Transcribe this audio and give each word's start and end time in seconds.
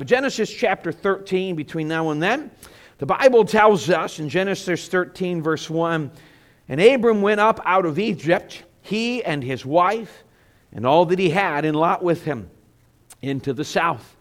But 0.00 0.06
Genesis 0.06 0.50
chapter 0.50 0.92
13, 0.92 1.56
between 1.56 1.86
now 1.86 2.08
and 2.08 2.22
then, 2.22 2.50
the 2.96 3.04
Bible 3.04 3.44
tells 3.44 3.90
us 3.90 4.18
in 4.18 4.30
Genesis 4.30 4.88
13, 4.88 5.42
verse 5.42 5.68
1 5.68 6.10
And 6.70 6.80
Abram 6.80 7.20
went 7.20 7.38
up 7.38 7.60
out 7.66 7.84
of 7.84 7.98
Egypt, 7.98 8.64
he 8.80 9.22
and 9.22 9.44
his 9.44 9.66
wife, 9.66 10.24
and 10.72 10.86
all 10.86 11.04
that 11.04 11.18
he 11.18 11.28
had, 11.28 11.66
and 11.66 11.76
Lot 11.76 12.02
with 12.02 12.24
him, 12.24 12.48
into 13.20 13.52
the 13.52 13.62
south. 13.62 14.16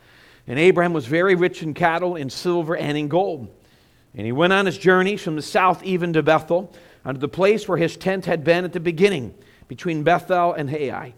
And 0.47 0.59
Abraham 0.59 0.91
was 0.91 1.05
very 1.05 1.35
rich 1.35 1.63
in 1.63 1.73
cattle, 1.73 2.17
in 2.17 2.29
silver, 2.29 2.75
and 2.75 2.97
in 2.97 3.07
gold. 3.07 3.47
And 4.13 4.25
he 4.25 4.33
went 4.33 4.51
on 4.51 4.65
his 4.65 4.77
journey 4.77 5.15
from 5.15 5.37
the 5.37 5.41
south 5.41 5.81
even 5.83 6.11
to 6.11 6.21
Bethel, 6.21 6.75
unto 7.05 7.21
the 7.21 7.29
place 7.29 7.69
where 7.69 7.77
his 7.77 7.95
tent 7.95 8.25
had 8.25 8.43
been 8.43 8.65
at 8.65 8.73
the 8.73 8.81
beginning, 8.81 9.33
between 9.69 10.03
Bethel 10.03 10.51
and 10.51 10.69
Hai, 10.69 11.13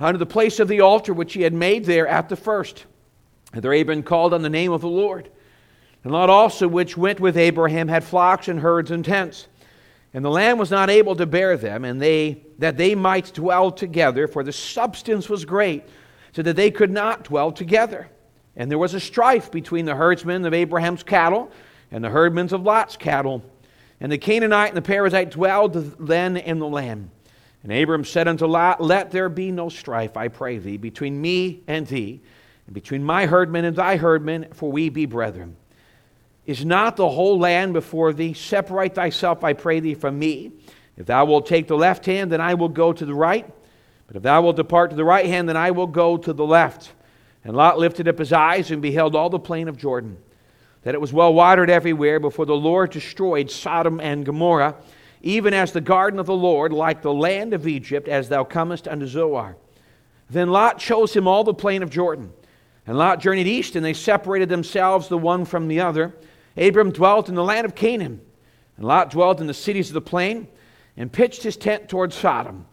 unto 0.00 0.18
the 0.18 0.26
place 0.26 0.58
of 0.58 0.66
the 0.66 0.80
altar 0.80 1.14
which 1.14 1.34
he 1.34 1.42
had 1.42 1.54
made 1.54 1.84
there 1.84 2.08
at 2.08 2.28
the 2.28 2.34
first. 2.34 2.84
There 3.62 3.72
Abraham 3.72 4.02
called 4.02 4.34
on 4.34 4.42
the 4.42 4.50
name 4.50 4.72
of 4.72 4.80
the 4.80 4.88
Lord. 4.88 5.30
And 6.04 6.12
Lot 6.12 6.30
also, 6.30 6.68
which 6.68 6.96
went 6.96 7.20
with 7.20 7.36
Abraham, 7.36 7.88
had 7.88 8.04
flocks 8.04 8.48
and 8.48 8.60
herds 8.60 8.90
and 8.90 9.04
tents. 9.04 9.48
And 10.14 10.24
the 10.24 10.30
land 10.30 10.58
was 10.58 10.70
not 10.70 10.88
able 10.88 11.16
to 11.16 11.26
bear 11.26 11.56
them, 11.56 11.84
and 11.84 12.00
they 12.00 12.42
that 12.58 12.76
they 12.76 12.94
might 12.94 13.34
dwell 13.34 13.70
together, 13.70 14.26
for 14.26 14.42
the 14.42 14.52
substance 14.52 15.28
was 15.28 15.44
great, 15.44 15.84
so 16.32 16.42
that 16.42 16.56
they 16.56 16.70
could 16.70 16.90
not 16.90 17.24
dwell 17.24 17.52
together. 17.52 18.08
And 18.56 18.70
there 18.70 18.78
was 18.78 18.94
a 18.94 19.00
strife 19.00 19.50
between 19.50 19.84
the 19.84 19.94
herdsmen 19.94 20.44
of 20.46 20.54
Abraham's 20.54 21.02
cattle 21.02 21.50
and 21.90 22.02
the 22.02 22.08
herdmen 22.08 22.52
of 22.54 22.62
Lot's 22.62 22.96
cattle. 22.96 23.44
And 24.00 24.10
the 24.10 24.18
Canaanite 24.18 24.74
and 24.74 24.76
the 24.76 24.88
Perizzite 24.88 25.30
dwelled 25.30 25.74
then 25.98 26.36
in 26.36 26.58
the 26.58 26.66
land. 26.66 27.10
And 27.62 27.72
Abram 27.72 28.04
said 28.04 28.28
unto 28.28 28.46
Lot, 28.46 28.80
Let 28.80 29.10
there 29.10 29.28
be 29.28 29.50
no 29.50 29.68
strife, 29.68 30.16
I 30.16 30.28
pray 30.28 30.58
thee, 30.58 30.76
between 30.76 31.20
me 31.20 31.62
and 31.66 31.86
thee, 31.86 32.20
between 32.72 33.04
my 33.04 33.26
herdmen 33.26 33.64
and 33.64 33.76
thy 33.76 33.96
herdmen, 33.96 34.48
for 34.52 34.70
we 34.70 34.88
be 34.88 35.06
brethren. 35.06 35.56
Is 36.46 36.64
not 36.64 36.96
the 36.96 37.08
whole 37.08 37.38
land 37.38 37.72
before 37.72 38.12
thee? 38.12 38.32
Separate 38.32 38.94
thyself, 38.94 39.44
I 39.44 39.52
pray 39.52 39.80
thee, 39.80 39.94
from 39.94 40.18
me. 40.18 40.52
If 40.96 41.06
thou 41.06 41.24
wilt 41.24 41.46
take 41.46 41.66
the 41.66 41.76
left 41.76 42.06
hand, 42.06 42.32
then 42.32 42.40
I 42.40 42.54
will 42.54 42.68
go 42.68 42.92
to 42.92 43.04
the 43.04 43.14
right. 43.14 43.48
But 44.06 44.16
if 44.16 44.22
thou 44.22 44.42
wilt 44.42 44.56
depart 44.56 44.90
to 44.90 44.96
the 44.96 45.04
right 45.04 45.26
hand, 45.26 45.48
then 45.48 45.56
I 45.56 45.72
will 45.72 45.88
go 45.88 46.16
to 46.16 46.32
the 46.32 46.46
left. 46.46 46.92
And 47.44 47.56
Lot 47.56 47.78
lifted 47.78 48.08
up 48.08 48.18
his 48.18 48.32
eyes 48.32 48.70
and 48.70 48.80
beheld 48.80 49.14
all 49.14 49.30
the 49.30 49.38
plain 49.38 49.68
of 49.68 49.76
Jordan, 49.76 50.16
that 50.82 50.94
it 50.94 51.00
was 51.00 51.12
well 51.12 51.34
watered 51.34 51.70
everywhere 51.70 52.20
before 52.20 52.46
the 52.46 52.56
Lord 52.56 52.90
destroyed 52.90 53.50
Sodom 53.50 54.00
and 54.00 54.24
Gomorrah, 54.24 54.76
even 55.22 55.54
as 55.54 55.72
the 55.72 55.80
garden 55.80 56.20
of 56.20 56.26
the 56.26 56.34
Lord, 56.34 56.72
like 56.72 57.02
the 57.02 57.12
land 57.12 57.54
of 57.54 57.66
Egypt, 57.66 58.06
as 58.08 58.28
thou 58.28 58.44
comest 58.44 58.86
unto 58.86 59.06
Zoar. 59.06 59.56
Then 60.30 60.50
Lot 60.50 60.78
chose 60.78 61.14
him 61.14 61.26
all 61.26 61.44
the 61.44 61.54
plain 61.54 61.82
of 61.82 61.90
Jordan. 61.90 62.32
And 62.86 62.96
Lot 62.96 63.20
journeyed 63.20 63.46
east, 63.46 63.76
and 63.76 63.84
they 63.84 63.92
separated 63.92 64.48
themselves 64.48 65.08
the 65.08 65.18
one 65.18 65.44
from 65.44 65.68
the 65.68 65.80
other. 65.80 66.14
Abram 66.56 66.92
dwelt 66.92 67.28
in 67.28 67.34
the 67.34 67.44
land 67.44 67.64
of 67.64 67.74
Canaan, 67.74 68.20
and 68.76 68.86
Lot 68.86 69.10
dwelt 69.10 69.40
in 69.40 69.46
the 69.46 69.54
cities 69.54 69.88
of 69.88 69.94
the 69.94 70.00
plain, 70.00 70.46
and 70.96 71.12
pitched 71.12 71.42
his 71.42 71.56
tent 71.56 71.88
toward 71.88 72.12
Sodom. 72.12 72.66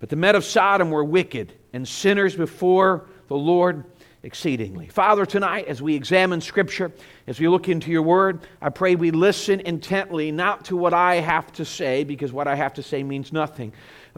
But 0.00 0.08
the 0.08 0.16
men 0.16 0.34
of 0.36 0.44
Sodom 0.44 0.90
were 0.90 1.04
wicked 1.04 1.54
and 1.72 1.86
sinners 1.86 2.34
before 2.36 3.06
the 3.28 3.36
Lord 3.36 3.84
exceedingly. 4.22 4.88
Father, 4.88 5.24
tonight, 5.24 5.66
as 5.66 5.80
we 5.80 5.94
examine 5.94 6.40
Scripture, 6.40 6.92
as 7.26 7.38
we 7.38 7.46
look 7.46 7.68
into 7.68 7.90
your 7.90 8.02
word, 8.02 8.40
I 8.60 8.70
pray 8.70 8.96
we 8.96 9.10
listen 9.10 9.60
intently, 9.60 10.32
not 10.32 10.64
to 10.66 10.76
what 10.76 10.94
I 10.94 11.16
have 11.16 11.52
to 11.52 11.64
say, 11.64 12.04
because 12.04 12.32
what 12.32 12.48
I 12.48 12.54
have 12.54 12.74
to 12.74 12.82
say 12.82 13.02
means 13.02 13.32
nothing, 13.32 13.72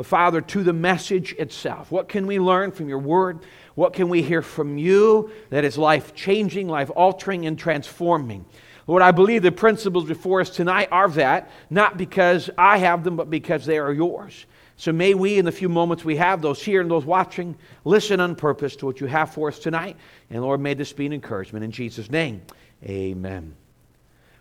Father, 0.05 0.41
to 0.43 0.63
the 0.63 0.73
message 0.73 1.33
itself. 1.35 1.91
What 1.91 2.09
can 2.09 2.27
we 2.27 2.39
learn 2.39 2.73
from 2.73 2.89
your 2.89 2.99
word? 2.99 3.41
What 3.75 3.93
can 3.93 4.09
we 4.09 4.23
hear 4.23 4.43
from 4.43 4.79
you 4.79 5.31
that 5.51 5.65
is 5.65 5.79
life 5.79 6.15
changing, 6.15 6.69
life 6.69 6.91
altering, 6.95 7.47
and 7.47 7.59
transforming? 7.59 8.45
Lord, 8.87 9.03
I 9.03 9.11
believe 9.11 9.43
the 9.43 9.53
principles 9.53 10.05
before 10.05 10.41
us 10.41 10.51
tonight 10.51 10.89
are 10.93 11.09
that, 11.11 11.51
not 11.71 11.97
because 11.97 12.51
I 12.57 12.79
have 12.79 13.05
them, 13.05 13.17
but 13.17 13.31
because 13.31 13.67
they 13.67 13.79
are 13.79 13.93
yours. 13.93 14.47
So 14.77 14.93
may 14.93 15.15
we, 15.15 15.39
in 15.39 15.45
the 15.45 15.53
few 15.53 15.69
moments 15.69 16.05
we 16.05 16.17
have, 16.17 16.43
those 16.43 16.63
here 16.63 16.81
and 16.83 16.91
those 16.91 17.05
watching, 17.05 17.57
listen 17.85 18.21
on 18.21 18.37
purpose 18.37 18.77
to 18.77 18.87
what 18.87 19.01
you 19.01 19.07
have 19.07 19.33
for 19.33 19.49
us 19.49 19.59
tonight. 19.59 19.97
And 20.31 20.43
Lord, 20.43 20.61
may 20.61 20.75
this 20.75 20.93
be 20.93 21.07
an 21.07 21.13
encouragement. 21.13 21.65
In 21.65 21.71
Jesus' 21.71 22.11
name, 22.11 22.43
amen. 22.85 23.57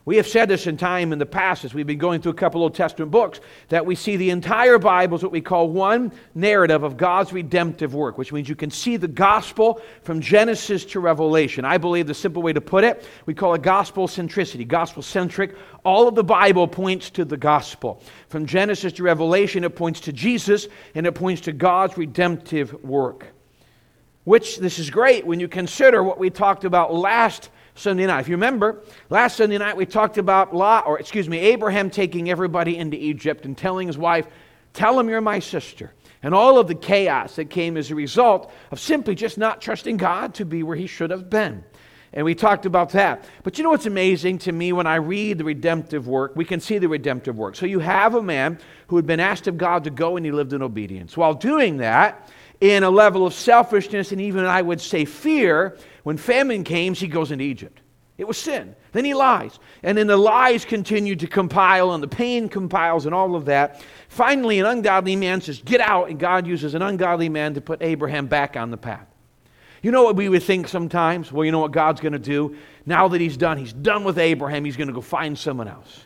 We 0.05 0.17
have 0.17 0.27
said 0.27 0.49
this 0.49 0.67
in 0.67 0.77
time 0.77 1.11
in 1.13 1.17
the 1.17 1.25
past 1.25 1.65
as 1.65 1.73
we've 1.73 1.87
been 1.87 1.97
going 1.97 2.21
through 2.21 2.33
a 2.33 2.35
couple 2.35 2.61
Old 2.61 2.75
Testament 2.75 3.09
books 3.09 3.39
that 3.69 3.87
we 3.87 3.95
see 3.95 4.17
the 4.17 4.29
entire 4.29 4.77
Bible 4.77 5.15
as 5.15 5.23
what 5.23 5.31
we 5.31 5.41
call 5.41 5.67
one 5.67 6.11
narrative 6.35 6.83
of 6.83 6.95
God's 6.95 7.33
redemptive 7.33 7.95
work, 7.95 8.19
which 8.19 8.31
means 8.31 8.47
you 8.47 8.55
can 8.55 8.69
see 8.69 8.97
the 8.97 9.07
gospel 9.07 9.81
from 10.03 10.21
Genesis 10.21 10.85
to 10.85 10.99
Revelation. 10.99 11.65
I 11.65 11.79
believe 11.79 12.05
the 12.05 12.13
simple 12.13 12.43
way 12.43 12.53
to 12.53 12.61
put 12.61 12.83
it, 12.83 13.03
we 13.25 13.33
call 13.33 13.55
it 13.55 13.63
gospel 13.63 14.07
centricity, 14.07 14.67
gospel 14.67 15.01
centric. 15.01 15.55
All 15.83 16.07
of 16.07 16.13
the 16.13 16.23
Bible 16.23 16.67
points 16.67 17.09
to 17.11 17.25
the 17.25 17.37
gospel. 17.37 17.99
From 18.29 18.45
Genesis 18.45 18.93
to 18.93 19.03
Revelation, 19.03 19.63
it 19.63 19.75
points 19.75 19.99
to 20.01 20.13
Jesus 20.13 20.67
and 20.93 21.07
it 21.07 21.13
points 21.13 21.41
to 21.41 21.51
God's 21.51 21.97
redemptive 21.97 22.83
work. 22.83 23.33
Which 24.23 24.59
this 24.59 24.77
is 24.77 24.91
great 24.91 25.25
when 25.25 25.39
you 25.39 25.47
consider 25.47 26.03
what 26.03 26.19
we 26.19 26.29
talked 26.29 26.63
about 26.63 26.93
last 26.93 27.49
Sunday 27.75 28.07
night. 28.07 28.21
If 28.21 28.29
you 28.29 28.35
remember, 28.35 28.81
last 29.09 29.37
Sunday 29.37 29.57
night 29.57 29.77
we 29.77 29.85
talked 29.85 30.17
about 30.17 30.55
Lot, 30.55 30.87
or 30.87 30.99
excuse 30.99 31.29
me, 31.29 31.37
Abraham 31.39 31.89
taking 31.89 32.29
everybody 32.29 32.77
into 32.77 32.97
Egypt 32.97 33.45
and 33.45 33.57
telling 33.57 33.87
his 33.87 33.97
wife, 33.97 34.27
Tell 34.75 34.99
him 34.99 35.07
you're 35.07 35.21
my 35.21 35.39
sister. 35.39 35.93
And 36.21 36.35
all 36.35 36.59
of 36.59 36.67
the 36.67 36.75
chaos 36.75 37.37
that 37.37 37.49
came 37.49 37.77
as 37.77 37.91
a 37.91 37.95
result 37.95 38.51
of 38.71 38.79
simply 38.79 39.15
just 39.15 39.37
not 39.37 39.61
trusting 39.61 39.97
God 39.97 40.35
to 40.35 40.45
be 40.45 40.63
where 40.63 40.75
he 40.75 40.87
should 40.87 41.11
have 41.11 41.29
been. 41.29 41.63
And 42.11 42.25
we 42.25 42.35
talked 42.35 42.65
about 42.65 42.89
that. 42.91 43.25
But 43.43 43.57
you 43.57 43.63
know 43.63 43.69
what's 43.69 43.85
amazing 43.85 44.39
to 44.39 44.51
me 44.51 44.73
when 44.73 44.87
I 44.87 44.95
read 44.95 45.37
the 45.37 45.43
redemptive 45.43 46.07
work? 46.07 46.35
We 46.35 46.45
can 46.45 46.59
see 46.59 46.77
the 46.77 46.87
redemptive 46.87 47.37
work. 47.37 47.55
So 47.55 47.65
you 47.65 47.79
have 47.79 48.15
a 48.15 48.21
man 48.21 48.59
who 48.87 48.95
had 48.95 49.05
been 49.05 49.19
asked 49.19 49.47
of 49.47 49.57
God 49.57 49.83
to 49.83 49.89
go 49.89 50.17
and 50.17 50.25
he 50.25 50.31
lived 50.31 50.53
in 50.53 50.61
obedience. 50.61 51.15
While 51.15 51.33
doing 51.33 51.77
that, 51.77 52.29
in 52.61 52.83
a 52.83 52.89
level 52.89 53.25
of 53.25 53.33
selfishness 53.33 54.11
and 54.11 54.21
even, 54.21 54.45
I 54.45 54.61
would 54.61 54.79
say, 54.79 55.05
fear, 55.05 55.77
when 56.05 56.17
famine 56.17 56.63
came, 56.63 56.93
he 56.93 57.07
goes 57.07 57.31
into 57.31 57.43
Egypt. 57.43 57.81
It 58.19 58.27
was 58.27 58.37
sin. 58.37 58.75
Then 58.91 59.05
he 59.05 59.15
lies. 59.15 59.57
And 59.81 59.97
then 59.97 60.05
the 60.05 60.15
lies 60.15 60.63
continue 60.63 61.15
to 61.15 61.25
compile, 61.25 61.93
and 61.93 62.03
the 62.03 62.07
pain 62.07 62.47
compiles, 62.47 63.07
and 63.07 63.15
all 63.15 63.35
of 63.35 63.45
that. 63.45 63.83
Finally, 64.07 64.59
an 64.59 64.67
ungodly 64.67 65.15
man 65.15 65.41
says, 65.41 65.63
Get 65.65 65.81
out. 65.81 66.11
And 66.11 66.19
God 66.19 66.45
uses 66.45 66.75
an 66.75 66.83
ungodly 66.83 67.27
man 67.27 67.55
to 67.55 67.61
put 67.61 67.81
Abraham 67.81 68.27
back 68.27 68.55
on 68.55 68.69
the 68.69 68.77
path. 68.77 69.07
You 69.81 69.89
know 69.89 70.03
what 70.03 70.15
we 70.15 70.29
would 70.29 70.43
think 70.43 70.67
sometimes? 70.67 71.31
Well, 71.31 71.43
you 71.43 71.51
know 71.51 71.57
what 71.57 71.71
God's 71.71 72.01
going 72.01 72.13
to 72.13 72.19
do? 72.19 72.55
Now 72.85 73.07
that 73.07 73.19
he's 73.19 73.35
done, 73.35 73.57
he's 73.57 73.73
done 73.73 74.03
with 74.03 74.19
Abraham, 74.19 74.63
he's 74.63 74.77
going 74.77 74.89
to 74.89 74.93
go 74.93 75.01
find 75.01 75.35
someone 75.35 75.67
else. 75.67 76.05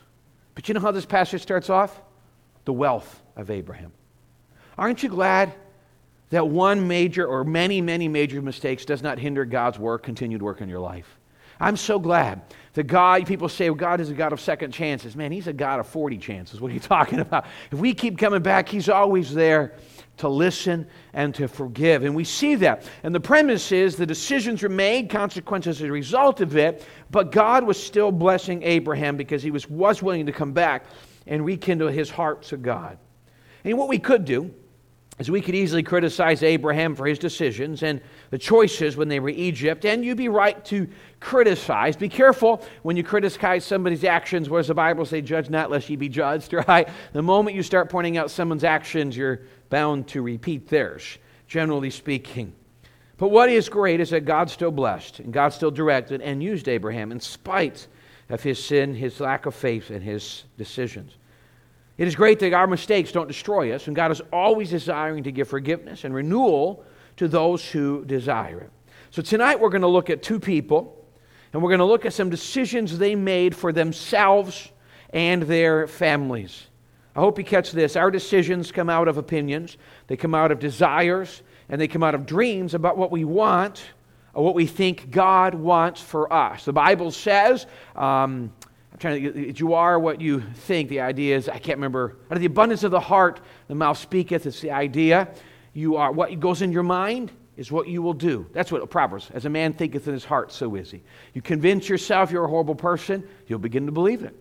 But 0.56 0.70
you 0.70 0.76
know 0.76 0.80
how 0.80 0.92
this 0.92 1.06
passage 1.06 1.42
starts 1.42 1.70
off? 1.70 2.02
The 2.64 2.72
wealth 2.72 3.22
of 3.36 3.52
Abraham. 3.52 3.92
Aren't 4.78 5.04
you 5.04 5.10
glad 5.10 5.54
that 6.30 6.48
one 6.48 6.88
major 6.88 7.26
or 7.26 7.44
many, 7.44 7.82
many 7.82 8.08
major 8.08 8.42
mistakes 8.42 8.86
does 8.86 9.02
not 9.02 9.18
hinder 9.20 9.46
God's 9.46 9.80
work, 9.80 10.04
continued 10.04 10.42
work 10.42 10.62
in 10.62 10.70
your 10.70 10.80
life. 10.80 11.18
I'm 11.60 11.76
so 11.76 12.00
glad 12.00 12.42
that 12.74 12.84
God, 12.84 13.26
people 13.26 13.50
say, 13.50 13.70
well, 13.70 13.76
God 13.76 14.00
is 14.00 14.10
a 14.10 14.14
God 14.14 14.32
of 14.32 14.40
second 14.40 14.72
chances. 14.72 15.16
Man, 15.16 15.32
He's 15.32 15.48
a 15.48 15.54
God 15.54 15.80
of 15.80 15.88
40 15.88 16.18
chances. 16.18 16.62
What 16.62 16.72
are 16.72 16.74
you 16.74 16.80
talking 16.80 17.20
about? 17.20 17.46
If 17.72 17.80
we 17.80 17.94
keep 17.94 18.18
coming 18.18 18.42
back, 18.42 18.70
He's 18.70 18.88
always 18.88 19.34
there 19.34 19.74
to 20.18 20.30
listen 20.30 20.88
and 21.14 21.34
to 21.36 21.48
forgive. 21.48 22.04
And 22.04 22.16
we 22.16 22.24
see 22.24 22.56
that. 22.56 22.90
And 23.04 23.16
the 23.16 23.20
premise 23.20 23.72
is 23.72 23.96
the 23.96 24.06
decisions 24.06 24.62
were 24.64 24.70
made, 24.70 25.10
consequences 25.10 25.82
as 25.82 25.88
a 25.88 25.92
result 25.92 26.42
of 26.42 26.56
it, 26.56 26.86
but 27.10 27.32
God 27.32 27.64
was 27.64 27.82
still 27.82 28.12
blessing 28.12 28.62
Abraham 28.64 29.18
because 29.18 29.42
he 29.42 29.52
was, 29.52 29.70
was 29.70 30.04
willing 30.04 30.26
to 30.26 30.32
come 30.32 30.52
back 30.52 30.86
and 31.28 31.46
rekindle 31.46 31.88
his 31.88 32.10
heart 32.10 32.44
to 32.44 32.58
God. 32.58 32.98
And 33.64 33.78
what 33.78 33.88
we 33.88 34.00
could 34.00 34.26
do 34.26 34.54
as 35.20 35.30
we 35.30 35.42
could 35.42 35.54
easily 35.54 35.84
criticize 35.84 36.44
Abraham 36.44 36.96
for 36.96 37.06
his 37.06 37.20
decisions 37.20 37.84
and 37.84 38.00
the 38.30 38.38
choices 38.38 38.96
when 38.96 39.10
they 39.10 39.20
were 39.20 39.30
Egypt, 39.30 39.84
and 39.84 40.04
you'd 40.04 40.18
be 40.18 40.30
right 40.30 40.64
to 40.66 40.88
criticize. 41.20 41.98
Be 41.98 42.08
careful 42.08 42.66
when 42.84 42.96
you 42.96 43.04
criticize 43.04 43.66
somebody's 43.66 44.06
actions. 44.06 44.48
Does 44.48 44.68
the 44.68 44.74
Bible 44.74 45.06
say? 45.06 45.22
Judge 45.22 45.50
not, 45.50 45.70
lest 45.70 45.90
ye 45.90 45.98
be 45.98 46.08
judged, 46.08 46.54
right? 46.68 46.88
The 47.12 47.22
moment 47.22 47.58
you 47.58 47.64
start 47.64 47.90
pointing 47.90 48.18
out 48.18 48.32
someone's 48.32 48.64
actions, 48.64 49.18
you're 49.18 49.42
bound 49.70 50.08
to 50.08 50.22
repeat 50.22 50.70
theirs, 50.70 51.18
generally 51.48 51.90
speaking. 51.90 52.54
But 53.18 53.28
what 53.28 53.50
is 53.50 53.68
great 53.68 54.00
is 54.00 54.12
that 54.12 54.24
God 54.24 54.50
still 54.50 54.72
blessed, 54.72 55.20
and 55.20 55.34
God 55.34 55.50
still 55.50 55.72
directed 55.72 56.22
and 56.22 56.42
used 56.42 56.70
Abraham 56.70 57.12
in 57.12 57.20
spite 57.20 57.88
of 58.30 58.42
his 58.42 58.64
sin, 58.64 58.96
his 58.96 59.20
lack 59.20 59.46
of 59.46 59.54
faith, 59.54 59.90
and 59.90 60.02
his 60.02 60.46
decisions. 60.58 61.18
It 62.00 62.08
is 62.08 62.16
great 62.16 62.40
that 62.40 62.54
our 62.54 62.66
mistakes 62.66 63.12
don't 63.12 63.28
destroy 63.28 63.76
us, 63.76 63.88
and 63.88 63.96
God 63.96 64.10
is 64.10 64.22
always 64.32 64.70
desiring 64.70 65.26
to 65.26 65.34
give 65.34 65.50
forgiveness 65.50 66.06
and 66.06 66.16
renewal 66.16 66.86
to 67.18 67.28
those 67.28 67.70
who 67.70 68.06
desire 68.06 68.62
it. 68.62 68.72
So 69.12 69.22
tonight 69.22 69.60
we're 69.60 69.70
going 69.70 69.82
to 69.82 69.88
look 69.90 70.10
at 70.10 70.24
two 70.24 70.40
people, 70.40 71.06
and 71.52 71.62
we're 71.62 71.70
going 71.70 71.80
to 71.80 71.86
look 71.86 72.06
at 72.06 72.14
some 72.14 72.30
decisions 72.30 72.98
they 72.98 73.16
made 73.16 73.54
for 73.54 73.74
themselves 73.74 74.72
and 75.10 75.44
their 75.44 75.88
families. 75.88 76.68
I 77.18 77.20
hope 77.20 77.38
you 77.38 77.44
catch 77.44 77.74
this. 77.74 77.98
Our 77.98 78.12
decisions 78.12 78.72
come 78.72 78.90
out 78.90 79.10
of 79.10 79.18
opinions, 79.18 79.76
they 80.08 80.16
come 80.16 80.34
out 80.34 80.54
of 80.54 80.60
desires, 80.60 81.42
and 81.68 81.82
they 81.82 81.90
come 81.90 82.04
out 82.04 82.16
of 82.16 82.26
dreams 82.26 82.76
about 82.76 82.98
what 82.98 83.12
we 83.12 83.26
want 83.26 83.84
or 84.34 84.46
what 84.46 84.56
we 84.56 84.68
think 84.68 85.12
God 85.12 85.54
wants 85.54 86.00
for 86.00 86.32
us. 86.32 86.64
The 86.64 86.72
Bible 86.72 87.12
says, 87.12 87.66
um, 87.98 88.54
trying 89.00 89.24
to 89.24 89.32
get, 89.32 89.60
you 89.60 89.74
are 89.74 90.00
what 90.00 90.22
you 90.22 90.42
think. 90.54 90.90
The 90.90 91.02
idea 91.02 91.36
is, 91.36 91.50
I 91.50 91.58
can't 91.58 91.78
remember, 91.78 92.18
out 92.30 92.38
of 92.38 92.40
the 92.40 92.46
abundance 92.46 92.84
of 92.84 92.92
the 92.92 93.00
heart, 93.00 93.40
the 93.68 93.76
mouth 93.76 93.98
speaketh. 93.98 94.46
It's 94.46 94.62
the 94.62 94.72
idea. 94.72 95.30
You 95.74 95.96
are, 95.96 96.12
what 96.12 96.38
goes 96.40 96.62
in 96.62 96.72
your 96.72 96.84
mind 96.84 97.32
is 97.58 97.72
what 97.72 97.88
you 97.88 98.02
will 98.02 98.14
do. 98.14 98.46
That's 98.54 98.72
what 98.72 98.90
Proverbs, 98.90 99.30
as 99.34 99.46
a 99.46 99.50
man 99.50 99.74
thinketh 99.74 100.08
in 100.08 100.14
his 100.14 100.24
heart, 100.24 100.52
so 100.52 100.76
is 100.76 100.92
he. 100.92 101.02
You 101.34 101.42
convince 101.42 101.90
yourself 101.90 102.32
you're 102.32 102.46
a 102.46 102.50
horrible 102.50 102.76
person, 102.76 103.28
you'll 103.48 103.60
begin 103.60 103.86
to 103.86 103.92
believe 103.92 104.24
it. 104.24 104.36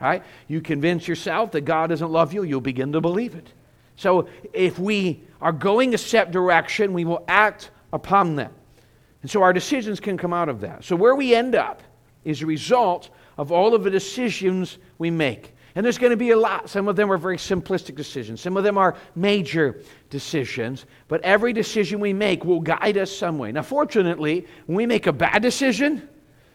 Right? 0.00 0.22
You 0.48 0.60
convince 0.60 1.08
yourself 1.08 1.52
that 1.52 1.62
God 1.62 1.88
doesn't 1.88 2.10
love 2.10 2.32
you, 2.32 2.42
you'll 2.42 2.60
begin 2.60 2.92
to 2.92 3.00
believe 3.00 3.34
it. 3.34 3.52
So 3.96 4.28
if 4.52 4.78
we 4.78 5.22
are 5.40 5.52
going 5.52 5.94
a 5.94 5.98
set 5.98 6.30
direction, 6.30 6.92
we 6.92 7.04
will 7.04 7.24
act 7.28 7.70
upon 7.92 8.36
them. 8.36 8.52
And 9.22 9.30
so 9.30 9.42
our 9.42 9.52
decisions 9.52 10.00
can 10.00 10.18
come 10.18 10.32
out 10.32 10.48
of 10.48 10.60
that. 10.60 10.84
So 10.84 10.96
where 10.96 11.14
we 11.14 11.34
end 11.34 11.54
up 11.54 11.82
is 12.24 12.42
a 12.42 12.46
result 12.46 13.10
of 13.38 13.52
all 13.52 13.74
of 13.74 13.84
the 13.84 13.90
decisions 13.90 14.78
we 14.98 15.10
make. 15.10 15.54
And 15.74 15.84
there's 15.84 15.98
going 15.98 16.10
to 16.10 16.16
be 16.16 16.30
a 16.30 16.36
lot. 16.36 16.70
Some 16.70 16.86
of 16.86 16.94
them 16.94 17.10
are 17.10 17.18
very 17.18 17.36
simplistic 17.36 17.96
decisions, 17.96 18.40
some 18.40 18.56
of 18.56 18.64
them 18.64 18.78
are 18.78 18.96
major 19.16 19.80
decisions. 20.10 20.86
But 21.08 21.20
every 21.22 21.52
decision 21.52 22.00
we 22.00 22.12
make 22.12 22.44
will 22.44 22.60
guide 22.60 22.96
us 22.96 23.10
some 23.10 23.38
way. 23.38 23.50
Now, 23.50 23.62
fortunately, 23.62 24.46
when 24.66 24.76
we 24.76 24.86
make 24.86 25.06
a 25.06 25.12
bad 25.12 25.42
decision, 25.42 26.08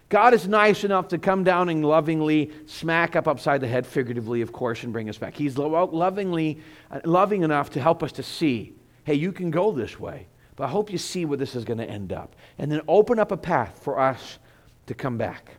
God 0.07 0.33
is 0.33 0.47
nice 0.47 0.83
enough 0.83 1.09
to 1.09 1.17
come 1.17 1.43
down 1.43 1.69
and 1.69 1.85
lovingly 1.85 2.51
smack 2.65 3.15
up 3.15 3.27
upside 3.27 3.61
the 3.61 3.67
head, 3.67 3.85
figuratively, 3.85 4.41
of 4.41 4.51
course, 4.51 4.83
and 4.83 4.91
bring 4.91 5.07
us 5.07 5.17
back. 5.17 5.35
He's 5.35 5.57
lovingly, 5.57 6.59
uh, 6.89 6.99
loving 7.03 7.43
enough 7.43 7.69
to 7.71 7.81
help 7.81 8.01
us 8.01 8.11
to 8.13 8.23
see 8.23 8.73
hey, 9.05 9.15
you 9.15 9.31
can 9.31 9.49
go 9.49 9.71
this 9.71 9.99
way, 9.99 10.27
but 10.55 10.65
I 10.65 10.67
hope 10.67 10.91
you 10.91 10.99
see 10.99 11.25
where 11.25 11.37
this 11.37 11.55
is 11.55 11.65
going 11.65 11.79
to 11.79 11.89
end 11.89 12.13
up. 12.13 12.35
And 12.59 12.71
then 12.71 12.81
open 12.87 13.17
up 13.17 13.31
a 13.31 13.37
path 13.37 13.79
for 13.81 13.99
us 13.99 14.37
to 14.85 14.93
come 14.93 15.17
back. 15.17 15.57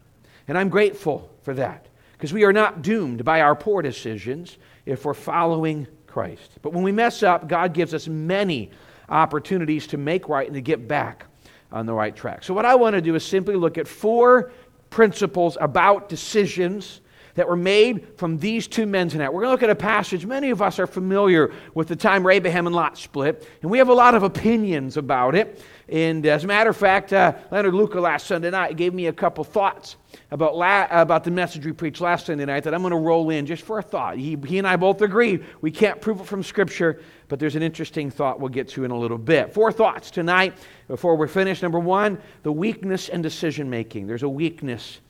And 0.50 0.58
I'm 0.58 0.68
grateful 0.68 1.30
for 1.42 1.54
that 1.54 1.86
because 2.14 2.32
we 2.32 2.42
are 2.42 2.52
not 2.52 2.82
doomed 2.82 3.24
by 3.24 3.40
our 3.40 3.54
poor 3.54 3.82
decisions 3.82 4.58
if 4.84 5.04
we're 5.04 5.14
following 5.14 5.86
Christ. 6.08 6.58
But 6.60 6.72
when 6.72 6.82
we 6.82 6.90
mess 6.90 7.22
up, 7.22 7.46
God 7.46 7.72
gives 7.72 7.94
us 7.94 8.08
many 8.08 8.72
opportunities 9.08 9.86
to 9.86 9.96
make 9.96 10.28
right 10.28 10.48
and 10.48 10.56
to 10.56 10.60
get 10.60 10.88
back 10.88 11.26
on 11.70 11.86
the 11.86 11.94
right 11.94 12.16
track. 12.16 12.42
So, 12.42 12.52
what 12.52 12.66
I 12.66 12.74
want 12.74 12.94
to 12.94 13.00
do 13.00 13.14
is 13.14 13.24
simply 13.24 13.54
look 13.54 13.78
at 13.78 13.86
four 13.86 14.50
principles 14.90 15.56
about 15.60 16.08
decisions 16.08 17.00
that 17.34 17.48
were 17.48 17.56
made 17.56 18.18
from 18.18 18.38
these 18.38 18.66
two 18.66 18.86
men 18.86 19.08
tonight. 19.08 19.28
We're 19.28 19.42
going 19.42 19.50
to 19.50 19.52
look 19.52 19.62
at 19.62 19.70
a 19.70 19.74
passage. 19.74 20.26
Many 20.26 20.50
of 20.50 20.60
us 20.60 20.80
are 20.80 20.86
familiar 20.88 21.52
with 21.74 21.86
the 21.86 21.96
time 21.96 22.28
Abraham 22.28 22.66
and 22.66 22.74
Lot 22.74 22.98
split, 22.98 23.48
and 23.62 23.70
we 23.70 23.78
have 23.78 23.88
a 23.88 23.94
lot 23.94 24.16
of 24.16 24.24
opinions 24.24 24.96
about 24.96 25.36
it. 25.36 25.62
And 25.90 26.24
as 26.24 26.44
a 26.44 26.46
matter 26.46 26.70
of 26.70 26.76
fact, 26.76 27.12
uh, 27.12 27.32
Leonard 27.50 27.74
Luca 27.74 28.00
last 28.00 28.28
Sunday 28.28 28.50
night 28.50 28.76
gave 28.76 28.94
me 28.94 29.06
a 29.06 29.12
couple 29.12 29.42
thoughts 29.42 29.96
about, 30.30 30.56
la- 30.56 30.86
about 30.88 31.24
the 31.24 31.32
message 31.32 31.66
we 31.66 31.72
preached 31.72 32.00
last 32.00 32.26
Sunday 32.26 32.44
night 32.44 32.62
that 32.62 32.72
I'm 32.72 32.82
going 32.82 32.92
to 32.92 32.96
roll 32.96 33.30
in 33.30 33.44
just 33.44 33.64
for 33.64 33.80
a 33.80 33.82
thought. 33.82 34.16
He, 34.16 34.38
he 34.46 34.58
and 34.58 34.68
I 34.68 34.76
both 34.76 35.02
agree 35.02 35.42
we 35.60 35.72
can't 35.72 36.00
prove 36.00 36.20
it 36.20 36.26
from 36.26 36.44
Scripture, 36.44 37.02
but 37.26 37.40
there's 37.40 37.56
an 37.56 37.64
interesting 37.64 38.08
thought 38.08 38.38
we'll 38.38 38.50
get 38.50 38.68
to 38.68 38.84
in 38.84 38.92
a 38.92 38.96
little 38.96 39.18
bit. 39.18 39.52
Four 39.52 39.72
thoughts 39.72 40.12
tonight 40.12 40.56
before 40.86 41.16
we're 41.16 41.26
finished. 41.26 41.60
Number 41.60 41.80
one, 41.80 42.20
the 42.44 42.52
weakness 42.52 43.08
in 43.08 43.20
decision 43.20 43.68
making. 43.68 44.06
There's 44.06 44.22
a 44.22 44.28
weakness 44.28 45.00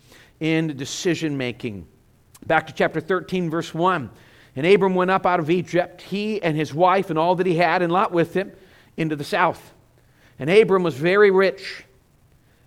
in 0.41 0.75
decision 0.79 1.37
making. 1.37 1.87
Back 2.47 2.67
to 2.69 2.73
chapter 2.73 3.03
13, 3.03 3.51
verse 3.51 3.75
1. 3.75 4.09
And 4.57 4.67
Abram 4.67 4.95
went 4.95 5.11
up 5.11 5.27
out 5.27 5.41
of 5.41 5.51
Egypt, 5.51 6.01
he 6.01 6.43
and 6.43 6.57
his 6.57 6.73
wife 6.73 7.11
and 7.11 7.19
all 7.19 7.35
that 7.35 7.47
he 7.47 7.57
had, 7.57 7.83
and 7.83 7.93
Lot 7.93 8.13
with 8.13 8.33
him, 8.33 8.53
into 8.97 9.15
the 9.15 9.25
south. 9.25 9.75
And 10.41 10.49
Abram 10.49 10.83
was 10.83 10.95
very 10.95 11.31
rich, 11.31 11.85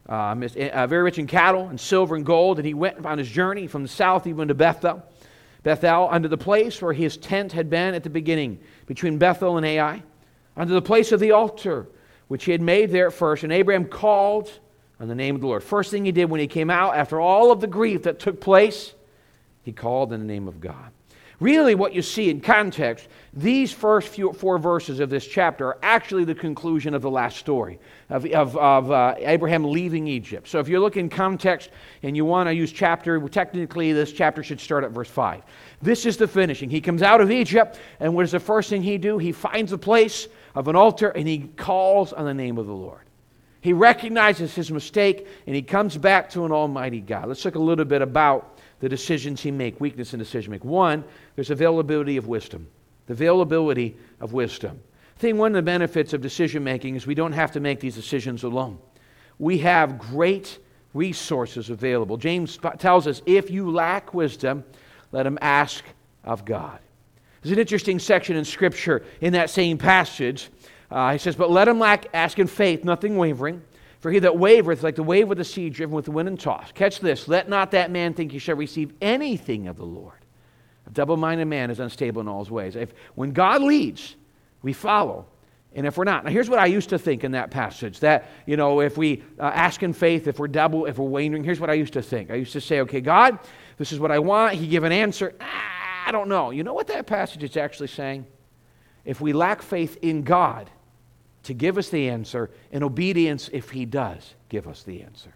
uh, 0.07 0.35
uh, 0.35 0.87
very 0.87 1.01
rich 1.01 1.17
in 1.17 1.25
cattle 1.25 1.69
and 1.69 1.79
silver 1.79 2.15
and 2.15 2.23
gold. 2.23 2.59
And 2.59 2.67
he 2.67 2.75
went 2.75 3.03
on 3.03 3.17
his 3.17 3.27
journey 3.27 3.65
from 3.65 3.81
the 3.81 3.89
south 3.89 4.27
even 4.27 4.47
to 4.49 4.53
Bethel, 4.53 5.03
Bethel, 5.63 6.07
unto 6.11 6.27
the 6.27 6.37
place 6.37 6.81
where 6.83 6.93
his 6.93 7.17
tent 7.17 7.51
had 7.51 7.71
been 7.71 7.95
at 7.95 8.03
the 8.03 8.11
beginning, 8.11 8.59
between 8.85 9.17
Bethel 9.17 9.57
and 9.57 9.65
Ai, 9.65 10.03
unto 10.55 10.71
the 10.73 10.83
place 10.83 11.11
of 11.11 11.19
the 11.19 11.31
altar 11.31 11.87
which 12.27 12.45
he 12.45 12.51
had 12.51 12.61
made 12.61 12.91
there 12.91 13.07
at 13.07 13.13
first. 13.13 13.43
And 13.43 13.51
Abraham 13.51 13.85
called 13.85 14.51
on 14.99 15.07
the 15.07 15.15
name 15.15 15.33
of 15.33 15.41
the 15.41 15.47
Lord. 15.47 15.63
First 15.63 15.89
thing 15.89 16.05
he 16.05 16.11
did 16.11 16.29
when 16.29 16.39
he 16.39 16.47
came 16.47 16.69
out, 16.69 16.95
after 16.95 17.19
all 17.19 17.51
of 17.51 17.59
the 17.59 17.67
grief 17.67 18.03
that 18.03 18.19
took 18.19 18.39
place, 18.39 18.93
he 19.63 19.71
called 19.71 20.13
in 20.13 20.19
the 20.19 20.27
name 20.27 20.47
of 20.47 20.61
God. 20.61 20.91
Really, 21.39 21.75
what 21.75 21.94
you 21.94 22.01
see 22.01 22.30
in 22.30 22.41
context, 22.41 23.07
these 23.33 23.71
first 23.71 24.09
few, 24.09 24.31
four 24.33 24.59
verses 24.59 25.00
of 25.00 25.09
this 25.09 25.27
chapter 25.27 25.68
are 25.68 25.77
actually 25.81 26.24
the 26.25 26.35
conclusion 26.35 26.94
of 26.94 27.01
the 27.01 27.09
last 27.09 27.38
story 27.38 27.80
of, 28.09 28.25
of, 28.27 28.56
of 28.56 28.91
uh, 28.91 29.15
Abraham 29.18 29.65
leaving 29.65 30.07
Egypt. 30.07 30.47
So, 30.47 30.59
if 30.59 30.69
you 30.69 30.80
look 30.80 30.95
in 30.95 31.09
context 31.09 31.71
and 32.03 32.15
you 32.15 32.24
want 32.24 32.47
to 32.47 32.53
use 32.53 32.71
chapter, 32.71 33.19
technically 33.27 33.91
this 33.94 34.13
chapter 34.13 34.44
should 34.44 34.59
start 34.59 34.83
at 34.83 34.91
verse 34.91 35.09
5. 35.09 35.41
This 35.81 36.06
is 36.06 36.18
the 36.18 36.27
finishing. 36.27 36.69
He 36.69 36.81
comes 36.81 37.01
out 37.01 37.19
of 37.19 37.31
Egypt, 37.31 37.80
and 38.00 38.13
what 38.13 38.25
is 38.25 38.31
the 38.31 38.39
first 38.39 38.69
thing 38.69 38.83
he 38.83 38.97
do? 38.97 39.18
He 39.18 39.31
finds 39.31 39.71
a 39.71 39.77
place 39.77 40.27
of 40.56 40.68
an 40.68 40.75
altar 40.75 41.09
and 41.09 41.27
he 41.27 41.50
calls 41.56 42.13
on 42.13 42.25
the 42.25 42.33
name 42.33 42.57
of 42.57 42.68
the 42.68 42.74
Lord. 42.74 43.01
He 43.62 43.74
recognizes 43.74 44.53
his 44.53 44.71
mistake 44.71 45.27
and 45.47 45.56
he 45.56 45.62
comes 45.62 45.97
back 45.97 46.30
to 46.31 46.45
an 46.45 46.51
almighty 46.51 47.00
God. 47.00 47.27
Let's 47.27 47.45
look 47.45 47.56
a 47.56 47.59
little 47.59 47.85
bit 47.85 48.01
about 48.01 48.52
the 48.83 48.89
decisions 48.89 49.39
he 49.39 49.50
make, 49.50 49.80
weakness 49.80 50.12
in 50.12 50.19
decision 50.19 50.51
making. 50.51 50.69
One, 50.69 51.06
there's 51.35 51.51
availability 51.51 52.18
of 52.18 52.27
wisdom. 52.27 52.68
The 53.06 53.13
availability 53.13 53.95
of 54.19 54.33
wisdom. 54.33 54.77
I 55.15 55.19
think 55.21 55.38
one 55.38 55.51
of 55.51 55.56
the 55.56 55.62
benefits 55.62 56.12
of 56.12 56.19
decision 56.19 56.65
making 56.65 56.97
is 56.97 57.07
we 57.07 57.15
don't 57.15 57.31
have 57.31 57.53
to 57.53 57.62
make 57.62 57.80
these 57.80 57.95
decisions 57.95 58.44
alone. 58.44 58.77
We 59.39 59.59
have 59.59 59.97
great 59.97 60.59
resources 60.94 61.69
available. 61.69 62.18
James 62.18 62.59
tells 62.77 63.07
us 63.07 63.21
if 63.25 63.50
you 63.50 63.71
lack 63.71 64.13
wisdom, 64.13 64.65
let 65.13 65.25
him 65.25 65.39
ask 65.41 65.85
of 66.25 66.44
God. 66.44 66.77
There's 67.41 67.53
an 67.53 67.59
interesting 67.59 68.00
section 68.00 68.35
in 68.35 68.44
Scripture 68.44 69.06
in 69.21 69.31
that 69.31 69.50
same 69.50 69.77
passage. 69.77 70.50
Uh, 70.91 71.13
he 71.13 71.19
says, 71.19 71.38
But 71.38 71.50
let 71.50 71.69
him 71.69 71.80
lack, 71.80 72.07
ask 72.13 72.38
in 72.38 72.47
faith, 72.47 72.83
nothing 72.83 73.15
wavering. 73.15 73.62
For 74.03 74.11
he 74.11 74.19
that 74.19 74.33
wavereth, 74.33 74.83
like 74.83 74.95
the 74.95 75.01
wave 75.01 75.31
of 75.31 75.38
the 75.38 75.45
sea 75.45 75.69
driven 75.69 75.95
with 75.95 76.03
the 76.03 76.11
wind 76.11 76.27
and 76.27 76.38
tossed. 76.38 76.75
Catch 76.75 77.00
this. 77.00 77.29
Let 77.29 77.47
not 77.47 77.71
that 77.71 77.89
man 77.89 78.13
think 78.13 78.33
he 78.33 78.38
shall 78.38 78.57
receive 78.57 78.91
anything 79.01 79.69
of 79.69 79.77
the 79.77 79.85
Lord. 79.85 80.17
A 80.85 80.89
double 80.89 81.15
minded 81.15 81.45
man 81.45 81.71
is 81.71 81.79
unstable 81.79 82.19
in 82.19 82.27
all 82.27 82.39
his 82.39 82.51
ways. 82.51 82.75
If, 82.75 82.94
when 83.15 83.31
God 83.31 83.61
leads, 83.61 84.17
we 84.61 84.73
follow. 84.73 85.27
And 85.73 85.88
if 85.88 85.95
we're 85.95 86.03
not, 86.03 86.25
now 86.25 86.31
here's 86.31 86.50
what 86.50 86.59
I 86.59 86.65
used 86.65 86.89
to 86.89 87.00
think 87.00 87.23
in 87.23 87.31
that 87.31 87.50
passage 87.50 88.01
that, 88.01 88.29
you 88.45 88.57
know, 88.57 88.81
if 88.81 88.97
we 88.97 89.23
uh, 89.39 89.44
ask 89.44 89.83
in 89.83 89.94
faith, 89.94 90.27
if 90.27 90.38
we're 90.38 90.49
double, 90.49 90.85
if 90.85 90.97
we're 90.97 91.07
wavering, 91.07 91.41
here's 91.41 91.61
what 91.61 91.69
I 91.69 91.75
used 91.75 91.94
to 91.94 92.01
think. 92.01 92.29
I 92.29 92.35
used 92.35 92.51
to 92.51 92.61
say, 92.61 92.81
okay, 92.81 92.99
God, 92.99 93.39
this 93.78 93.94
is 93.94 94.01
what 94.01 94.11
I 94.11 94.19
want. 94.19 94.56
He 94.56 94.68
give 94.68 94.83
an 94.83 94.92
answer. 94.92 95.33
Ah, 95.39 96.07
I 96.07 96.11
don't 96.11 96.28
know. 96.28 96.51
You 96.51 96.66
know 96.66 96.73
what 96.73 96.87
that 96.87 97.07
passage 97.07 97.42
is 97.42 97.56
actually 97.56 97.87
saying? 97.87 98.25
If 99.06 99.21
we 99.21 99.31
lack 99.31 99.61
faith 99.61 99.97
in 100.01 100.23
God, 100.23 100.69
to 101.44 101.54
give 101.54 101.78
us 101.78 101.90
the 101.90 102.09
answer 102.09 102.50
and 102.71 102.83
obedience 102.83 103.50
if 103.52 103.69
He 103.69 103.85
does 103.85 104.35
give 104.50 104.68
us 104.68 104.83
the 104.83 105.04
answer. 105.04 105.33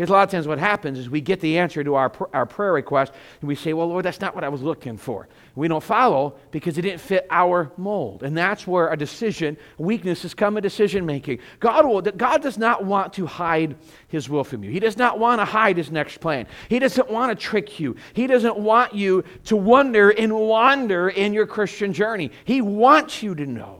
Here's 0.00 0.08
a 0.08 0.12
lot 0.12 0.22
of 0.22 0.30
times 0.30 0.48
what 0.48 0.58
happens 0.58 0.98
is 0.98 1.10
we 1.10 1.20
get 1.20 1.40
the 1.40 1.58
answer 1.58 1.84
to 1.84 1.94
our, 1.94 2.10
our 2.32 2.46
prayer 2.46 2.72
request 2.72 3.12
and 3.42 3.48
we 3.48 3.54
say, 3.54 3.74
Well, 3.74 3.88
Lord, 3.88 4.02
that's 4.02 4.18
not 4.18 4.34
what 4.34 4.44
I 4.44 4.48
was 4.48 4.62
looking 4.62 4.96
for. 4.96 5.28
We 5.54 5.68
don't 5.68 5.84
follow 5.84 6.36
because 6.52 6.78
it 6.78 6.82
didn't 6.82 7.02
fit 7.02 7.26
our 7.28 7.70
mold. 7.76 8.22
And 8.22 8.34
that's 8.34 8.66
where 8.66 8.90
a 8.90 8.96
decision, 8.96 9.58
weakness 9.76 10.22
has 10.22 10.32
come 10.32 10.56
in 10.56 10.62
decision 10.62 11.04
making. 11.04 11.40
God, 11.58 11.84
will, 11.84 12.00
God 12.00 12.40
does 12.40 12.56
not 12.56 12.82
want 12.82 13.12
to 13.12 13.26
hide 13.26 13.76
his 14.08 14.26
will 14.26 14.42
from 14.42 14.64
you. 14.64 14.70
He 14.70 14.80
does 14.80 14.96
not 14.96 15.18
want 15.18 15.38
to 15.38 15.44
hide 15.44 15.76
his 15.76 15.90
next 15.90 16.18
plan. 16.18 16.46
He 16.70 16.78
doesn't 16.78 17.10
want 17.10 17.38
to 17.38 17.44
trick 17.44 17.78
you. 17.78 17.94
He 18.14 18.26
doesn't 18.26 18.56
want 18.56 18.94
you 18.94 19.22
to 19.44 19.56
wonder 19.56 20.08
and 20.08 20.34
wander 20.34 21.10
in 21.10 21.34
your 21.34 21.46
Christian 21.46 21.92
journey. 21.92 22.30
He 22.46 22.62
wants 22.62 23.22
you 23.22 23.34
to 23.34 23.44
know 23.44 23.79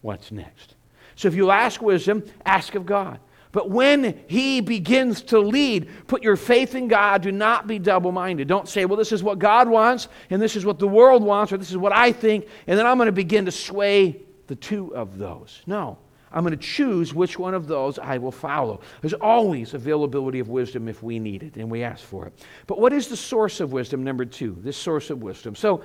what's 0.00 0.30
next. 0.32 0.74
So 1.16 1.28
if 1.28 1.34
you 1.34 1.50
ask 1.50 1.82
wisdom, 1.82 2.24
ask 2.46 2.74
of 2.74 2.86
God. 2.86 3.18
But 3.50 3.70
when 3.70 4.20
he 4.28 4.60
begins 4.60 5.22
to 5.22 5.38
lead, 5.38 5.88
put 6.06 6.22
your 6.22 6.36
faith 6.36 6.74
in 6.74 6.86
God. 6.86 7.22
Do 7.22 7.32
not 7.32 7.66
be 7.66 7.78
double 7.78 8.12
minded. 8.12 8.46
Don't 8.46 8.68
say, 8.68 8.84
well, 8.84 8.96
this 8.98 9.10
is 9.10 9.22
what 9.22 9.38
God 9.38 9.68
wants, 9.68 10.08
and 10.30 10.40
this 10.40 10.54
is 10.54 10.64
what 10.64 10.78
the 10.78 10.88
world 10.88 11.22
wants, 11.22 11.52
or 11.52 11.56
this 11.56 11.70
is 11.70 11.76
what 11.76 11.92
I 11.92 12.12
think, 12.12 12.46
and 12.66 12.78
then 12.78 12.86
I'm 12.86 12.98
going 12.98 13.06
to 13.06 13.12
begin 13.12 13.46
to 13.46 13.50
sway 13.50 14.20
the 14.46 14.56
two 14.56 14.94
of 14.94 15.18
those. 15.18 15.62
No. 15.66 15.98
I'm 16.30 16.44
going 16.44 16.56
to 16.56 16.62
choose 16.62 17.14
which 17.14 17.38
one 17.38 17.54
of 17.54 17.66
those 17.66 17.98
I 17.98 18.18
will 18.18 18.32
follow. 18.32 18.80
There's 19.00 19.14
always 19.14 19.72
availability 19.72 20.40
of 20.40 20.48
wisdom 20.50 20.86
if 20.86 21.02
we 21.02 21.18
need 21.18 21.42
it 21.42 21.56
and 21.56 21.70
we 21.70 21.82
ask 21.82 22.04
for 22.04 22.26
it. 22.26 22.34
But 22.66 22.78
what 22.78 22.92
is 22.92 23.08
the 23.08 23.16
source 23.16 23.60
of 23.60 23.72
wisdom? 23.72 24.04
Number 24.04 24.26
two, 24.26 24.56
this 24.60 24.76
source 24.76 25.08
of 25.08 25.22
wisdom. 25.22 25.54
So 25.54 25.82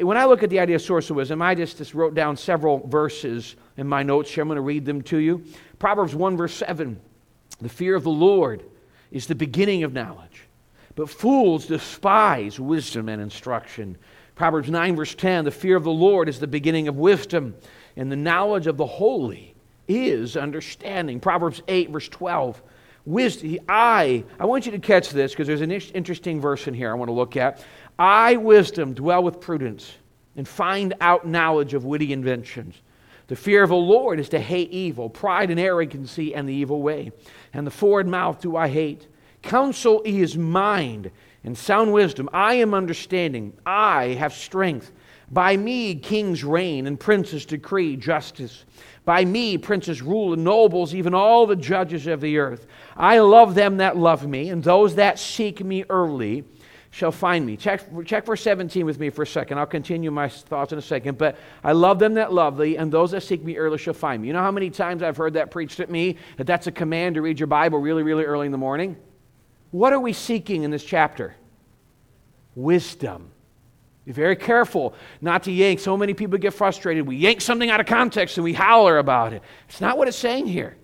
when 0.00 0.16
I 0.16 0.24
look 0.24 0.42
at 0.42 0.50
the 0.50 0.60
idea 0.60 0.76
of 0.76 0.82
source 0.82 1.10
of 1.10 1.16
wisdom, 1.16 1.42
I 1.42 1.54
just, 1.54 1.78
just 1.78 1.94
wrote 1.94 2.14
down 2.14 2.36
several 2.36 2.86
verses 2.86 3.56
in 3.76 3.86
my 3.86 4.02
notes 4.02 4.30
here. 4.30 4.42
I'm 4.42 4.48
going 4.48 4.56
to 4.56 4.62
read 4.62 4.84
them 4.84 5.02
to 5.02 5.18
you. 5.18 5.44
Proverbs 5.78 6.14
1, 6.14 6.36
verse 6.36 6.54
7 6.54 7.00
The 7.60 7.68
fear 7.68 7.94
of 7.94 8.04
the 8.04 8.10
Lord 8.10 8.62
is 9.10 9.26
the 9.26 9.34
beginning 9.34 9.84
of 9.84 9.92
knowledge, 9.92 10.44
but 10.94 11.10
fools 11.10 11.66
despise 11.66 12.58
wisdom 12.58 13.08
and 13.08 13.20
instruction. 13.20 13.98
Proverbs 14.34 14.70
9, 14.70 14.96
verse 14.96 15.14
10 15.14 15.44
The 15.44 15.50
fear 15.50 15.76
of 15.76 15.84
the 15.84 15.90
Lord 15.90 16.28
is 16.28 16.40
the 16.40 16.46
beginning 16.46 16.88
of 16.88 16.96
wisdom, 16.96 17.54
and 17.96 18.10
the 18.10 18.16
knowledge 18.16 18.66
of 18.66 18.76
the 18.76 18.86
holy 18.86 19.54
is 19.86 20.36
understanding. 20.36 21.20
Proverbs 21.20 21.62
8, 21.68 21.90
verse 21.90 22.08
12. 22.08 22.62
Wisdom, 23.06 23.58
I, 23.68 24.24
I 24.38 24.46
want 24.46 24.64
you 24.64 24.72
to 24.72 24.78
catch 24.78 25.10
this 25.10 25.32
because 25.32 25.46
there's 25.46 25.60
an 25.60 25.70
interesting 25.70 26.40
verse 26.40 26.66
in 26.66 26.74
here 26.74 26.90
I 26.90 26.94
want 26.94 27.08
to 27.08 27.12
look 27.14 27.36
at. 27.36 27.64
I, 27.98 28.36
wisdom, 28.36 28.94
dwell 28.94 29.22
with 29.22 29.40
prudence 29.40 29.92
and 30.36 30.48
find 30.48 30.94
out 31.00 31.26
knowledge 31.26 31.74
of 31.74 31.84
witty 31.84 32.12
inventions. 32.12 32.74
The 33.26 33.36
fear 33.36 33.62
of 33.62 33.70
the 33.70 33.76
Lord 33.76 34.20
is 34.20 34.28
to 34.30 34.40
hate 34.40 34.70
evil, 34.70 35.08
pride 35.08 35.50
and 35.50 35.60
arrogancy 35.60 36.34
and 36.34 36.48
the 36.48 36.52
evil 36.54 36.82
way. 36.82 37.12
And 37.52 37.66
the 37.66 37.70
forward 37.70 38.06
mouth 38.06 38.40
do 38.40 38.56
I 38.56 38.68
hate. 38.68 39.06
Counsel 39.42 40.02
is 40.04 40.36
mind 40.36 41.10
and 41.44 41.56
sound 41.56 41.92
wisdom. 41.92 42.28
I 42.32 42.54
am 42.54 42.74
understanding. 42.74 43.52
I 43.64 44.08
have 44.18 44.32
strength. 44.32 44.92
By 45.30 45.56
me 45.56 45.94
kings 45.94 46.44
reign 46.44 46.86
and 46.86 47.00
princes 47.00 47.46
decree 47.46 47.96
justice. 47.96 48.64
By 49.04 49.24
me 49.24 49.58
princes 49.58 50.00
rule 50.00 50.32
and 50.32 50.44
nobles, 50.44 50.94
even 50.94 51.14
all 51.14 51.46
the 51.46 51.56
judges 51.56 52.06
of 52.06 52.20
the 52.20 52.38
earth. 52.38 52.66
I 52.96 53.18
love 53.18 53.54
them 53.54 53.76
that 53.78 53.96
love 53.96 54.26
me, 54.26 54.48
and 54.48 54.62
those 54.62 54.94
that 54.94 55.18
seek 55.18 55.62
me 55.62 55.84
early 55.90 56.44
shall 56.90 57.12
find 57.12 57.44
me. 57.44 57.56
Check, 57.56 57.82
check 58.06 58.24
verse 58.24 58.40
17 58.42 58.86
with 58.86 59.00
me 59.00 59.10
for 59.10 59.22
a 59.22 59.26
second. 59.26 59.58
I'll 59.58 59.66
continue 59.66 60.12
my 60.12 60.28
thoughts 60.28 60.72
in 60.72 60.78
a 60.78 60.82
second. 60.82 61.18
But 61.18 61.36
I 61.64 61.72
love 61.72 61.98
them 61.98 62.14
that 62.14 62.32
love 62.32 62.56
thee, 62.56 62.76
and 62.76 62.90
those 62.90 63.10
that 63.10 63.24
seek 63.24 63.42
me 63.42 63.56
early 63.56 63.78
shall 63.78 63.94
find 63.94 64.22
me. 64.22 64.28
You 64.28 64.34
know 64.34 64.42
how 64.42 64.52
many 64.52 64.70
times 64.70 65.02
I've 65.02 65.16
heard 65.16 65.34
that 65.34 65.50
preached 65.50 65.80
at 65.80 65.90
me 65.90 66.16
that 66.36 66.46
that's 66.46 66.68
a 66.68 66.72
command 66.72 67.16
to 67.16 67.22
read 67.22 67.40
your 67.40 67.48
Bible 67.48 67.80
really, 67.80 68.04
really 68.04 68.24
early 68.24 68.46
in 68.46 68.52
the 68.52 68.58
morning? 68.58 68.96
What 69.72 69.92
are 69.92 69.98
we 69.98 70.12
seeking 70.12 70.62
in 70.62 70.70
this 70.70 70.84
chapter? 70.84 71.34
Wisdom. 72.54 73.32
Be 74.04 74.12
very 74.12 74.36
careful 74.36 74.94
not 75.20 75.44
to 75.44 75.52
yank. 75.52 75.80
So 75.80 75.96
many 75.96 76.12
people 76.12 76.38
get 76.38 76.52
frustrated. 76.52 77.06
We 77.06 77.16
yank 77.16 77.40
something 77.40 77.70
out 77.70 77.80
of 77.80 77.86
context 77.86 78.36
and 78.36 78.44
we 78.44 78.52
holler 78.52 78.98
about 78.98 79.32
it. 79.32 79.42
It's 79.68 79.80
not 79.80 79.96
what 79.96 80.08
it's 80.08 80.16
saying 80.16 80.46
here. 80.46 80.76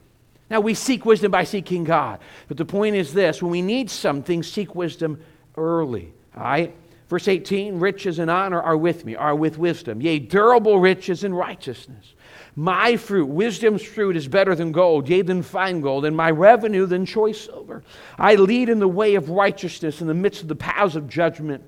Now, 0.48 0.60
we 0.60 0.74
seek 0.74 1.04
wisdom 1.04 1.30
by 1.30 1.44
seeking 1.44 1.84
God. 1.84 2.18
But 2.48 2.56
the 2.56 2.64
point 2.64 2.96
is 2.96 3.12
this 3.14 3.40
when 3.40 3.52
we 3.52 3.62
need 3.62 3.88
something, 3.88 4.42
seek 4.42 4.74
wisdom 4.74 5.22
early. 5.56 6.12
All 6.36 6.42
right? 6.42 6.74
Verse 7.08 7.28
18 7.28 7.78
riches 7.78 8.18
and 8.18 8.30
honor 8.30 8.60
are 8.60 8.76
with 8.76 9.04
me, 9.04 9.16
are 9.16 9.34
with 9.34 9.58
wisdom. 9.58 10.00
Yea, 10.00 10.18
durable 10.18 10.78
riches 10.78 11.24
and 11.24 11.36
righteousness. 11.36 12.14
My 12.56 12.96
fruit, 12.96 13.26
wisdom's 13.26 13.82
fruit, 13.82 14.16
is 14.16 14.28
better 14.28 14.54
than 14.54 14.72
gold, 14.72 15.08
yea, 15.08 15.22
than 15.22 15.42
fine 15.42 15.80
gold, 15.80 16.04
and 16.04 16.16
my 16.16 16.30
revenue 16.30 16.86
than 16.86 17.06
choice 17.06 17.40
silver. 17.40 17.82
I 18.18 18.34
lead 18.34 18.68
in 18.68 18.80
the 18.80 18.88
way 18.88 19.14
of 19.14 19.30
righteousness 19.30 20.00
in 20.00 20.06
the 20.06 20.14
midst 20.14 20.42
of 20.42 20.48
the 20.48 20.56
paths 20.56 20.96
of 20.96 21.08
judgment, 21.08 21.64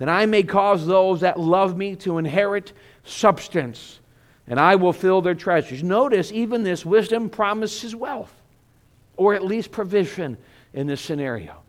that 0.00 0.08
I 0.08 0.24
may 0.24 0.42
cause 0.42 0.86
those 0.86 1.20
that 1.20 1.38
love 1.38 1.76
me 1.76 1.94
to 1.96 2.16
inherit 2.16 2.72
substance, 3.04 4.00
and 4.46 4.58
I 4.58 4.76
will 4.76 4.94
fill 4.94 5.20
their 5.20 5.34
treasures. 5.34 5.82
Notice, 5.82 6.32
even 6.32 6.62
this 6.62 6.86
wisdom 6.86 7.28
promises 7.28 7.94
wealth, 7.94 8.32
or 9.18 9.34
at 9.34 9.44
least 9.44 9.70
provision 9.70 10.38
in 10.72 10.86
this 10.86 11.02
scenario. 11.02 11.62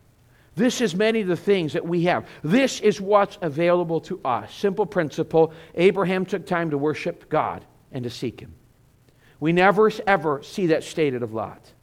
This 0.56 0.80
is 0.80 0.96
many 0.96 1.20
of 1.20 1.28
the 1.28 1.36
things 1.36 1.74
that 1.74 1.86
we 1.86 2.04
have. 2.04 2.26
This 2.42 2.80
is 2.80 3.02
what's 3.02 3.38
available 3.42 4.00
to 4.02 4.22
us. 4.24 4.56
Simple 4.56 4.86
principle 4.86 5.52
Abraham 5.76 6.26
took 6.26 6.46
time 6.46 6.70
to 6.70 6.78
worship 6.78 7.28
God 7.28 7.66
and 7.92 8.06
to 8.06 8.10
seek 8.10 8.40
Him. 8.40 8.54
We 9.42 9.52
never, 9.52 9.92
ever 10.08 10.42
see 10.42 10.68
that 10.68 10.86
stated 10.86 11.22
of 11.22 11.34
Lot. 11.34 11.74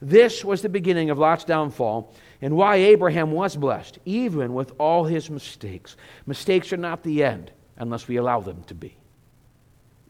This 0.00 0.44
was 0.44 0.62
the 0.62 0.68
beginning 0.68 1.10
of 1.10 1.18
Lot's 1.18 1.44
downfall 1.44 2.14
and 2.44 2.54
why 2.54 2.76
Abraham 2.76 3.32
was 3.32 3.56
blessed, 3.56 3.98
even 4.04 4.52
with 4.52 4.74
all 4.78 5.04
his 5.04 5.30
mistakes. 5.30 5.96
Mistakes 6.26 6.74
are 6.74 6.76
not 6.76 7.02
the 7.02 7.24
end 7.24 7.50
unless 7.78 8.06
we 8.06 8.16
allow 8.16 8.38
them 8.38 8.62
to 8.64 8.74
be. 8.74 8.98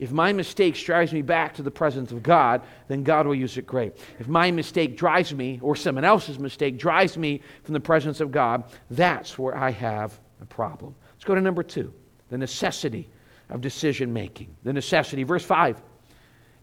If 0.01 0.11
my 0.11 0.33
mistake 0.33 0.75
drives 0.75 1.13
me 1.13 1.23
back 1.23 1.55
to 1.55 1.63
the 1.63 1.71
presence 1.71 2.11
of 2.11 2.25
God, 2.25 2.63
then 2.89 3.05
God 3.05 3.29
will 3.29 3.37
use 3.37 3.57
it 3.57 3.69
great. 3.69 3.99
If 4.19 4.27
my 4.27 4.51
mistake 4.51 4.97
drives 4.97 5.33
me, 5.33 5.61
or 5.63 5.77
someone 5.77 6.05
else's 6.05 6.41
mistake 6.41 6.77
drives 6.77 7.17
me 7.17 7.41
from 7.63 7.73
the 7.73 7.79
presence 7.79 8.19
of 8.19 8.33
God, 8.33 8.65
that's 8.91 9.39
where 9.39 9.57
I 9.57 9.71
have 9.71 10.19
a 10.43 10.45
problem. 10.45 10.97
Let's 11.13 11.25
go 11.25 11.37
to 11.37 11.41
number 11.41 11.63
two 11.63 11.95
the 12.31 12.39
necessity 12.39 13.09
of 13.49 13.61
decision 13.61 14.13
making. 14.13 14.57
The 14.65 14.73
necessity. 14.73 15.23
Verse 15.23 15.45
5. 15.45 15.81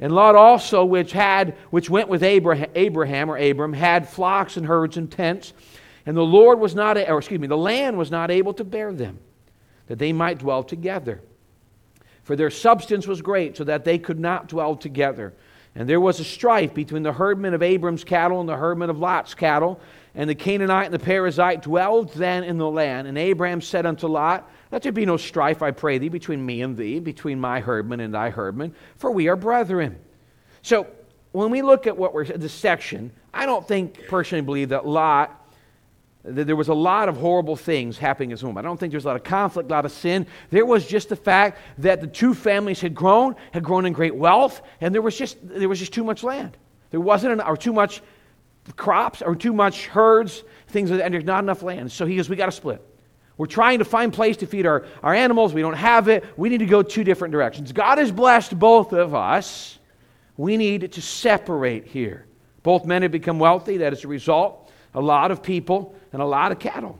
And 0.02 0.14
Lot 0.14 0.36
also, 0.36 0.84
which 0.84 1.12
had 1.12 1.56
which 1.70 1.90
went 1.90 2.10
with 2.10 2.24
Abraham, 2.24 2.72
Abraham 2.76 3.30
or 3.30 3.38
Abram, 3.38 3.74
had 3.74 4.10
flocks 4.10 4.58
and 4.58 4.66
herds 4.66 4.98
and 4.98 5.10
tents, 5.10 5.54
and 6.06 6.18
the 6.18 6.22
Lord 6.24 6.60
was 6.60 6.74
not, 6.74 6.98
or 6.98 7.20
excuse 7.20 7.40
me, 7.40 7.48
the 7.48 7.56
land 7.56 7.98
was 7.98 8.10
not 8.10 8.32
able 8.32 8.54
to 8.56 8.64
bear 8.64 8.92
them, 8.92 9.20
that 9.86 10.00
they 10.00 10.12
might 10.12 10.40
dwell 10.40 10.64
together. 10.64 11.22
For 12.24 12.36
their 12.36 12.50
substance 12.50 13.08
was 13.08 13.22
great, 13.22 13.58
so 13.58 13.64
that 13.64 13.86
they 13.86 14.00
could 14.00 14.20
not 14.20 14.48
dwell 14.48 14.76
together. 14.76 15.34
And 15.76 15.88
there 15.88 16.02
was 16.02 16.20
a 16.20 16.24
strife 16.24 16.74
between 16.74 17.04
the 17.04 17.14
herdmen 17.14 17.54
of 17.54 17.64
Abram's 17.64 18.04
cattle 18.04 18.42
and 18.42 18.50
the 18.50 18.58
herdmen 18.58 18.90
of 18.90 19.00
Lot's 19.00 19.34
cattle. 19.34 19.80
And 20.14 20.30
the 20.30 20.36
Canaanite 20.36 20.92
and 20.92 20.94
the 20.94 21.00
Perizzite 21.00 21.62
dwelled 21.62 22.14
then 22.14 22.44
in 22.44 22.58
the 22.58 22.70
land. 22.70 23.08
And 23.08 23.18
Abram 23.18 23.62
said 23.62 23.86
unto 23.86 24.08
Lot, 24.08 24.50
Let 24.72 24.84
there 24.84 24.92
be 24.92 25.06
no 25.06 25.18
strife, 25.18 25.62
I 25.62 25.72
pray 25.72 25.98
thee, 25.98 26.10
between 26.10 26.46
me 26.46 26.62
and 26.62 26.78
thee, 26.78 27.00
between 27.00 27.40
my 27.40 27.60
herdmen 27.60 28.00
and 28.00 28.14
thy 28.14 28.30
herdmen, 28.30 28.74
for 28.98 29.12
we 29.12 29.28
are 29.28 29.36
brethren. 29.36 30.00
So 30.62 30.88
when 31.32 31.52
we 31.52 31.62
look 31.62 31.88
at 31.88 31.98
what 31.98 32.14
we're 32.14 32.26
this 32.26 32.54
section, 32.54 33.12
I 33.34 33.46
don't 33.46 33.68
think 33.68 34.08
personally 34.08 34.44
believe 34.44 34.70
that 34.70 34.86
Lot 34.86 35.38
that 36.24 36.46
there 36.46 36.56
was 36.56 36.68
a 36.68 36.74
lot 36.74 37.10
of 37.10 37.18
horrible 37.18 37.56
things 37.56 37.98
happening 37.98 38.30
in 38.30 38.32
his 38.32 38.42
home. 38.42 38.58
I 38.58 38.62
don't 38.62 38.80
think 38.80 38.92
there's 38.92 39.06
a 39.06 39.08
lot 39.08 39.16
of 39.16 39.24
conflict, 39.24 39.72
a 39.72 39.74
lot 39.74 39.86
of 39.86 39.92
sin. 39.92 40.28
There 40.52 40.66
was 40.66 40.86
just 40.86 41.10
the 41.10 41.16
fact 41.16 41.60
that 41.80 42.00
the 42.00 42.08
two 42.08 42.34
families 42.34 42.80
had 42.80 42.94
grown, 42.94 43.36
had 43.52 43.64
grown 43.64 43.86
in 43.86 43.94
great 43.94 44.14
wealth, 44.14 44.62
and 44.82 44.94
there 44.94 45.02
was 45.02 45.18
just, 45.18 45.38
there 45.42 45.68
was 45.68 45.80
just 45.80 45.94
too 45.94 46.04
much 46.04 46.24
land. 46.24 46.58
There 46.92 47.00
wasn't 47.00 47.34
enough, 47.34 47.48
or 47.48 47.58
too 47.58 47.74
much 47.74 48.04
crops, 48.76 49.24
or 49.24 49.36
too 49.36 49.54
much 49.54 49.88
herds, 49.88 50.44
things, 50.68 50.92
and 50.92 51.12
there's 51.12 51.24
not 51.24 51.44
enough 51.44 51.64
land. 51.64 51.92
So 51.92 52.06
he 52.06 52.18
goes, 52.18 52.30
we 52.30 52.36
got 52.36 52.46
to 52.46 52.52
split. 52.52 52.86
We're 53.38 53.48
trying 53.48 53.80
to 53.80 53.86
find 53.86 54.14
place 54.14 54.38
to 54.38 54.46
feed 54.46 54.66
our, 54.66 54.86
our 55.02 55.14
animals. 55.14 55.54
We 55.54 55.62
don't 55.62 55.74
have 55.74 56.08
it. 56.08 56.24
We 56.38 56.50
need 56.50 56.60
to 56.60 56.66
go 56.66 56.84
two 56.84 57.04
different 57.04 57.32
directions. 57.32 57.72
God 57.72 57.98
has 57.98 58.12
blessed 58.12 58.58
both 58.60 58.94
of 58.94 59.16
us. 59.16 59.80
We 60.38 60.58
need 60.58 60.92
to 60.92 61.02
separate 61.02 61.88
here. 61.88 62.26
Both 62.64 62.86
men 62.86 63.02
have 63.02 63.12
become 63.12 63.40
wealthy. 63.40 63.78
That 63.78 63.94
is 63.94 64.04
a 64.04 64.08
result. 64.08 64.72
A 64.94 65.02
lot 65.02 65.32
of 65.32 65.42
people 65.42 65.96
and 66.14 66.22
a 66.22 66.26
lot 66.26 66.52
of 66.52 66.60
cattle. 66.60 67.00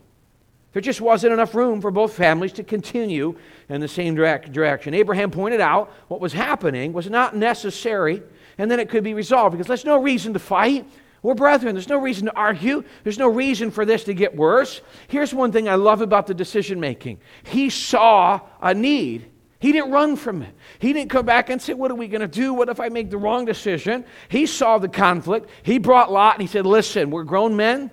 There 0.74 0.82
just 0.82 1.02
wasn't 1.02 1.34
enough 1.34 1.54
room 1.54 1.82
for 1.82 1.92
both 1.92 2.14
families 2.14 2.54
to 2.54 2.64
continue 2.64 3.38
in 3.68 3.82
the 3.82 3.88
same 3.88 4.16
direct 4.16 4.54
direction. 4.54 4.94
Abraham 4.94 5.30
pointed 5.30 5.60
out 5.60 5.92
what 6.08 6.22
was 6.22 6.32
happening 6.32 6.94
was 6.94 7.10
not 7.10 7.36
necessary, 7.36 8.24
and 8.58 8.72
then 8.72 8.80
it 8.80 8.90
could 8.90 9.04
be 9.04 9.14
resolved 9.14 9.52
because 9.52 9.68
there's 9.68 9.86
no 9.86 10.02
reason 10.02 10.32
to 10.34 10.40
fight. 10.40 10.88
We're 11.24 11.36
brethren. 11.36 11.76
There's 11.76 11.90
no 11.90 12.00
reason 12.00 12.26
to 12.26 12.36
argue. 12.36 12.84
There's 13.04 13.20
no 13.20 13.28
reason 13.28 13.70
for 13.70 13.86
this 13.86 14.06
to 14.06 14.14
get 14.14 14.36
worse. 14.36 14.82
Here's 15.08 15.34
one 15.34 15.52
thing 15.52 15.70
I 15.70 15.76
love 15.76 16.02
about 16.02 16.28
the 16.28 16.34
decision 16.34 16.80
making 16.80 17.20
he 17.44 17.70
saw 17.70 18.42
a 18.62 18.74
need. 18.74 19.28
He 19.60 19.72
didn't 19.72 19.92
run 19.92 20.16
from 20.16 20.42
it. 20.42 20.56
He 20.80 20.92
didn't 20.92 21.12
come 21.12 21.28
back 21.28 21.52
and 21.52 21.62
say, 21.62 21.74
What 21.76 21.92
are 21.92 21.96
we 21.96 22.08
going 22.08 22.22
to 22.22 22.28
do? 22.28 22.54
What 22.54 22.70
if 22.70 22.80
I 22.80 22.90
make 22.90 23.12
the 23.12 23.18
wrong 23.18 23.46
decision? 23.46 24.06
He 24.28 24.48
saw 24.48 24.80
the 24.80 24.90
conflict. 24.90 25.50
He 25.62 25.78
brought 25.78 26.12
Lot 26.12 26.36
and 26.36 26.42
he 26.42 26.48
said, 26.48 26.66
Listen, 26.66 27.12
we're 27.12 27.24
grown 27.24 27.56
men. 27.56 27.92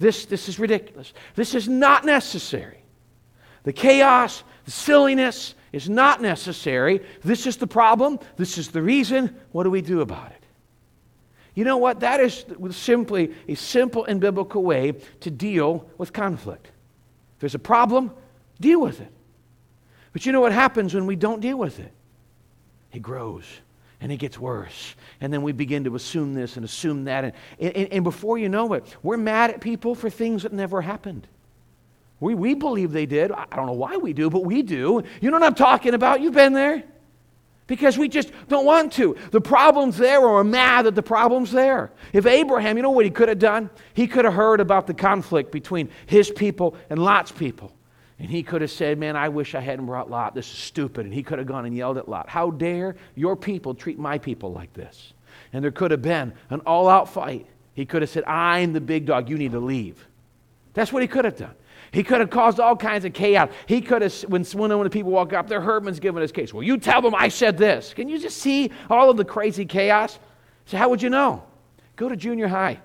This, 0.00 0.26
this 0.26 0.48
is 0.48 0.58
ridiculous. 0.58 1.12
This 1.36 1.54
is 1.54 1.68
not 1.68 2.04
necessary. 2.04 2.82
The 3.62 3.72
chaos, 3.72 4.42
the 4.64 4.72
silliness 4.72 5.54
is 5.72 5.88
not 5.88 6.20
necessary. 6.20 7.00
This 7.22 7.46
is 7.46 7.56
the 7.56 7.66
problem. 7.68 8.18
This 8.36 8.58
is 8.58 8.68
the 8.68 8.82
reason. 8.82 9.36
What 9.52 9.62
do 9.62 9.70
we 9.70 9.82
do 9.82 10.00
about 10.00 10.32
it? 10.32 10.45
You 11.56 11.64
know 11.64 11.78
what? 11.78 12.00
That 12.00 12.20
is 12.20 12.44
simply 12.70 13.32
a 13.48 13.54
simple 13.54 14.04
and 14.04 14.20
biblical 14.20 14.62
way 14.62 14.92
to 15.20 15.30
deal 15.30 15.88
with 15.96 16.12
conflict. 16.12 16.66
If 16.66 17.40
there's 17.40 17.54
a 17.54 17.58
problem, 17.58 18.12
deal 18.60 18.80
with 18.80 19.00
it. 19.00 19.10
But 20.12 20.26
you 20.26 20.32
know 20.32 20.42
what 20.42 20.52
happens 20.52 20.94
when 20.94 21.06
we 21.06 21.16
don't 21.16 21.40
deal 21.40 21.56
with 21.56 21.80
it? 21.80 21.92
It 22.92 23.00
grows 23.00 23.44
and 24.02 24.12
it 24.12 24.18
gets 24.18 24.38
worse. 24.38 24.94
And 25.22 25.32
then 25.32 25.40
we 25.40 25.52
begin 25.52 25.84
to 25.84 25.96
assume 25.96 26.34
this 26.34 26.56
and 26.56 26.64
assume 26.64 27.04
that. 27.04 27.24
And, 27.24 27.32
and, 27.58 27.92
and, 27.92 28.04
before 28.04 28.36
you 28.36 28.50
know 28.50 28.74
it, 28.74 28.84
we're 29.02 29.16
mad 29.16 29.50
at 29.50 29.62
people 29.62 29.94
for 29.94 30.10
things 30.10 30.42
that 30.42 30.52
never 30.52 30.82
happened. 30.82 31.26
We, 32.20 32.34
we 32.34 32.52
believe 32.54 32.92
they 32.92 33.06
did. 33.06 33.32
I 33.32 33.46
don't 33.56 33.66
know 33.66 33.72
why 33.72 33.96
we 33.96 34.12
do, 34.12 34.28
but 34.28 34.44
we 34.44 34.60
do. 34.60 35.02
You 35.22 35.30
know 35.30 35.38
what 35.38 35.46
I'm 35.46 35.54
talking 35.54 35.94
about? 35.94 36.20
You've 36.20 36.34
been 36.34 36.52
there. 36.52 36.84
Because 37.66 37.98
we 37.98 38.08
just 38.08 38.30
don't 38.48 38.64
want 38.64 38.92
to. 38.94 39.16
The 39.32 39.40
problem's 39.40 39.96
there, 39.96 40.20
or 40.20 40.34
we're 40.34 40.44
mad 40.44 40.86
that 40.86 40.94
the 40.94 41.02
problem's 41.02 41.50
there. 41.50 41.90
If 42.12 42.24
Abraham, 42.24 42.76
you 42.76 42.82
know 42.82 42.90
what 42.90 43.04
he 43.04 43.10
could 43.10 43.28
have 43.28 43.40
done? 43.40 43.70
He 43.94 44.06
could 44.06 44.24
have 44.24 44.34
heard 44.34 44.60
about 44.60 44.86
the 44.86 44.94
conflict 44.94 45.50
between 45.50 45.90
his 46.06 46.30
people 46.30 46.76
and 46.90 47.02
Lot's 47.02 47.32
people. 47.32 47.72
And 48.18 48.30
he 48.30 48.42
could 48.42 48.62
have 48.62 48.70
said, 48.70 48.98
Man, 48.98 49.16
I 49.16 49.28
wish 49.28 49.54
I 49.54 49.60
hadn't 49.60 49.86
brought 49.86 50.10
Lot. 50.10 50.34
This 50.34 50.50
is 50.50 50.58
stupid. 50.58 51.04
And 51.06 51.14
he 51.14 51.22
could 51.22 51.38
have 51.38 51.48
gone 51.48 51.66
and 51.66 51.76
yelled 51.76 51.98
at 51.98 52.08
Lot, 52.08 52.28
How 52.28 52.50
dare 52.50 52.96
your 53.14 53.36
people 53.36 53.74
treat 53.74 53.98
my 53.98 54.18
people 54.18 54.52
like 54.52 54.72
this? 54.72 55.12
And 55.52 55.62
there 55.62 55.72
could 55.72 55.90
have 55.90 56.02
been 56.02 56.32
an 56.50 56.60
all 56.60 56.88
out 56.88 57.08
fight. 57.08 57.46
He 57.74 57.84
could 57.84 58.02
have 58.02 58.10
said, 58.10 58.24
I'm 58.24 58.72
the 58.72 58.80
big 58.80 59.06
dog. 59.06 59.28
You 59.28 59.36
need 59.36 59.52
to 59.52 59.60
leave. 59.60 60.06
That's 60.72 60.92
what 60.92 61.02
he 61.02 61.08
could 61.08 61.24
have 61.24 61.36
done. 61.36 61.54
He 61.90 62.02
could 62.02 62.20
have 62.20 62.30
caused 62.30 62.60
all 62.60 62.76
kinds 62.76 63.04
of 63.04 63.12
chaos. 63.12 63.50
He 63.66 63.80
could 63.80 64.02
have, 64.02 64.14
when 64.22 64.44
one 64.44 64.70
of 64.70 64.84
the 64.84 64.90
people 64.90 65.12
walk 65.12 65.32
up 65.32 65.48
there, 65.48 65.60
Herdman's 65.60 66.00
giving 66.00 66.20
his 66.20 66.32
case. 66.32 66.52
Well, 66.52 66.62
you 66.62 66.78
tell 66.78 67.00
them 67.00 67.14
I 67.14 67.28
said 67.28 67.56
this. 67.56 67.94
Can 67.94 68.08
you 68.08 68.18
just 68.18 68.38
see 68.38 68.70
all 68.90 69.10
of 69.10 69.16
the 69.16 69.24
crazy 69.24 69.64
chaos? 69.64 70.18
So, 70.66 70.76
how 70.76 70.88
would 70.88 71.00
you 71.00 71.10
know? 71.10 71.44
Go 71.94 72.08
to 72.08 72.16
junior 72.16 72.48
high. 72.48 72.80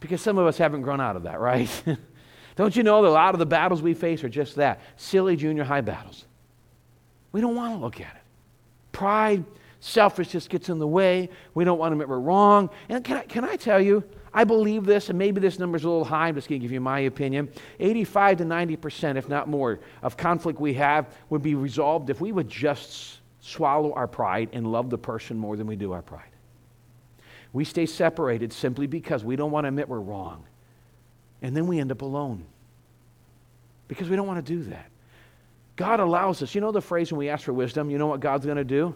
Because 0.00 0.20
some 0.20 0.38
of 0.38 0.46
us 0.46 0.58
haven't 0.58 0.82
grown 0.82 1.00
out 1.00 1.16
of 1.16 1.24
that, 1.24 1.40
right? 1.40 1.68
Don't 2.56 2.74
you 2.74 2.82
know 2.82 3.02
that 3.02 3.08
a 3.08 3.10
lot 3.10 3.34
of 3.34 3.38
the 3.38 3.46
battles 3.46 3.82
we 3.82 3.94
face 3.94 4.24
are 4.24 4.28
just 4.28 4.56
that 4.56 4.80
silly 4.96 5.36
junior 5.36 5.64
high 5.64 5.82
battles? 5.82 6.24
We 7.32 7.42
don't 7.42 7.54
want 7.54 7.74
to 7.74 7.78
look 7.78 8.00
at 8.00 8.14
it. 8.16 8.22
Pride, 8.92 9.44
selfishness 9.80 10.48
gets 10.48 10.68
in 10.68 10.78
the 10.78 10.86
way. 10.86 11.28
We 11.54 11.64
don't 11.64 11.78
want 11.78 11.90
to 11.90 11.94
admit 11.94 12.08
we're 12.08 12.18
wrong. 12.18 12.70
And 12.88 13.04
can 13.04 13.18
I, 13.18 13.22
can 13.22 13.44
I 13.44 13.56
tell 13.56 13.80
you, 13.80 14.02
I 14.32 14.44
believe 14.44 14.84
this, 14.84 15.08
and 15.08 15.18
maybe 15.18 15.40
this 15.40 15.58
number 15.58 15.76
is 15.76 15.84
a 15.84 15.88
little 15.88 16.04
high. 16.04 16.28
I'm 16.28 16.34
just 16.34 16.48
going 16.48 16.60
to 16.60 16.64
give 16.64 16.72
you 16.72 16.80
my 16.80 17.00
opinion. 17.00 17.48
85 17.80 18.38
to 18.38 18.44
90%, 18.44 19.16
if 19.16 19.28
not 19.28 19.48
more, 19.48 19.80
of 20.02 20.16
conflict 20.16 20.60
we 20.60 20.74
have 20.74 21.14
would 21.30 21.42
be 21.42 21.54
resolved 21.54 22.10
if 22.10 22.20
we 22.20 22.32
would 22.32 22.48
just 22.48 23.20
swallow 23.40 23.92
our 23.94 24.06
pride 24.06 24.50
and 24.52 24.70
love 24.70 24.90
the 24.90 24.98
person 24.98 25.38
more 25.38 25.56
than 25.56 25.66
we 25.66 25.76
do 25.76 25.92
our 25.92 26.02
pride. 26.02 26.28
We 27.52 27.64
stay 27.64 27.86
separated 27.86 28.52
simply 28.52 28.86
because 28.86 29.24
we 29.24 29.36
don't 29.36 29.50
want 29.50 29.64
to 29.64 29.68
admit 29.68 29.88
we're 29.88 30.00
wrong. 30.00 30.44
And 31.40 31.56
then 31.56 31.66
we 31.66 31.78
end 31.78 31.90
up 31.92 32.02
alone 32.02 32.44
because 33.88 34.10
we 34.10 34.16
don't 34.16 34.26
want 34.26 34.44
to 34.44 34.52
do 34.52 34.64
that. 34.64 34.90
God 35.76 36.00
allows 36.00 36.42
us. 36.42 36.54
You 36.54 36.60
know 36.60 36.72
the 36.72 36.80
phrase 36.80 37.12
when 37.12 37.18
we 37.18 37.28
ask 37.28 37.44
for 37.44 37.52
wisdom, 37.52 37.88
you 37.90 37.98
know 37.98 38.06
what 38.06 38.20
God's 38.20 38.44
going 38.44 38.56
to 38.56 38.64
do? 38.64 38.94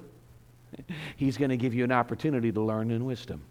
He's 1.16 1.36
going 1.36 1.50
to 1.50 1.56
give 1.56 1.74
you 1.74 1.84
an 1.84 1.92
opportunity 1.92 2.52
to 2.52 2.60
learn 2.60 2.90
in 2.90 3.04
wisdom. 3.04 3.42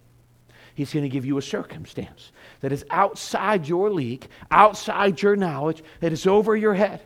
He's 0.76 0.94
going 0.94 1.04
to 1.04 1.10
give 1.10 1.26
you 1.26 1.38
a 1.38 1.42
circumstance 1.42 2.32
that 2.62 2.72
is 2.72 2.86
outside 2.90 3.68
your 3.68 3.90
league, 3.90 4.28
outside 4.50 5.22
your 5.22 5.36
knowledge, 5.36 5.84
that 6.00 6.14
is 6.14 6.26
over 6.26 6.56
your 6.56 6.74
head. 6.74 7.02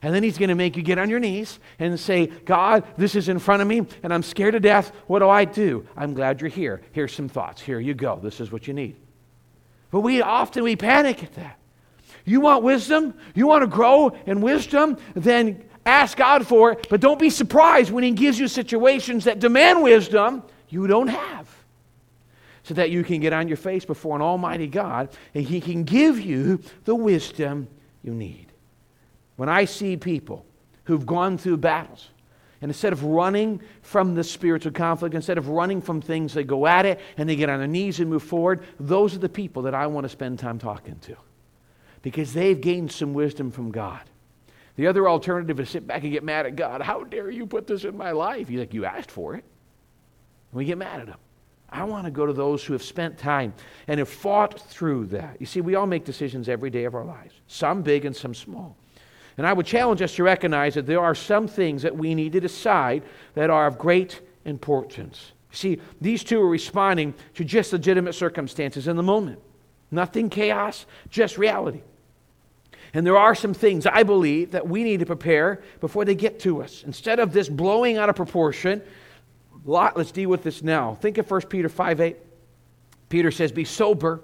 And 0.00 0.14
then 0.14 0.22
he's 0.22 0.38
going 0.38 0.50
to 0.50 0.54
make 0.54 0.76
you 0.76 0.82
get 0.82 0.98
on 0.98 1.10
your 1.10 1.18
knees 1.18 1.58
and 1.80 1.98
say, 1.98 2.26
God, 2.26 2.84
this 2.96 3.16
is 3.16 3.28
in 3.28 3.40
front 3.40 3.62
of 3.62 3.68
me 3.68 3.84
and 4.02 4.14
I'm 4.14 4.22
scared 4.22 4.52
to 4.52 4.60
death. 4.60 4.92
What 5.08 5.18
do 5.18 5.28
I 5.28 5.44
do? 5.44 5.86
I'm 5.96 6.14
glad 6.14 6.40
you're 6.40 6.50
here. 6.50 6.82
Here's 6.92 7.12
some 7.12 7.28
thoughts. 7.28 7.60
Here 7.60 7.80
you 7.80 7.94
go. 7.94 8.20
This 8.22 8.40
is 8.40 8.52
what 8.52 8.68
you 8.68 8.74
need. 8.74 8.96
But 9.90 10.00
we 10.00 10.22
often 10.22 10.62
we 10.62 10.76
panic 10.76 11.24
at 11.24 11.34
that. 11.34 11.58
You 12.24 12.40
want 12.40 12.62
wisdom? 12.62 13.14
You 13.34 13.46
want 13.46 13.62
to 13.62 13.66
grow 13.66 14.16
in 14.26 14.40
wisdom? 14.40 14.98
Then 15.14 15.64
ask 15.88 16.16
God 16.16 16.46
for 16.46 16.72
it, 16.72 16.86
but 16.88 17.00
don't 17.00 17.18
be 17.18 17.30
surprised 17.30 17.90
when 17.90 18.04
He 18.04 18.12
gives 18.12 18.38
you 18.38 18.48
situations 18.48 19.24
that 19.24 19.38
demand 19.38 19.82
wisdom 19.82 20.42
you 20.68 20.86
don't 20.86 21.08
have. 21.08 21.48
So 22.62 22.74
that 22.74 22.90
you 22.90 23.02
can 23.02 23.20
get 23.20 23.32
on 23.32 23.48
your 23.48 23.56
face 23.56 23.86
before 23.86 24.14
an 24.14 24.22
Almighty 24.22 24.66
God 24.66 25.08
and 25.34 25.44
He 25.44 25.60
can 25.60 25.84
give 25.84 26.20
you 26.20 26.60
the 26.84 26.94
wisdom 26.94 27.68
you 28.02 28.12
need. 28.14 28.46
When 29.36 29.48
I 29.48 29.64
see 29.64 29.96
people 29.96 30.44
who've 30.84 31.06
gone 31.06 31.38
through 31.38 31.58
battles, 31.58 32.08
and 32.60 32.70
instead 32.70 32.92
of 32.92 33.04
running 33.04 33.60
from 33.82 34.14
the 34.14 34.24
spiritual 34.24 34.72
conflict, 34.72 35.14
instead 35.14 35.38
of 35.38 35.48
running 35.48 35.80
from 35.80 36.00
things, 36.00 36.34
they 36.34 36.42
go 36.42 36.66
at 36.66 36.86
it 36.86 36.98
and 37.16 37.28
they 37.28 37.36
get 37.36 37.48
on 37.48 37.58
their 37.58 37.68
knees 37.68 38.00
and 38.00 38.10
move 38.10 38.22
forward. 38.22 38.64
Those 38.80 39.14
are 39.14 39.20
the 39.20 39.28
people 39.28 39.62
that 39.62 39.74
I 39.74 39.86
want 39.86 40.04
to 40.04 40.08
spend 40.08 40.40
time 40.40 40.58
talking 40.58 40.98
to 41.02 41.16
because 42.02 42.32
they've 42.32 42.60
gained 42.60 42.90
some 42.90 43.14
wisdom 43.14 43.50
from 43.50 43.70
God. 43.70 44.02
The 44.78 44.86
other 44.86 45.08
alternative 45.08 45.58
is 45.58 45.68
sit 45.68 45.88
back 45.88 46.04
and 46.04 46.12
get 46.12 46.22
mad 46.22 46.46
at 46.46 46.54
God. 46.54 46.80
How 46.82 47.02
dare 47.02 47.30
you 47.30 47.46
put 47.46 47.66
this 47.66 47.82
in 47.82 47.96
my 47.96 48.12
life? 48.12 48.46
He's 48.46 48.60
like, 48.60 48.72
You 48.72 48.84
asked 48.84 49.10
for 49.10 49.34
it. 49.34 49.42
And 50.52 50.58
we 50.58 50.64
get 50.64 50.78
mad 50.78 51.00
at 51.00 51.08
him. 51.08 51.16
I 51.68 51.82
want 51.82 52.04
to 52.04 52.12
go 52.12 52.26
to 52.26 52.32
those 52.32 52.64
who 52.64 52.74
have 52.74 52.82
spent 52.82 53.18
time 53.18 53.52
and 53.88 53.98
have 53.98 54.08
fought 54.08 54.60
through 54.60 55.06
that. 55.06 55.36
You 55.40 55.46
see, 55.46 55.60
we 55.60 55.74
all 55.74 55.88
make 55.88 56.04
decisions 56.04 56.48
every 56.48 56.70
day 56.70 56.84
of 56.84 56.94
our 56.94 57.04
lives, 57.04 57.34
some 57.48 57.82
big 57.82 58.04
and 58.04 58.14
some 58.14 58.32
small. 58.32 58.76
And 59.36 59.48
I 59.48 59.52
would 59.52 59.66
challenge 59.66 60.00
us 60.00 60.14
to 60.14 60.22
recognize 60.22 60.74
that 60.74 60.86
there 60.86 61.00
are 61.00 61.14
some 61.14 61.48
things 61.48 61.82
that 61.82 61.96
we 61.96 62.14
need 62.14 62.30
to 62.32 62.40
decide 62.40 63.02
that 63.34 63.50
are 63.50 63.66
of 63.66 63.78
great 63.78 64.20
importance. 64.44 65.32
See, 65.50 65.80
these 66.00 66.22
two 66.22 66.40
are 66.40 66.48
responding 66.48 67.14
to 67.34 67.44
just 67.44 67.72
legitimate 67.72 68.14
circumstances 68.14 68.86
in 68.86 68.96
the 68.96 69.02
moment. 69.02 69.40
Nothing 69.90 70.30
chaos, 70.30 70.86
just 71.10 71.36
reality. 71.36 71.82
And 72.94 73.06
there 73.06 73.16
are 73.16 73.34
some 73.34 73.54
things 73.54 73.86
I 73.86 74.02
believe 74.02 74.52
that 74.52 74.66
we 74.66 74.82
need 74.82 75.00
to 75.00 75.06
prepare 75.06 75.62
before 75.80 76.04
they 76.04 76.14
get 76.14 76.40
to 76.40 76.62
us. 76.62 76.82
Instead 76.86 77.18
of 77.18 77.32
this 77.32 77.48
blowing 77.48 77.98
out 77.98 78.08
of 78.08 78.16
proportion, 78.16 78.82
lot, 79.64 79.96
let's 79.96 80.12
deal 80.12 80.30
with 80.30 80.42
this 80.42 80.62
now. 80.62 80.94
Think 80.94 81.18
of 81.18 81.30
1 81.30 81.42
Peter 81.42 81.68
5 81.68 82.00
8. 82.00 82.16
Peter 83.08 83.30
says, 83.30 83.52
Be 83.52 83.64
sober, 83.64 84.22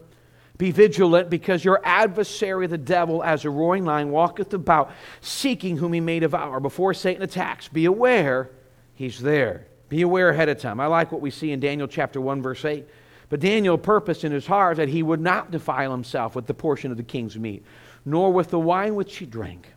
be 0.57 0.71
vigilant, 0.71 1.31
because 1.31 1.65
your 1.65 1.81
adversary, 1.85 2.67
the 2.67 2.79
devil, 2.79 3.23
as 3.23 3.45
a 3.45 3.51
roaring 3.51 3.85
lion, 3.85 4.11
walketh 4.11 4.53
about, 4.55 4.93
seeking 5.21 5.77
whom 5.77 5.93
he 5.93 6.01
may 6.01 6.21
devour. 6.21 6.61
Before 6.61 6.95
Satan 6.95 7.23
attacks, 7.23 7.69
be 7.69 7.87
aware 7.87 8.51
he's 8.95 9.21
there. 9.21 9.67
Be 9.89 10.03
aware 10.03 10.31
ahead 10.31 10.49
of 10.49 10.59
time. 10.59 10.81
I 10.81 10.87
like 10.87 11.13
what 11.13 11.21
we 11.21 11.31
see 11.31 11.53
in 11.53 11.61
Daniel 11.61 11.89
chapter 11.89 12.21
1, 12.21 12.43
verse 12.43 12.65
8. 12.65 12.87
But 13.29 13.41
Daniel 13.41 13.79
purposed 13.79 14.25
in 14.25 14.33
his 14.33 14.47
heart 14.47 14.77
that 14.77 14.89
he 14.89 15.03
would 15.03 15.21
not 15.21 15.51
defile 15.51 15.91
himself 15.91 16.37
with 16.37 16.47
the 16.47 16.55
portion 16.55 16.91
of 16.91 16.97
the 16.97 17.03
king's 17.03 17.39
meat, 17.39 17.65
nor 18.05 18.33
with 18.33 18.51
the 18.51 18.59
wine 18.59 18.95
which 18.95 19.17
he 19.17 19.27
drank. 19.27 19.73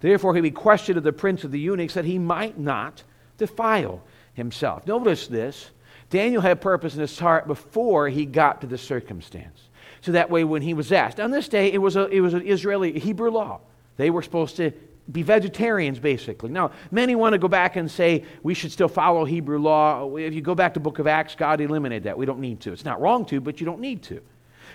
Therefore 0.00 0.34
he 0.34 0.40
requested 0.40 0.96
of 0.96 1.02
the 1.02 1.12
prince 1.12 1.44
of 1.44 1.50
the 1.50 1.60
eunuchs 1.60 1.94
that 1.94 2.04
he 2.04 2.18
might 2.18 2.58
not 2.58 3.02
defile 3.38 4.02
himself. 4.34 4.86
Notice 4.86 5.26
this. 5.26 5.70
Daniel 6.10 6.42
had 6.42 6.60
purpose 6.60 6.94
in 6.94 7.00
his 7.00 7.18
heart 7.18 7.46
before 7.46 8.08
he 8.08 8.26
got 8.26 8.60
to 8.60 8.66
the 8.66 8.78
circumstance. 8.78 9.68
So 10.02 10.12
that 10.12 10.30
way, 10.30 10.44
when 10.44 10.62
he 10.62 10.74
was 10.74 10.92
asked, 10.92 11.18
on 11.18 11.30
this 11.32 11.48
day, 11.48 11.72
it 11.72 11.78
was, 11.78 11.96
a, 11.96 12.06
it 12.08 12.20
was 12.20 12.34
an 12.34 12.46
Israeli 12.46 12.98
Hebrew 12.98 13.30
law. 13.30 13.60
They 13.96 14.10
were 14.10 14.22
supposed 14.22 14.56
to 14.56 14.72
be 15.10 15.22
vegetarians, 15.22 15.98
basically. 15.98 16.50
Now, 16.50 16.72
many 16.90 17.14
want 17.14 17.32
to 17.32 17.38
go 17.38 17.48
back 17.48 17.76
and 17.76 17.90
say 17.90 18.24
we 18.42 18.54
should 18.54 18.72
still 18.72 18.88
follow 18.88 19.24
Hebrew 19.24 19.58
law. 19.58 20.16
If 20.16 20.34
you 20.34 20.42
go 20.42 20.54
back 20.54 20.74
to 20.74 20.80
book 20.80 20.98
of 20.98 21.06
Acts, 21.06 21.34
God 21.34 21.60
eliminated 21.60 22.04
that. 22.04 22.18
We 22.18 22.26
don't 22.26 22.40
need 22.40 22.60
to. 22.60 22.72
It's 22.72 22.84
not 22.84 23.00
wrong 23.00 23.24
to, 23.26 23.40
but 23.40 23.60
you 23.60 23.66
don't 23.66 23.80
need 23.80 24.02
to. 24.04 24.20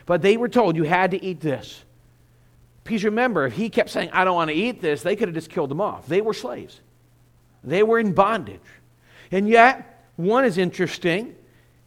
But 0.05 0.21
they 0.21 0.37
were 0.37 0.49
told 0.49 0.75
you 0.75 0.83
had 0.83 1.11
to 1.11 1.23
eat 1.23 1.39
this. 1.39 1.83
Please 2.83 3.03
remember, 3.03 3.45
if 3.45 3.53
he 3.53 3.69
kept 3.69 3.89
saying, 3.89 4.09
I 4.11 4.23
don't 4.23 4.35
want 4.35 4.49
to 4.49 4.55
eat 4.55 4.81
this, 4.81 5.03
they 5.03 5.15
could 5.15 5.27
have 5.27 5.35
just 5.35 5.49
killed 5.49 5.71
him 5.71 5.81
off. 5.81 6.07
They 6.07 6.21
were 6.21 6.33
slaves, 6.33 6.81
they 7.63 7.83
were 7.83 7.99
in 7.99 8.13
bondage. 8.13 8.59
And 9.31 9.47
yet, 9.47 10.07
one 10.17 10.43
is 10.43 10.57
interesting 10.57 11.35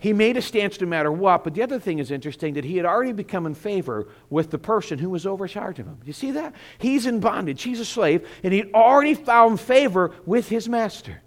he 0.05 0.13
made 0.13 0.37
a 0.37 0.43
stance 0.43 0.79
no 0.83 0.87
matter 0.87 1.11
what, 1.11 1.45
but 1.45 1.55
the 1.55 1.63
other 1.63 1.79
thing 1.79 1.99
is 1.99 2.11
interesting 2.11 2.53
that 2.55 2.65
he 2.67 2.77
had 2.77 2.85
already 2.85 3.13
become 3.13 3.47
in 3.47 3.55
favor 3.55 4.09
with 4.29 4.51
the 4.51 4.59
person 4.59 4.99
who 4.99 5.09
was 5.09 5.25
overcharged 5.25 5.79
of 5.79 5.87
him. 5.87 5.97
You 6.05 6.13
see 6.13 6.33
that? 6.33 6.55
He's 6.77 7.07
in 7.07 7.21
bondage, 7.21 7.63
he's 7.63 7.81
a 7.81 7.87
slave, 7.87 8.29
and 8.43 8.53
he'd 8.53 8.75
already 8.75 9.15
found 9.15 9.61
favor 9.61 10.13
with 10.27 10.47
his 10.47 10.69
master. 10.69 11.23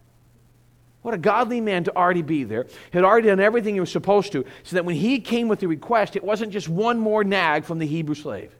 What 1.01 1.15
a 1.15 1.17
godly 1.17 1.59
man 1.59 1.85
to 1.85 1.95
already 1.95 2.21
be 2.21 2.43
there. 2.43 2.65
He 2.65 2.97
had 2.99 3.03
already 3.03 3.29
done 3.29 3.39
everything 3.39 3.73
he 3.73 3.79
was 3.79 3.91
supposed 3.91 4.31
to, 4.33 4.45
so 4.61 4.75
that 4.75 4.85
when 4.85 4.95
he 4.95 5.21
came 5.21 5.47
with 5.47 5.59
the 5.59 5.67
request, 5.67 6.15
it 6.15 6.23
wasn't 6.23 6.51
just 6.51 6.69
one 6.69 6.99
more 6.99 7.23
nag 7.23 7.63
from 7.63 7.79
the 7.79 7.87
Hebrew 7.87 8.13
slave. 8.13 8.53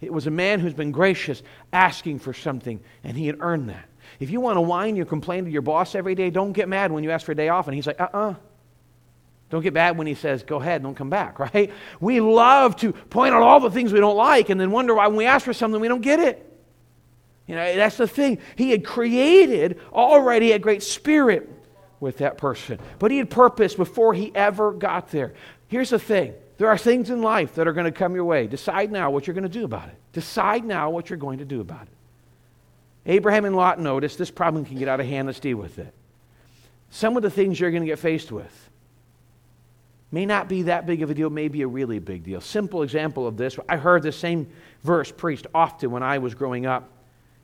It 0.00 0.12
was 0.12 0.26
a 0.26 0.30
man 0.30 0.60
who's 0.60 0.74
been 0.74 0.92
gracious, 0.92 1.42
asking 1.72 2.18
for 2.18 2.34
something, 2.34 2.80
and 3.02 3.16
he 3.16 3.26
had 3.26 3.36
earned 3.40 3.70
that. 3.70 3.88
If 4.20 4.30
you 4.30 4.40
want 4.40 4.56
to 4.56 4.60
whine, 4.60 4.96
you 4.96 5.04
complain 5.04 5.44
to 5.44 5.50
your 5.50 5.62
boss 5.62 5.94
every 5.94 6.14
day, 6.14 6.30
don't 6.30 6.52
get 6.52 6.68
mad 6.68 6.92
when 6.92 7.02
you 7.02 7.10
ask 7.10 7.24
for 7.24 7.32
a 7.32 7.36
day 7.36 7.48
off, 7.48 7.66
and 7.66 7.74
he's 7.74 7.86
like, 7.86 8.00
uh 8.00 8.08
uh-uh. 8.12 8.30
uh 8.30 8.34
don't 9.48 9.62
get 9.62 9.74
mad 9.74 9.96
when 9.96 10.08
he 10.08 10.14
says, 10.14 10.42
go 10.42 10.56
ahead, 10.56 10.82
don't 10.82 10.96
come 10.96 11.10
back, 11.10 11.38
right? 11.54 11.72
We 12.00 12.20
love 12.20 12.76
to 12.76 12.92
point 12.92 13.34
out 13.34 13.42
all 13.42 13.60
the 13.60 13.70
things 13.70 13.92
we 13.92 14.00
don't 14.00 14.16
like 14.16 14.50
and 14.50 14.60
then 14.60 14.70
wonder 14.70 14.94
why 14.94 15.06
when 15.06 15.16
we 15.16 15.26
ask 15.26 15.44
for 15.44 15.52
something 15.52 15.80
we 15.80 15.88
don't 15.88 16.02
get 16.02 16.20
it. 16.20 16.42
You 17.46 17.54
know, 17.54 17.76
that's 17.76 17.96
the 17.96 18.08
thing. 18.08 18.38
He 18.56 18.72
had 18.72 18.84
created 18.84 19.78
already 19.92 20.50
a 20.50 20.58
great 20.58 20.82
spirit 20.82 21.48
with 22.00 22.18
that 22.18 22.38
person, 22.38 22.80
but 22.98 23.12
he 23.12 23.18
had 23.18 23.30
purpose 23.30 23.74
before 23.74 24.14
he 24.14 24.34
ever 24.34 24.72
got 24.72 25.10
there. 25.10 25.34
Here's 25.68 25.90
the 25.90 25.98
thing 25.98 26.34
there 26.58 26.68
are 26.68 26.78
things 26.78 27.10
in 27.10 27.22
life 27.22 27.54
that 27.56 27.68
are 27.68 27.72
going 27.72 27.84
to 27.84 27.92
come 27.92 28.14
your 28.14 28.24
way. 28.24 28.46
Decide 28.46 28.90
now 28.90 29.10
what 29.10 29.26
you're 29.26 29.34
going 29.34 29.44
to 29.44 29.48
do 29.48 29.64
about 29.64 29.88
it. 29.88 29.96
Decide 30.12 30.64
now 30.64 30.90
what 30.90 31.10
you're 31.10 31.18
going 31.18 31.38
to 31.38 31.44
do 31.44 31.60
about 31.60 31.82
it. 31.82 31.88
Abraham 33.04 33.44
and 33.44 33.54
Lot 33.54 33.78
noticed 33.78 34.18
this 34.18 34.30
problem 34.30 34.64
can 34.64 34.78
get 34.78 34.88
out 34.88 34.98
of 34.98 35.06
hand. 35.06 35.26
Let's 35.26 35.38
deal 35.38 35.58
with 35.58 35.78
it. 35.78 35.92
Some 36.90 37.16
of 37.16 37.22
the 37.22 37.30
things 37.30 37.60
you're 37.60 37.70
going 37.70 37.82
to 37.82 37.86
get 37.86 37.98
faced 37.98 38.32
with 38.32 38.70
may 40.10 40.24
not 40.24 40.48
be 40.48 40.62
that 40.62 40.86
big 40.86 41.02
of 41.02 41.10
a 41.10 41.14
deal, 41.14 41.30
may 41.30 41.48
be 41.48 41.62
a 41.62 41.68
really 41.68 41.98
big 41.98 42.24
deal. 42.24 42.40
Simple 42.40 42.82
example 42.82 43.26
of 43.26 43.36
this 43.36 43.58
I 43.68 43.76
heard 43.76 44.02
the 44.02 44.12
same 44.12 44.48
verse 44.82 45.12
preached 45.12 45.46
often 45.54 45.90
when 45.90 46.02
I 46.02 46.18
was 46.18 46.34
growing 46.34 46.64
up 46.64 46.90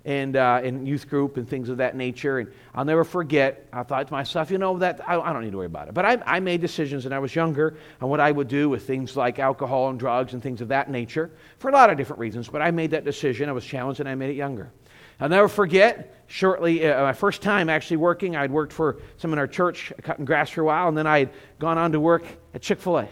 and 0.04 0.36
uh, 0.36 0.60
in 0.64 0.84
youth 0.84 1.08
group 1.08 1.36
and 1.36 1.48
things 1.48 1.68
of 1.68 1.76
that 1.76 1.96
nature. 1.96 2.40
And 2.40 2.52
I'll 2.74 2.84
never 2.84 3.04
forget, 3.04 3.66
I 3.72 3.82
thought 3.84 4.06
to 4.08 4.12
myself, 4.12 4.50
you 4.50 4.58
know, 4.58 4.78
that 4.78 5.00
I, 5.08 5.18
I 5.20 5.32
don't 5.32 5.44
need 5.44 5.52
to 5.52 5.56
worry 5.56 5.66
about 5.66 5.88
it. 5.88 5.94
But 5.94 6.04
I, 6.04 6.22
I, 6.26 6.40
made 6.40 6.60
decisions 6.60 7.04
when 7.04 7.12
I 7.12 7.18
was 7.20 7.34
younger 7.34 7.76
on 8.00 8.08
what 8.08 8.18
I 8.18 8.32
would 8.32 8.48
do 8.48 8.68
with 8.68 8.86
things 8.86 9.16
like 9.16 9.38
alcohol 9.38 9.90
and 9.90 9.98
drugs 9.98 10.32
and 10.32 10.42
things 10.42 10.60
of 10.60 10.68
that 10.68 10.90
nature 10.90 11.30
for 11.58 11.68
a 11.68 11.72
lot 11.72 11.90
of 11.90 11.96
different 11.96 12.18
reasons. 12.18 12.48
But 12.48 12.62
I 12.62 12.70
made 12.70 12.90
that 12.90 13.04
decision. 13.04 13.48
I 13.48 13.52
was 13.52 13.64
challenged 13.64 14.00
and 14.00 14.08
I 14.08 14.14
made 14.14 14.30
it 14.30 14.36
younger. 14.36 14.72
I'll 15.20 15.28
never 15.28 15.46
forget, 15.46 16.24
shortly, 16.26 16.84
uh, 16.84 17.00
my 17.02 17.12
first 17.12 17.42
time 17.42 17.68
actually 17.68 17.98
working, 17.98 18.34
I'd 18.34 18.50
worked 18.50 18.72
for 18.72 18.98
some 19.18 19.32
in 19.32 19.38
our 19.38 19.46
church, 19.46 19.92
cutting 20.02 20.24
grass 20.24 20.50
for 20.50 20.62
a 20.62 20.64
while, 20.64 20.88
and 20.88 20.98
then 20.98 21.06
I'd 21.06 21.30
gone 21.60 21.78
on 21.78 21.92
to 21.92 22.00
work 22.00 22.24
at 22.54 22.62
Chick 22.62 22.80
fil 22.80 22.98
A. 22.98 23.08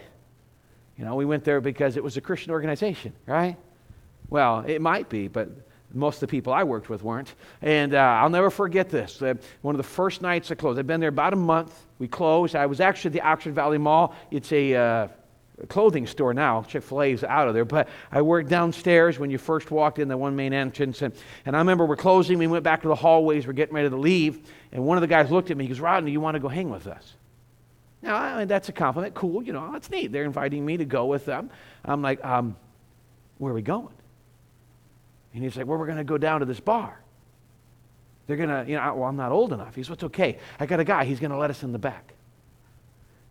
You 0.97 1.05
know, 1.05 1.15
we 1.15 1.23
went 1.23 1.45
there 1.45 1.61
because 1.61 1.95
it 1.95 2.03
was 2.03 2.17
a 2.17 2.21
Christian 2.21 2.51
organization, 2.51 3.13
right? 3.25 3.55
Well, 4.29 4.65
it 4.67 4.81
might 4.81 5.07
be, 5.07 5.29
but 5.29 5.49
most 5.93 6.15
of 6.15 6.21
the 6.21 6.27
people 6.27 6.53
I 6.53 6.63
worked 6.63 6.89
with 6.89 7.03
weren't. 7.03 7.33
And 7.61 7.93
uh, 7.93 7.97
I'll 7.97 8.29
never 8.29 8.49
forget 8.49 8.89
this. 8.89 9.21
Uh, 9.21 9.35
one 9.61 9.75
of 9.75 9.77
the 9.77 9.83
first 9.83 10.21
nights 10.21 10.51
I 10.51 10.55
closed, 10.55 10.79
I'd 10.79 10.87
been 10.87 10.99
there 10.99 11.09
about 11.09 11.33
a 11.33 11.37
month. 11.37 11.73
We 11.99 12.07
closed. 12.07 12.55
I 12.55 12.65
was 12.65 12.79
actually 12.79 13.09
at 13.09 13.13
the 13.13 13.21
Oxford 13.21 13.53
Valley 13.53 13.77
Mall. 13.77 14.15
It's 14.31 14.51
a 14.51 14.75
uh, 14.75 15.07
clothing 15.67 16.07
store 16.07 16.33
now. 16.33 16.63
Chick 16.63 16.83
fil 16.83 17.01
A 17.01 17.11
is 17.11 17.23
out 17.23 17.47
of 17.47 17.53
there. 17.53 17.65
But 17.65 17.89
I 18.11 18.21
worked 18.21 18.49
downstairs 18.49 19.19
when 19.19 19.29
you 19.29 19.37
first 19.37 19.71
walked 19.71 19.99
in 19.99 20.07
the 20.07 20.17
one 20.17 20.35
main 20.35 20.53
entrance. 20.53 21.01
And, 21.01 21.13
and 21.45 21.55
I 21.55 21.59
remember 21.59 21.85
we're 21.85 21.95
closing. 21.95 22.37
We 22.37 22.47
went 22.47 22.63
back 22.63 22.81
to 22.83 22.87
the 22.87 22.95
hallways. 22.95 23.47
We're 23.47 23.53
getting 23.53 23.75
ready 23.75 23.89
to 23.89 23.97
leave. 23.97 24.49
And 24.71 24.85
one 24.85 24.97
of 24.97 25.01
the 25.01 25.07
guys 25.07 25.29
looked 25.31 25.51
at 25.51 25.57
me. 25.57 25.65
He 25.65 25.69
goes, 25.69 25.79
Rodney, 25.79 26.11
you 26.11 26.21
want 26.21 26.35
to 26.35 26.39
go 26.39 26.47
hang 26.47 26.69
with 26.69 26.87
us? 26.87 27.13
Now, 28.01 28.15
I 28.15 28.39
mean, 28.39 28.47
that's 28.47 28.69
a 28.69 28.73
compliment. 28.73 29.13
Cool. 29.13 29.43
You 29.43 29.53
know, 29.53 29.71
that's 29.71 29.89
neat. 29.89 30.11
They're 30.11 30.23
inviting 30.23 30.65
me 30.65 30.77
to 30.77 30.85
go 30.85 31.05
with 31.05 31.25
them. 31.25 31.51
I'm 31.85 32.01
like, 32.01 32.23
um, 32.25 32.55
where 33.37 33.51
are 33.51 33.55
we 33.55 33.61
going? 33.61 33.93
And 35.33 35.43
he's 35.43 35.55
like, 35.55 35.65
well, 35.65 35.77
we're 35.77 35.85
going 35.85 35.97
to 35.97 36.03
go 36.03 36.17
down 36.17 36.41
to 36.41 36.45
this 36.45 36.59
bar. 36.59 36.99
They're 38.27 38.37
going 38.37 38.49
to, 38.49 38.65
you 38.69 38.77
know, 38.77 38.95
well, 38.95 39.09
I'm 39.09 39.15
not 39.15 39.31
old 39.31 39.53
enough. 39.53 39.75
He's, 39.75 39.89
what's 39.89 40.03
okay. 40.03 40.37
I 40.59 40.65
got 40.65 40.79
a 40.79 40.83
guy. 40.83 41.05
He's 41.05 41.19
going 41.19 41.31
to 41.31 41.37
let 41.37 41.49
us 41.49 41.63
in 41.63 41.71
the 41.71 41.79
back. 41.79 42.13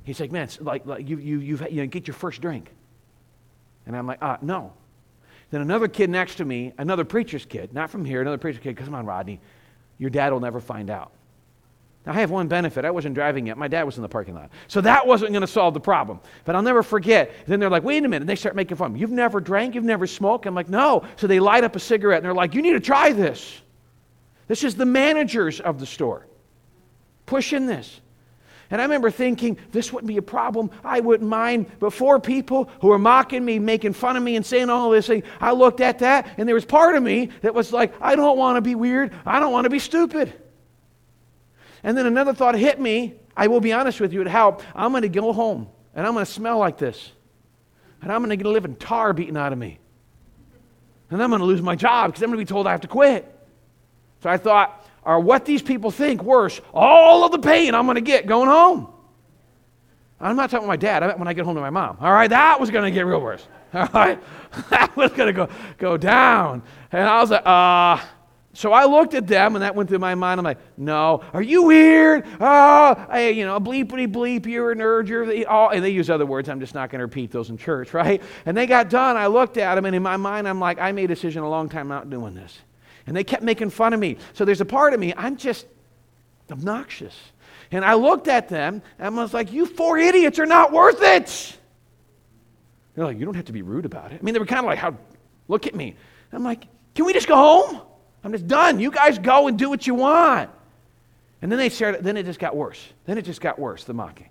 He's 0.03 0.21
like, 0.21 0.33
man, 0.33 0.49
like, 0.61 0.87
like 0.87 1.09
you, 1.09 1.19
you, 1.19 1.41
you've, 1.41 1.61
you 1.71 1.83
know, 1.83 1.87
get 1.87 2.07
your 2.07 2.15
first 2.15 2.41
drink. 2.41 2.71
And 3.87 3.97
I'm 3.97 4.07
like, 4.07 4.19
ah, 4.23 4.39
no. 4.43 4.73
Then 5.51 5.61
another 5.61 5.89
kid 5.89 6.11
next 6.11 6.37
to 6.37 6.45
me, 6.45 6.73
another 6.79 7.05
preacher's 7.05 7.45
kid, 7.45 7.73
not 7.75 7.91
from 7.91 8.05
here, 8.05 8.21
another 8.21 8.39
preacher's 8.39 8.63
kid, 8.63 8.77
come 8.77 8.95
on, 8.95 9.05
Rodney, 9.05 9.41
your 9.99 10.11
dad 10.11 10.33
will 10.33 10.41
never 10.41 10.61
find 10.61 10.91
out. 10.91 11.13
Now, 12.07 12.13
I 12.13 12.21
have 12.21 12.31
one 12.31 12.49
benefit. 12.49 12.87
I 12.87 12.91
wasn't 12.91 13.15
driving 13.15 13.47
yet. 13.47 13.59
My 13.59 13.69
dad 13.69 13.85
was 13.85 13.97
in 13.97 14.03
the 14.03 14.09
parking 14.09 14.35
lot. 14.35 14.51
So 14.69 14.81
that 14.81 15.07
wasn't 15.07 15.33
going 15.33 15.43
to 15.43 15.47
solve 15.47 15.75
the 15.75 15.81
problem. 15.81 16.19
But 16.45 16.57
I'll 16.57 16.63
never 16.63 16.83
forget. 16.83 17.31
Then 17.47 17.61
they're 17.61 17.69
like, 17.69 17.83
wait 17.83 17.99
a 17.99 18.09
minute. 18.09 18.23
And 18.23 18.29
they 18.29 18.37
start 18.37 18.57
making 18.57 18.79
fun. 18.79 18.87
Of 18.87 18.93
me. 18.95 19.01
You've 19.01 19.11
never 19.11 19.39
drank? 19.39 19.75
You've 19.75 19.85
never 19.85 20.07
smoked? 20.07 20.47
I'm 20.47 20.55
like, 20.55 20.71
no. 20.71 21.05
So 21.17 21.27
they 21.27 21.41
light 21.41 21.63
up 21.63 21.77
a 21.77 21.81
cigarette 21.81 22.19
and 22.19 22.25
they're 22.25 22.35
like, 22.35 22.55
you 22.55 22.63
need 22.63 22.73
to 22.73 22.81
try 22.81 23.13
this. 23.13 23.61
This 24.49 24.65
is 24.65 24.75
the 24.75 24.87
managers 24.87 25.61
of 25.61 25.79
the 25.79 25.87
store 25.87 26.27
pushing 27.27 27.67
this. 27.67 28.01
And 28.71 28.81
I 28.81 28.85
remember 28.85 29.11
thinking, 29.11 29.57
this 29.71 29.93
wouldn't 29.93 30.09
be 30.09 30.17
a 30.17 30.23
problem. 30.23 30.71
I 30.85 31.01
wouldn't 31.01 31.29
mind. 31.29 31.67
But 31.79 31.93
four 31.93 32.19
people 32.19 32.71
who 32.81 32.89
were 32.89 32.99
mocking 32.99 33.45
me, 33.45 33.59
making 33.59 33.93
fun 33.93 34.17
of 34.17 34.23
me, 34.23 34.37
and 34.37 34.47
saying 34.47 34.71
all 34.71 34.91
this 34.91 35.07
thing, 35.07 35.23
I 35.41 35.53
looked 35.53 35.81
at 35.81 36.01
that, 36.01 36.29
and 36.39 36.49
there 36.49 36.55
was 36.55 36.65
part 36.65 36.97
of 36.97 37.03
me 37.03 37.31
that 37.43 37.55
was 37.55 37.73
like, 37.73 37.93
I 38.01 38.17
don't 38.17 38.39
want 38.39 38.57
to 38.57 38.61
be 38.61 38.75
weird. 38.75 39.13
I 39.27 39.39
don't 39.41 39.53
want 39.53 39.65
to 39.65 39.71
be 39.71 39.79
stupid. 39.79 40.33
And 41.83 41.97
then 41.97 42.07
another 42.07 42.35
thought 42.35 42.55
hit 42.55 42.81
me. 42.81 43.15
I 43.37 43.47
will 43.47 43.61
be 43.61 43.73
honest 43.73 44.01
with 44.01 44.13
you, 44.13 44.21
it 44.21 44.27
helped. 44.27 44.65
I'm 44.75 44.91
going 44.93 45.03
to 45.03 45.09
go 45.09 45.33
home 45.33 45.69
and 45.95 46.07
I'm 46.07 46.13
going 46.13 46.27
to 46.27 46.31
smell 46.31 46.59
like 46.59 46.79
this. 46.79 47.13
And 48.03 48.11
I'm 48.11 48.21
going 48.21 48.31
to 48.31 48.37
get 48.37 48.47
a 48.47 48.51
living 48.51 48.77
tar 48.77 49.13
beaten 49.13 49.37
out 49.37 49.53
of 49.53 49.59
me. 49.59 49.79
And 51.11 51.23
I'm 51.23 51.31
going 51.31 51.41
to 51.41 51.47
lose 51.47 51.63
my 51.63 51.75
job 51.75 52.11
because 52.11 52.23
I'm 52.23 52.29
going 52.29 52.39
to 52.39 52.45
be 52.45 52.49
told 52.49 52.67
I 52.67 52.73
have 52.73 52.83
to 52.83 52.89
quit. 52.89 53.37
So 54.23 54.31
I 54.31 54.37
thought, 54.37 54.87
are 55.03 55.19
what 55.19 55.45
these 55.45 55.63
people 55.63 55.91
think 55.91 56.23
worse? 56.23 56.61
All 56.73 57.25
of 57.25 57.33
the 57.33 57.39
pain 57.39 57.75
I'm 57.75 57.87
going 57.87 57.97
to 57.97 58.01
get 58.01 58.27
going 58.27 58.49
home. 58.49 58.93
I'm 60.21 60.37
not 60.37 60.51
talking 60.51 60.65
to 60.65 60.69
my 60.69 60.77
dad. 60.77 61.03
I 61.03 61.07
meant 61.07 61.19
when 61.19 61.29
I 61.29 61.33
get 61.33 61.47
home 61.47 61.55
to 61.55 61.61
my 61.63 61.71
mom. 61.71 61.97
All 62.01 62.13
right, 62.13 62.29
that 62.29 62.61
was 62.61 62.71
going 62.71 62.85
to 62.85 62.91
get 62.91 63.07
real 63.07 63.21
worse. 63.21 63.47
All 63.75 63.89
right, 63.95 64.21
that 64.71 64.95
was 64.97 65.13
going 65.13 65.29
to 65.29 65.33
go, 65.33 65.49
go 65.79 65.97
down. 65.97 66.63
And 66.93 67.09
I 67.09 67.21
was 67.21 67.31
like, 67.31 67.47
uh, 67.47 68.05
so 68.53 68.73
I 68.73 68.85
looked 68.85 69.15
at 69.15 69.29
them, 69.29 69.55
and 69.55 69.63
that 69.63 69.77
went 69.77 69.89
through 69.89 70.01
my 70.01 70.17
mind. 70.17 70.41
I'm 70.41 70.45
like, 70.45 70.59
no, 70.77 71.23
are 71.33 71.43
you 71.43 71.63
weird? 71.63 72.27
Oh, 72.41 73.07
I, 73.09 73.29
you 73.29 73.47
know, 73.47 73.61
bleepity 73.61 74.11
bleep, 74.11 74.47
you're 74.47 74.73
a 74.73 74.75
nerd, 74.75 75.07
you're 75.07 75.25
the, 75.25 75.47
oh, 75.47 75.69
and 75.69 75.85
they 75.85 75.91
use 75.91 76.11
other 76.11 76.27
words. 76.27 76.49
I'm 76.49 76.59
just 76.59 76.75
not 76.75 76.91
going 76.91 76.99
to 76.99 77.05
repeat 77.05 77.31
those 77.31 77.51
in 77.51 77.57
church, 77.57 77.95
right? 77.95 78.21
And 78.47 78.57
they 78.57 78.67
got 78.67 78.91
done. 78.91 79.17
I 79.17 79.29
looked 79.29 79.57
at 79.57 79.77
them, 79.77 79.85
and 79.85 79.95
in 79.95 80.03
my 80.03 80.17
mind, 80.17 80.49
I'm 80.49 80.59
like, 80.59 80.81
I 80.81 80.91
made 80.91 81.05
a 81.05 81.15
decision 81.15 81.45
a 81.45 81.49
long 81.49 81.69
time 81.69 81.87
not 81.87 82.11
doing 82.11 82.35
this. 82.35 82.59
And 83.07 83.17
they 83.17 83.23
kept 83.23 83.45
making 83.45 83.71
fun 83.71 83.93
of 83.93 84.01
me. 84.01 84.17
So 84.33 84.45
there's 84.45 84.61
a 84.61 84.67
part 84.67 84.95
of 84.95 85.01
me, 85.01 85.15
I'm 85.17 85.37
just 85.37 85.67
obnoxious. 86.51 87.17
And 87.71 87.85
I 87.85 87.95
looked 87.95 88.27
at 88.27 88.49
them, 88.49 88.83
and 88.99 89.15
I 89.15 89.23
was 89.23 89.33
like, 89.33 89.53
you 89.53 89.65
four 89.65 89.97
idiots 89.97 90.41
are 90.41 90.47
not 90.47 90.73
worth 90.73 91.01
it. 91.01 91.57
They're 92.97 93.05
like, 93.05 93.17
you 93.17 93.25
don't 93.25 93.35
have 93.35 93.45
to 93.45 93.53
be 93.53 93.63
rude 93.63 93.85
about 93.85 94.11
it. 94.11 94.19
I 94.21 94.25
mean, 94.25 94.35
they 94.35 94.41
were 94.41 94.47
kind 94.47 94.59
of 94.59 94.65
like, 94.65 94.79
how, 94.79 94.97
look 95.47 95.69
at 95.69 95.75
me. 95.77 95.95
I'm 96.33 96.43
like, 96.43 96.67
can 96.97 97.05
we 97.05 97.13
just 97.13 97.29
go 97.29 97.37
home? 97.37 97.83
I'm 98.23 98.33
just 98.33 98.47
done. 98.47 98.81
You 98.81 98.91
guys 98.91 99.19
go 99.19 99.49
and 99.49 99.59
do 99.59 99.69
what 99.69 99.87
you 99.87 99.95
want. 99.95 100.51
And 101.43 101.51
then 101.51 101.59
they 101.59 101.71
started, 101.71 102.05
then 102.05 102.17
it 102.17 102.25
just 102.25 102.39
got 102.39 102.55
worse. 102.55 102.81
Then 103.07 103.17
it 103.17 103.23
just 103.23 103.41
got 103.41 103.59
worse, 103.59 103.85
the 103.85 103.95
mocking. 103.95 104.29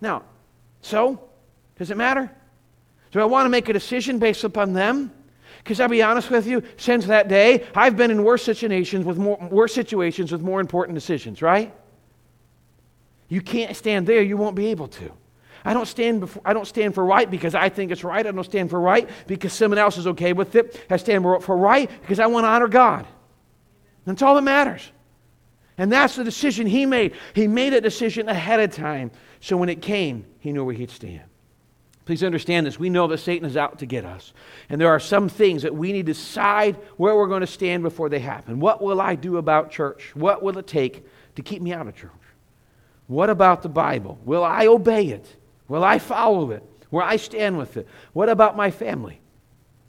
Now, 0.00 0.24
so, 0.82 1.20
does 1.78 1.90
it 1.90 1.96
matter? 1.96 2.30
Do 3.12 3.20
I 3.20 3.24
want 3.24 3.46
to 3.46 3.50
make 3.50 3.68
a 3.68 3.72
decision 3.72 4.18
based 4.18 4.44
upon 4.44 4.72
them? 4.72 5.12
Because 5.58 5.80
I'll 5.80 5.88
be 5.88 6.02
honest 6.02 6.30
with 6.30 6.46
you, 6.46 6.62
since 6.76 7.06
that 7.06 7.28
day, 7.28 7.64
I've 7.74 7.96
been 7.96 8.10
in 8.10 8.24
worse 8.24 8.42
situations 8.42 9.04
with 9.06 9.16
more 9.16 9.38
worse 9.50 9.72
situations 9.72 10.32
with 10.32 10.42
more 10.42 10.60
important 10.60 10.94
decisions, 10.94 11.40
right? 11.40 11.72
You 13.28 13.40
can't 13.40 13.74
stand 13.76 14.06
there, 14.06 14.20
you 14.20 14.36
won't 14.36 14.56
be 14.56 14.66
able 14.66 14.88
to. 14.88 15.12
I 15.64 15.72
don't 15.72 15.86
stand 15.86 16.20
before, 16.20 16.42
I 16.44 16.52
don't 16.52 16.66
stand 16.66 16.94
for 16.94 17.04
right 17.04 17.30
because 17.30 17.54
I 17.54 17.70
think 17.70 17.90
it's 17.90 18.04
right. 18.04 18.26
I 18.26 18.30
don't 18.30 18.44
stand 18.44 18.68
for 18.68 18.80
right 18.80 19.08
because 19.26 19.52
someone 19.52 19.78
else 19.78 19.96
is 19.96 20.06
okay 20.08 20.32
with 20.34 20.54
it. 20.56 20.84
I 20.90 20.98
stand 20.98 21.22
for 21.22 21.56
right 21.56 21.90
because 22.02 22.20
I 22.20 22.26
want 22.26 22.44
to 22.44 22.48
honor 22.48 22.68
God. 22.68 23.06
That's 24.04 24.20
all 24.20 24.34
that 24.34 24.42
matters. 24.42 24.92
And 25.78 25.90
that's 25.90 26.16
the 26.16 26.24
decision 26.24 26.66
he 26.66 26.86
made. 26.86 27.14
He 27.34 27.48
made 27.48 27.72
a 27.72 27.80
decision 27.80 28.28
ahead 28.28 28.60
of 28.60 28.72
time. 28.72 29.10
So 29.40 29.56
when 29.56 29.68
it 29.68 29.80
came, 29.80 30.26
he 30.38 30.52
knew 30.52 30.64
where 30.64 30.74
he'd 30.74 30.90
stand. 30.90 31.22
Please 32.04 32.22
understand 32.22 32.66
this. 32.66 32.78
We 32.78 32.90
know 32.90 33.06
that 33.06 33.18
Satan 33.18 33.48
is 33.48 33.56
out 33.56 33.78
to 33.78 33.86
get 33.86 34.04
us. 34.04 34.34
And 34.68 34.78
there 34.78 34.90
are 34.90 35.00
some 35.00 35.30
things 35.30 35.62
that 35.62 35.74
we 35.74 35.90
need 35.92 36.06
to 36.06 36.12
decide 36.12 36.76
where 36.98 37.16
we're 37.16 37.28
going 37.28 37.40
to 37.40 37.46
stand 37.46 37.82
before 37.82 38.10
they 38.10 38.18
happen. 38.18 38.60
What 38.60 38.82
will 38.82 39.00
I 39.00 39.14
do 39.14 39.38
about 39.38 39.70
church? 39.70 40.14
What 40.14 40.42
will 40.42 40.58
it 40.58 40.66
take 40.66 41.06
to 41.36 41.42
keep 41.42 41.62
me 41.62 41.72
out 41.72 41.88
of 41.88 41.96
church? 41.96 42.10
What 43.06 43.30
about 43.30 43.62
the 43.62 43.70
Bible? 43.70 44.18
Will 44.24 44.44
I 44.44 44.66
obey 44.66 45.06
it? 45.06 45.26
Will 45.68 45.84
I 45.84 45.98
follow 45.98 46.50
it? 46.50 46.62
Where 46.90 47.04
I 47.04 47.16
stand 47.16 47.58
with 47.58 47.76
it? 47.76 47.88
What 48.12 48.28
about 48.28 48.56
my 48.56 48.70
family? 48.70 49.20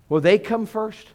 Will 0.09 0.21
they 0.21 0.39
come 0.39 0.65
first? 0.65 1.07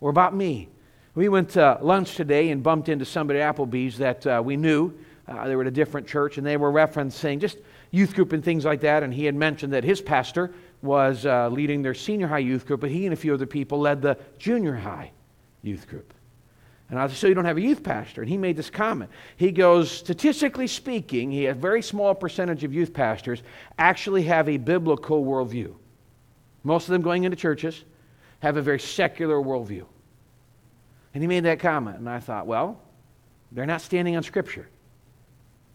Or 0.00 0.10
about 0.10 0.34
me? 0.34 0.68
We 1.14 1.28
went 1.28 1.50
to 1.50 1.78
lunch 1.82 2.14
today 2.14 2.50
and 2.50 2.62
bumped 2.62 2.88
into 2.88 3.04
somebody 3.04 3.40
at 3.40 3.56
Applebee's 3.56 3.98
that 3.98 4.26
uh, 4.26 4.42
we 4.44 4.56
knew. 4.56 4.94
Uh, 5.26 5.46
they 5.46 5.56
were 5.56 5.62
at 5.62 5.68
a 5.68 5.72
different 5.72 6.06
church, 6.06 6.38
and 6.38 6.46
they 6.46 6.56
were 6.56 6.72
referencing 6.72 7.40
just 7.40 7.58
youth 7.90 8.14
group 8.14 8.32
and 8.32 8.44
things 8.44 8.64
like 8.64 8.80
that. 8.82 9.02
And 9.02 9.12
he 9.12 9.24
had 9.24 9.34
mentioned 9.34 9.72
that 9.72 9.84
his 9.84 10.00
pastor 10.00 10.52
was 10.80 11.26
uh, 11.26 11.48
leading 11.48 11.82
their 11.82 11.94
senior 11.94 12.28
high 12.28 12.38
youth 12.38 12.66
group, 12.66 12.80
but 12.80 12.90
he 12.90 13.04
and 13.04 13.12
a 13.12 13.16
few 13.16 13.34
other 13.34 13.46
people 13.46 13.80
led 13.80 14.00
the 14.00 14.16
junior 14.38 14.76
high 14.76 15.10
youth 15.62 15.88
group. 15.88 16.14
And 16.90 16.98
I 16.98 17.06
said, 17.06 17.16
So 17.16 17.26
you 17.26 17.34
don't 17.34 17.44
have 17.44 17.58
a 17.58 17.62
youth 17.62 17.82
pastor? 17.82 18.22
And 18.22 18.30
he 18.30 18.36
made 18.36 18.56
this 18.56 18.70
comment. 18.70 19.10
He 19.36 19.52
goes, 19.52 19.90
Statistically 19.90 20.66
speaking, 20.66 21.30
he, 21.30 21.46
a 21.46 21.54
very 21.54 21.82
small 21.82 22.14
percentage 22.14 22.64
of 22.64 22.72
youth 22.72 22.92
pastors 22.92 23.42
actually 23.78 24.22
have 24.24 24.48
a 24.48 24.56
biblical 24.56 25.24
worldview. 25.24 25.74
Most 26.64 26.88
of 26.88 26.92
them 26.92 27.02
going 27.02 27.24
into 27.24 27.36
churches 27.36 27.84
have 28.40 28.56
a 28.56 28.62
very 28.62 28.80
secular 28.80 29.36
worldview. 29.36 29.84
And 31.14 31.22
he 31.22 31.26
made 31.26 31.44
that 31.44 31.60
comment. 31.60 31.98
And 31.98 32.08
I 32.08 32.20
thought, 32.20 32.46
Well, 32.46 32.80
they're 33.52 33.66
not 33.66 33.82
standing 33.82 34.16
on 34.16 34.22
Scripture, 34.22 34.68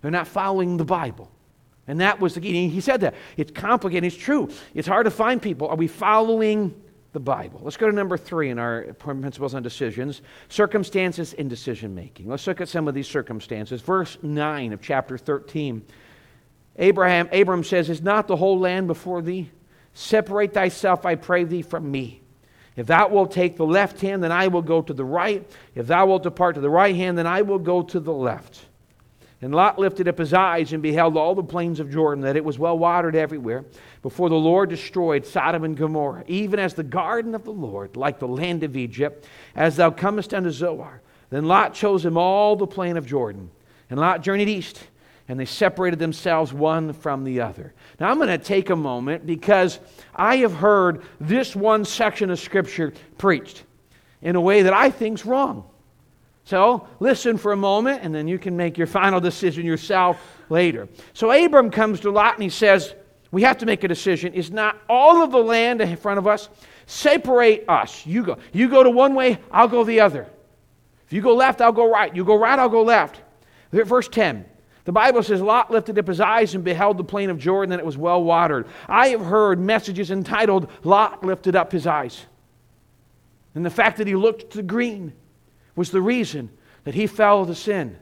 they're 0.01 0.11
not 0.11 0.27
following 0.27 0.77
the 0.77 0.85
Bible. 0.85 1.29
And 1.85 1.99
that 1.99 2.21
was 2.21 2.33
the 2.33 2.39
key. 2.39 2.69
He 2.69 2.79
said 2.79 3.01
that. 3.01 3.13
It's 3.35 3.51
complicated. 3.51 4.05
It's 4.05 4.15
true. 4.15 4.49
It's 4.73 4.87
hard 4.87 5.03
to 5.03 5.11
find 5.11 5.41
people. 5.41 5.67
Are 5.67 5.75
we 5.75 5.87
following 5.87 6.73
the 7.13 7.19
Bible. 7.19 7.61
Let's 7.63 7.77
go 7.77 7.87
to 7.87 7.95
number 7.95 8.17
three 8.17 8.49
in 8.49 8.59
our 8.59 8.93
principles 8.93 9.53
on 9.53 9.63
decisions 9.63 10.21
circumstances 10.49 11.33
in 11.33 11.47
decision 11.47 11.95
making. 11.95 12.27
Let's 12.27 12.45
look 12.45 12.59
at 12.59 12.67
some 12.67 12.87
of 12.87 12.93
these 12.93 13.07
circumstances. 13.07 13.81
Verse 13.81 14.17
9 14.21 14.73
of 14.73 14.81
chapter 14.81 15.17
13. 15.17 15.83
Abraham, 16.77 17.29
Abram 17.31 17.63
says, 17.63 17.89
Is 17.89 18.01
not 18.01 18.27
the 18.27 18.35
whole 18.35 18.59
land 18.59 18.87
before 18.87 19.21
thee? 19.21 19.49
Separate 19.93 20.53
thyself, 20.53 21.05
I 21.05 21.15
pray 21.15 21.43
thee, 21.43 21.61
from 21.61 21.89
me. 21.89 22.21
If 22.75 22.87
thou 22.87 23.07
wilt 23.09 23.31
take 23.31 23.55
the 23.55 23.65
left 23.65 24.01
hand, 24.01 24.23
then 24.23 24.31
I 24.31 24.47
will 24.47 24.63
go 24.63 24.81
to 24.81 24.93
the 24.93 25.05
right. 25.05 25.47
If 25.75 25.85
thou 25.85 26.07
wilt 26.07 26.23
depart 26.23 26.55
to 26.55 26.61
the 26.61 26.69
right 26.69 26.95
hand, 26.95 27.17
then 27.17 27.27
I 27.27 27.43
will 27.43 27.59
go 27.59 27.83
to 27.83 27.99
the 27.99 28.11
left. 28.11 28.65
And 29.43 29.53
Lot 29.53 29.77
lifted 29.77 30.07
up 30.07 30.19
his 30.19 30.33
eyes 30.33 30.71
and 30.71 30.81
beheld 30.81 31.17
all 31.17 31.35
the 31.35 31.43
plains 31.43 31.81
of 31.81 31.91
Jordan, 31.91 32.23
that 32.23 32.37
it 32.37 32.45
was 32.45 32.57
well 32.57 32.77
watered 32.77 33.13
everywhere, 33.13 33.65
before 34.01 34.29
the 34.29 34.35
Lord 34.35 34.69
destroyed 34.69 35.25
Sodom 35.25 35.65
and 35.65 35.75
Gomorrah, 35.75 36.23
even 36.27 36.59
as 36.59 36.75
the 36.75 36.83
garden 36.83 37.35
of 37.35 37.43
the 37.43 37.51
Lord, 37.51 37.97
like 37.97 38.19
the 38.19 38.27
land 38.27 38.63
of 38.63 38.77
Egypt, 38.77 39.27
as 39.53 39.75
thou 39.75 39.91
comest 39.91 40.33
unto 40.33 40.49
Zoar. 40.49 41.01
Then 41.29 41.45
Lot 41.45 41.73
chose 41.73 42.05
him 42.05 42.17
all 42.17 42.55
the 42.55 42.65
plain 42.65 42.95
of 42.95 43.05
Jordan. 43.05 43.51
And 43.89 43.99
Lot 43.99 44.21
journeyed 44.21 44.47
east, 44.47 44.81
and 45.27 45.37
they 45.37 45.43
separated 45.43 45.99
themselves 45.99 46.53
one 46.53 46.93
from 46.93 47.25
the 47.25 47.41
other. 47.41 47.73
Now 47.99 48.09
I'm 48.09 48.19
going 48.19 48.29
to 48.29 48.37
take 48.37 48.69
a 48.69 48.77
moment 48.77 49.25
because 49.25 49.77
I 50.15 50.37
have 50.37 50.53
heard 50.53 51.03
this 51.19 51.53
one 51.53 51.83
section 51.83 52.29
of 52.29 52.39
Scripture 52.39 52.93
preached 53.17 53.63
in 54.21 54.37
a 54.37 54.41
way 54.41 54.61
that 54.61 54.73
I 54.73 54.89
think's 54.89 55.25
wrong. 55.25 55.65
So 56.45 56.87
listen 56.99 57.37
for 57.37 57.53
a 57.53 57.57
moment, 57.57 58.01
and 58.03 58.13
then 58.13 58.27
you 58.27 58.37
can 58.37 58.57
make 58.57 58.77
your 58.77 58.87
final 58.87 59.19
decision 59.19 59.65
yourself 59.65 60.19
later. 60.49 60.89
So 61.13 61.31
Abram 61.31 61.71
comes 61.71 62.01
to 62.01 62.11
Lot 62.11 62.33
and 62.35 62.43
he 62.43 62.49
says, 62.49 62.95
we 63.31 63.41
have 63.43 63.57
to 63.59 63.65
make 63.65 63.83
a 63.83 63.87
decision 63.87 64.33
is 64.33 64.51
not 64.51 64.79
all 64.87 65.23
of 65.23 65.31
the 65.31 65.39
land 65.39 65.81
in 65.81 65.97
front 65.97 66.19
of 66.19 66.27
us 66.27 66.49
separate 66.85 67.67
us. 67.67 68.05
You 68.05 68.23
go. 68.23 68.37
You 68.51 68.69
go 68.69 68.83
to 68.83 68.91
one 68.91 69.15
way, 69.15 69.39
I'll 69.51 69.67
go 69.67 69.83
the 69.83 70.01
other. 70.01 70.27
If 71.07 71.13
you 71.13 71.21
go 71.21 71.33
left, 71.33 71.59
I'll 71.59 71.71
go 71.71 71.89
right. 71.89 72.15
You 72.15 72.23
go 72.25 72.37
right, 72.37 72.59
I'll 72.59 72.69
go 72.69 72.83
left. 72.83 73.21
Verse 73.71 74.07
10. 74.07 74.45
The 74.85 74.91
Bible 74.91 75.23
says 75.23 75.41
Lot 75.41 75.71
lifted 75.71 75.97
up 75.97 76.07
his 76.07 76.19
eyes 76.19 76.55
and 76.55 76.63
beheld 76.63 76.97
the 76.97 77.03
plain 77.03 77.29
of 77.29 77.39
Jordan, 77.39 77.71
and 77.71 77.79
it 77.79 77.85
was 77.85 77.97
well 77.97 78.23
watered. 78.23 78.67
I 78.87 79.07
have 79.09 79.25
heard 79.25 79.59
messages 79.59 80.11
entitled, 80.11 80.69
Lot 80.83 81.23
lifted 81.23 81.55
up 81.55 81.71
his 81.71 81.87
eyes. 81.87 82.25
And 83.55 83.65
the 83.65 83.69
fact 83.69 83.97
that 83.97 84.07
he 84.07 84.15
looked 84.15 84.51
to 84.53 84.61
green 84.61 85.13
was 85.75 85.91
the 85.91 86.01
reason 86.01 86.49
that 86.83 86.95
he 86.95 87.07
fell 87.07 87.45
to 87.45 87.55
sin. 87.55 87.97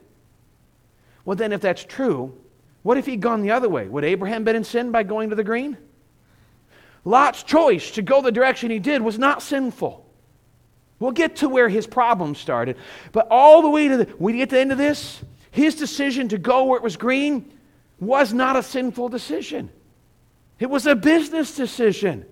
Well, 1.26 1.36
then, 1.36 1.52
if 1.52 1.62
that's 1.62 1.84
true, 1.84 2.36
what 2.84 2.98
if 2.98 3.06
he'd 3.06 3.22
gone 3.22 3.42
the 3.42 3.52
other 3.52 3.70
way? 3.70 3.88
Would 3.88 4.04
Abraham 4.04 4.44
been 4.44 4.56
in 4.56 4.64
sin 4.64 4.92
by 4.92 5.04
going 5.04 5.30
to 5.30 5.36
the 5.36 5.44
green? 5.44 5.78
Lot's 7.06 7.44
choice 7.44 7.92
to 7.92 8.02
go 8.02 8.22
the 8.22 8.32
direction 8.32 8.72
he 8.72 8.80
did 8.80 9.02
was 9.02 9.18
not 9.18 9.42
sinful. 9.42 10.06
We'll 11.00 11.12
get 11.12 11.38
to 11.38 11.50
where 11.50 11.68
his 11.68 11.88
problem 11.88 12.36
started. 12.36 12.78
But 13.12 13.28
all 13.32 13.62
the 13.62 13.70
way 13.70 13.88
to 13.88 13.98
the, 13.98 14.08
you 14.20 14.34
get 14.34 14.50
to 14.50 14.56
the 14.56 14.62
end 14.62 14.72
of 14.72 14.78
this, 14.78 15.22
his 15.50 15.76
decision 15.76 16.28
to 16.30 16.38
go 16.38 16.66
where 16.66 16.78
it 16.78 16.84
was 16.84 16.98
green 16.98 17.52
was 18.00 18.34
not 18.34 18.56
a 18.56 18.64
sinful 18.64 19.10
decision. 19.10 19.72
It 20.60 20.70
was 20.70 20.86
a 20.86 20.96
business 20.96 21.56
decision. 21.56 22.26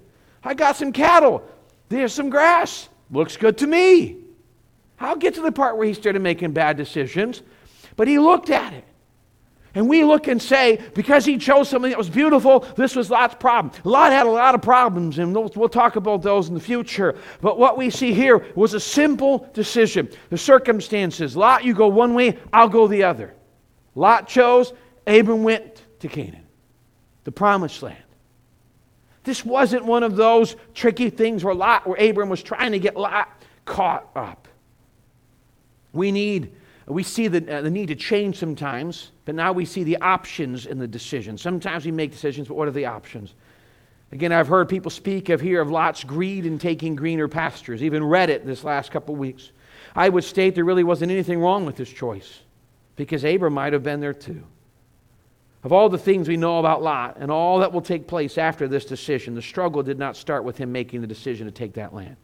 I 0.44 0.54
got 0.54 0.76
some 0.76 0.94
cattle. 0.94 1.44
There's 1.90 2.14
some 2.14 2.30
grass. 2.30 2.90
Looks 3.12 3.38
good 3.38 3.58
to 3.60 3.68
me. 3.68 4.18
I'll 5.00 5.16
get 5.16 5.36
to 5.36 5.42
the 5.42 5.52
part 5.52 5.78
where 5.78 5.88
he 5.88 5.94
started 5.94 6.22
making 6.22 6.52
bad 6.52 6.78
decisions. 6.78 7.42
But 7.96 8.08
he 8.08 8.20
looked 8.20 8.50
at 8.50 8.74
it. 8.74 8.86
And 9.76 9.88
we 9.88 10.04
look 10.04 10.28
and 10.28 10.42
say, 10.42 10.82
because 10.96 11.26
he 11.26 11.38
chose 11.38 11.70
something 11.70 11.92
that 11.92 11.98
was 11.98 12.10
beautiful, 12.10 12.62
this 12.76 12.96
was 12.96 13.12
Lot's 13.12 13.36
problem. 13.36 13.72
Lot 13.84 14.12
had 14.12 14.26
a 14.26 14.30
lot 14.30 14.56
of 14.56 14.62
problems, 14.62 15.20
and 15.20 15.34
we'll, 15.34 15.70
talk 15.70 15.96
about 15.96 16.24
those 16.24 16.50
in 16.50 16.56
the 16.56 16.60
future. 16.60 17.16
But 17.40 17.60
what 17.60 17.78
we 17.78 17.92
see 17.92 18.12
here 18.12 18.46
was 18.56 18.74
a 18.74 18.80
simple 18.80 19.48
decision. 19.54 20.10
The 20.32 20.38
circumstances 20.38 21.38
Lot, 21.38 21.64
you 21.64 21.76
go 21.76 21.88
one 21.88 22.16
way, 22.16 22.40
I'll 22.52 22.68
go 22.68 22.88
the 22.88 23.04
other. 23.04 23.36
Lot 23.94 24.28
chose, 24.28 24.74
Abram 25.06 25.44
went 25.44 25.84
to 26.00 26.08
Canaan, 26.08 26.48
the 27.24 27.32
promised 27.32 27.84
land. 27.84 28.04
This 29.24 29.46
wasn't 29.46 29.86
one 29.86 30.02
of 30.02 30.16
those 30.16 30.56
tricky 30.74 31.12
things 31.12 31.44
where 31.44 31.54
Lot, 31.54 31.88
where 31.88 32.10
Abram 32.10 32.30
was 32.30 32.42
trying 32.42 32.72
to 32.72 32.80
get 32.80 32.98
Lot 32.98 33.30
caught 33.66 34.10
up. 34.16 34.48
We 35.94 36.12
need 36.12 36.52
we 36.90 37.04
see 37.04 37.28
the, 37.28 37.58
uh, 37.58 37.62
the 37.62 37.70
need 37.70 37.90
to 37.90 37.96
change 37.96 38.38
sometimes, 38.38 39.12
but 39.26 39.36
now 39.36 39.54
we 39.54 39.64
see 39.64 39.84
the 39.84 39.98
options 39.98 40.66
in 40.66 40.80
the 40.80 40.88
decision. 40.88 41.38
Sometimes 41.38 41.86
we 41.86 41.92
make 41.92 42.12
decisions, 42.12 42.48
but 42.48 42.58
what 42.58 42.68
are 42.68 42.72
the 42.72 42.88
options? 42.88 43.36
Again, 44.12 44.32
I've 44.32 44.48
heard 44.48 44.68
people 44.70 44.90
speak 44.90 45.30
of 45.30 45.40
here 45.40 45.62
of 45.62 45.70
Lot's 45.70 46.04
greed 46.04 46.48
in 46.48 46.58
taking 46.58 46.96
greener 46.96 47.28
pastures, 47.28 47.84
even 47.84 48.04
read 48.04 48.32
it 48.32 48.44
this 48.44 48.64
last 48.64 48.92
couple 48.92 49.16
weeks. 49.16 49.52
I 49.96 50.10
would 50.10 50.24
state 50.24 50.56
there 50.56 50.66
really 50.66 50.84
wasn't 50.84 51.12
anything 51.12 51.40
wrong 51.40 51.64
with 51.64 51.76
this 51.76 51.90
choice 51.90 52.40
because 52.96 53.24
Abram 53.24 53.54
might 53.54 53.74
have 53.74 53.84
been 53.84 54.00
there 54.00 54.14
too. 54.14 54.44
Of 55.64 55.72
all 55.72 55.90
the 55.90 55.98
things 55.98 56.28
we 56.28 56.38
know 56.38 56.58
about 56.58 56.82
Lot 56.82 57.18
and 57.20 57.30
all 57.30 57.60
that 57.60 57.72
will 57.72 57.82
take 57.82 58.08
place 58.08 58.38
after 58.38 58.68
this 58.68 58.86
decision, 58.86 59.36
the 59.36 59.42
struggle 59.44 59.84
did 59.84 60.00
not 60.00 60.18
start 60.18 60.44
with 60.44 60.58
him 60.58 60.72
making 60.72 61.02
the 61.02 61.08
decision 61.08 61.46
to 61.46 61.52
take 61.52 61.74
that 61.74 61.94
land. 61.94 62.16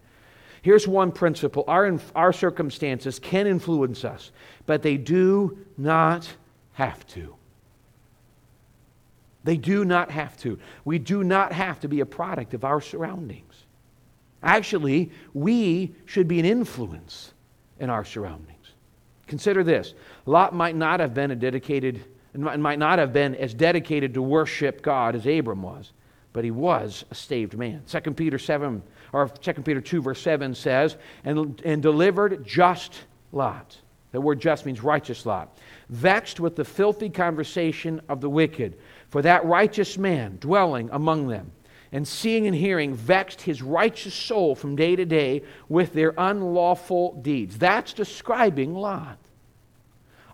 Here's 0.65 0.87
one 0.87 1.11
principle 1.11 1.63
our, 1.67 1.99
our 2.15 2.33
circumstances 2.33 3.19
can 3.19 3.45
influence 3.45 4.03
us, 4.03 4.31
but 4.65 4.81
they 4.81 4.97
do 4.97 5.59
not 5.77 6.27
have 6.73 7.05
to. 7.09 7.35
They 9.43 9.57
do 9.57 9.85
not 9.85 10.09
have 10.09 10.35
to. 10.37 10.57
We 10.83 10.97
do 10.97 11.23
not 11.23 11.51
have 11.51 11.79
to 11.81 11.87
be 11.87 11.99
a 11.99 12.05
product 12.07 12.55
of 12.55 12.65
our 12.65 12.81
surroundings. 12.81 13.53
Actually, 14.41 15.11
we 15.35 15.93
should 16.05 16.27
be 16.27 16.39
an 16.39 16.45
influence 16.45 17.33
in 17.79 17.91
our 17.91 18.03
surroundings. 18.03 18.71
Consider 19.27 19.63
this 19.63 19.93
Lot 20.25 20.55
might 20.55 20.75
not 20.75 20.99
have 20.99 21.13
been 21.13 21.29
a 21.29 21.35
dedicated, 21.35 22.05
might 22.33 22.79
not 22.79 22.97
have 22.97 23.13
been 23.13 23.35
as 23.35 23.53
dedicated 23.53 24.15
to 24.15 24.21
worship 24.23 24.81
God 24.81 25.13
as 25.13 25.27
Abram 25.27 25.61
was, 25.61 25.91
but 26.33 26.43
he 26.43 26.49
was 26.49 27.05
a 27.11 27.15
saved 27.15 27.55
man. 27.55 27.83
2 27.85 27.99
Peter 28.13 28.39
7 28.39 28.81
or 29.15 29.29
2 29.29 29.53
Peter 29.61 29.79
2, 29.79 30.01
verse 30.01 30.21
7 30.21 30.53
says, 30.53 30.97
and, 31.23 31.61
and 31.63 31.81
delivered 31.81 32.45
just 32.45 33.03
Lot. 33.31 33.77
The 34.11 34.19
word 34.19 34.41
just 34.41 34.65
means 34.65 34.83
righteous 34.83 35.25
Lot. 35.25 35.57
Vexed 35.89 36.41
with 36.41 36.57
the 36.57 36.65
filthy 36.65 37.09
conversation 37.09 38.01
of 38.09 38.19
the 38.19 38.29
wicked. 38.29 38.77
For 39.07 39.21
that 39.21 39.45
righteous 39.45 39.97
man 39.97 40.37
dwelling 40.41 40.89
among 40.91 41.27
them, 41.27 41.51
and 41.93 42.05
seeing 42.05 42.45
and 42.45 42.55
hearing, 42.55 42.93
vexed 42.93 43.41
his 43.41 43.61
righteous 43.61 44.13
soul 44.13 44.53
from 44.53 44.75
day 44.75 44.97
to 44.97 45.05
day 45.05 45.43
with 45.69 45.93
their 45.93 46.13
unlawful 46.17 47.13
deeds. 47.21 47.57
That's 47.57 47.93
describing 47.93 48.73
Lot. 48.73 49.17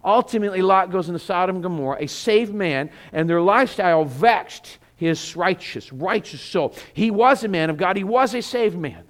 Ultimately, 0.03 0.63
Lot 0.63 0.89
goes 0.89 1.07
into 1.07 1.19
Sodom 1.19 1.57
and 1.57 1.63
Gomorrah, 1.63 1.97
a 1.99 2.07
saved 2.07 2.55
man, 2.55 2.89
and 3.13 3.29
their 3.29 3.41
lifestyle 3.41 4.05
vexed 4.05 4.79
his 5.01 5.35
righteous, 5.35 5.91
righteous 5.91 6.39
soul. 6.39 6.75
He 6.93 7.09
was 7.09 7.43
a 7.43 7.47
man 7.47 7.71
of 7.71 7.77
God, 7.77 7.97
he 7.97 8.03
was 8.03 8.35
a 8.35 8.41
saved 8.41 8.77
man. 8.77 9.03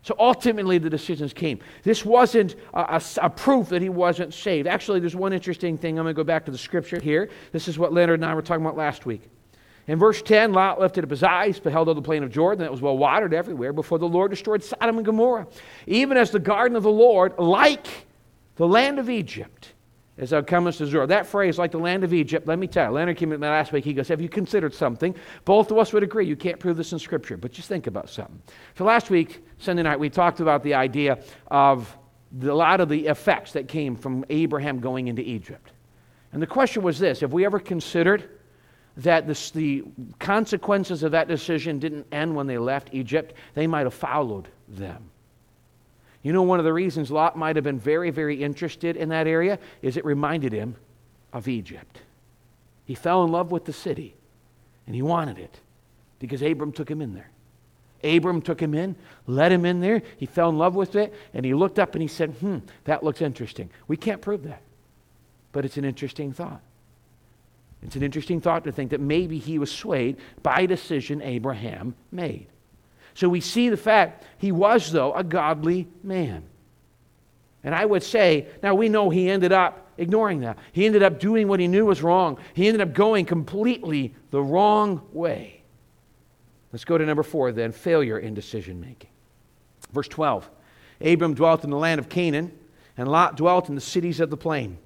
So 0.00 0.14
ultimately, 0.18 0.78
the 0.78 0.88
decisions 0.88 1.34
came. 1.34 1.58
This 1.82 2.06
wasn't 2.06 2.54
a, 2.72 2.96
a, 2.96 3.02
a, 3.20 3.28
proof 3.28 3.68
that 3.68 3.82
he 3.82 3.90
wasn't 3.90 4.32
saved. 4.32 4.66
Actually, 4.66 5.00
there's 5.00 5.14
one 5.14 5.34
interesting 5.34 5.76
thing. 5.76 5.98
I'm 5.98 6.06
going 6.06 6.14
to 6.14 6.16
go 6.16 6.24
back 6.24 6.46
to 6.46 6.50
the 6.50 6.56
scripture 6.56 6.98
here. 6.98 7.28
This 7.52 7.68
is 7.68 7.78
what 7.78 7.92
Leonard 7.92 8.20
and 8.20 8.24
I 8.24 8.34
were 8.34 8.40
talking 8.40 8.64
about 8.64 8.78
last 8.78 9.04
week. 9.04 9.28
In 9.86 9.98
verse 9.98 10.22
10, 10.22 10.54
Lot 10.54 10.80
lifted 10.80 11.04
up 11.04 11.10
his 11.10 11.22
eyes, 11.22 11.60
beheld 11.60 11.90
on 11.90 11.96
the 11.96 12.00
plain 12.00 12.22
of 12.22 12.30
Jordan 12.30 12.60
that 12.60 12.70
was 12.70 12.80
well 12.80 12.96
watered 12.96 13.34
everywhere 13.34 13.74
before 13.74 13.98
the 13.98 14.08
Lord 14.08 14.30
destroyed 14.30 14.64
Sodom 14.64 14.96
and 14.96 15.04
Gomorrah, 15.04 15.46
even 15.86 16.16
as 16.16 16.30
the 16.30 16.38
garden 16.38 16.78
of 16.78 16.82
the 16.82 16.90
Lord, 16.90 17.38
like 17.38 17.86
the 18.56 18.66
land 18.66 18.98
of 18.98 19.10
Egypt 19.10 19.74
as 20.20 20.30
thou 20.30 20.42
comest 20.42 20.78
to 20.78 20.86
Zoar. 20.86 21.06
That 21.06 21.26
phrase, 21.26 21.58
like 21.58 21.72
the 21.72 21.78
land 21.78 22.04
of 22.04 22.12
Egypt, 22.12 22.46
let 22.46 22.58
me 22.58 22.66
tell 22.66 22.90
you, 22.90 22.92
Leonard 22.92 23.16
came 23.16 23.32
in 23.32 23.40
last 23.40 23.72
week, 23.72 23.84
he 23.84 23.94
goes, 23.94 24.06
Have 24.08 24.20
you 24.20 24.28
considered 24.28 24.74
something? 24.74 25.14
Both 25.46 25.70
of 25.70 25.78
us 25.78 25.92
would 25.92 26.02
agree. 26.02 26.26
You 26.26 26.36
can't 26.36 26.60
prove 26.60 26.76
this 26.76 26.92
in 26.92 26.98
Scripture, 26.98 27.38
but 27.38 27.52
just 27.52 27.68
think 27.68 27.86
about 27.86 28.10
something. 28.10 28.40
So 28.76 28.84
last 28.84 29.10
week, 29.10 29.42
Sunday 29.58 29.82
night, 29.82 29.98
we 29.98 30.10
talked 30.10 30.40
about 30.40 30.62
the 30.62 30.74
idea 30.74 31.18
of 31.50 31.96
the, 32.32 32.52
a 32.52 32.54
lot 32.54 32.80
of 32.80 32.90
the 32.90 33.06
effects 33.06 33.52
that 33.52 33.66
came 33.66 33.96
from 33.96 34.24
Abraham 34.28 34.78
going 34.78 35.08
into 35.08 35.22
Egypt. 35.22 35.72
And 36.32 36.40
the 36.40 36.46
question 36.46 36.82
was 36.82 36.98
this 36.98 37.20
Have 37.20 37.32
we 37.32 37.46
ever 37.46 37.58
considered 37.58 38.28
that 38.98 39.26
this, 39.26 39.50
the 39.50 39.84
consequences 40.18 41.02
of 41.02 41.12
that 41.12 41.28
decision 41.28 41.78
didn't 41.78 42.06
end 42.12 42.36
when 42.36 42.46
they 42.46 42.58
left 42.58 42.90
Egypt? 42.92 43.34
They 43.54 43.66
might 43.66 43.86
have 43.86 43.94
followed 43.94 44.48
them. 44.68 45.09
You 46.22 46.32
know, 46.32 46.42
one 46.42 46.58
of 46.58 46.64
the 46.64 46.72
reasons 46.72 47.10
Lot 47.10 47.36
might 47.36 47.56
have 47.56 47.64
been 47.64 47.78
very, 47.78 48.10
very 48.10 48.42
interested 48.42 48.96
in 48.96 49.08
that 49.08 49.26
area 49.26 49.58
is 49.80 49.96
it 49.96 50.04
reminded 50.04 50.52
him 50.52 50.76
of 51.32 51.48
Egypt. 51.48 52.02
He 52.84 52.94
fell 52.94 53.24
in 53.24 53.32
love 53.32 53.50
with 53.50 53.64
the 53.64 53.72
city 53.72 54.14
and 54.86 54.94
he 54.94 55.02
wanted 55.02 55.38
it 55.38 55.60
because 56.18 56.42
Abram 56.42 56.72
took 56.72 56.90
him 56.90 57.00
in 57.00 57.14
there. 57.14 57.30
Abram 58.02 58.40
took 58.42 58.60
him 58.60 58.74
in, 58.74 58.96
let 59.26 59.52
him 59.52 59.64
in 59.64 59.80
there. 59.80 60.02
He 60.16 60.26
fell 60.26 60.48
in 60.48 60.58
love 60.58 60.74
with 60.74 60.96
it, 60.96 61.12
and 61.34 61.44
he 61.44 61.52
looked 61.52 61.78
up 61.78 61.94
and 61.94 62.02
he 62.02 62.08
said, 62.08 62.30
Hmm, 62.40 62.58
that 62.84 63.02
looks 63.02 63.20
interesting. 63.20 63.70
We 63.88 63.96
can't 63.96 64.22
prove 64.22 64.44
that, 64.44 64.62
but 65.52 65.64
it's 65.64 65.76
an 65.76 65.84
interesting 65.84 66.32
thought. 66.32 66.62
It's 67.82 67.96
an 67.96 68.02
interesting 68.02 68.40
thought 68.40 68.64
to 68.64 68.72
think 68.72 68.90
that 68.90 69.00
maybe 69.00 69.38
he 69.38 69.58
was 69.58 69.70
swayed 69.70 70.16
by 70.42 70.60
a 70.60 70.66
decision 70.66 71.22
Abraham 71.22 71.94
made. 72.10 72.46
So 73.20 73.28
we 73.28 73.42
see 73.42 73.68
the 73.68 73.76
fact 73.76 74.24
he 74.38 74.50
was, 74.50 74.90
though, 74.90 75.12
a 75.12 75.22
godly 75.22 75.86
man. 76.02 76.42
And 77.62 77.74
I 77.74 77.84
would 77.84 78.02
say, 78.02 78.46
now 78.62 78.74
we 78.74 78.88
know 78.88 79.10
he 79.10 79.28
ended 79.28 79.52
up 79.52 79.90
ignoring 79.98 80.40
that. 80.40 80.56
He 80.72 80.86
ended 80.86 81.02
up 81.02 81.20
doing 81.20 81.46
what 81.46 81.60
he 81.60 81.68
knew 81.68 81.84
was 81.84 82.02
wrong. 82.02 82.38
He 82.54 82.66
ended 82.66 82.80
up 82.80 82.94
going 82.94 83.26
completely 83.26 84.14
the 84.30 84.40
wrong 84.40 85.02
way. 85.12 85.60
Let's 86.72 86.86
go 86.86 86.96
to 86.96 87.04
number 87.04 87.22
four 87.22 87.52
then 87.52 87.72
failure 87.72 88.18
in 88.18 88.32
decision 88.32 88.80
making. 88.80 89.10
Verse 89.92 90.08
12 90.08 90.48
Abram 91.02 91.34
dwelt 91.34 91.62
in 91.62 91.68
the 91.68 91.76
land 91.76 91.98
of 91.98 92.08
Canaan, 92.08 92.58
and 92.96 93.06
Lot 93.06 93.36
dwelt 93.36 93.68
in 93.68 93.74
the 93.74 93.82
cities 93.82 94.20
of 94.20 94.30
the 94.30 94.38
plain. 94.38 94.78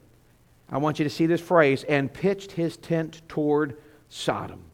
I 0.68 0.78
want 0.78 0.98
you 0.98 1.04
to 1.04 1.10
see 1.10 1.26
this 1.26 1.40
phrase 1.40 1.84
and 1.84 2.12
pitched 2.12 2.50
his 2.50 2.76
tent 2.76 3.22
toward 3.28 3.76
Sodom. 4.08 4.64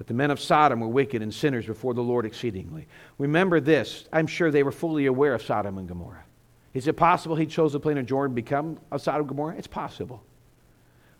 But 0.00 0.06
the 0.06 0.14
men 0.14 0.30
of 0.30 0.40
Sodom 0.40 0.80
were 0.80 0.88
wicked 0.88 1.20
and 1.20 1.32
sinners 1.32 1.66
before 1.66 1.92
the 1.92 2.00
Lord 2.00 2.24
exceedingly. 2.24 2.88
Remember 3.18 3.60
this. 3.60 4.08
I'm 4.10 4.26
sure 4.26 4.50
they 4.50 4.62
were 4.62 4.72
fully 4.72 5.04
aware 5.04 5.34
of 5.34 5.42
Sodom 5.42 5.76
and 5.76 5.86
Gomorrah. 5.86 6.24
Is 6.72 6.88
it 6.88 6.94
possible 6.94 7.36
he 7.36 7.44
chose 7.44 7.74
the 7.74 7.80
plain 7.80 7.98
of 7.98 8.06
Jordan 8.06 8.34
to 8.34 8.42
become 8.42 8.78
a 8.90 8.98
Sodom 8.98 9.20
and 9.20 9.28
Gomorrah? 9.28 9.56
It's 9.58 9.66
possible. 9.66 10.24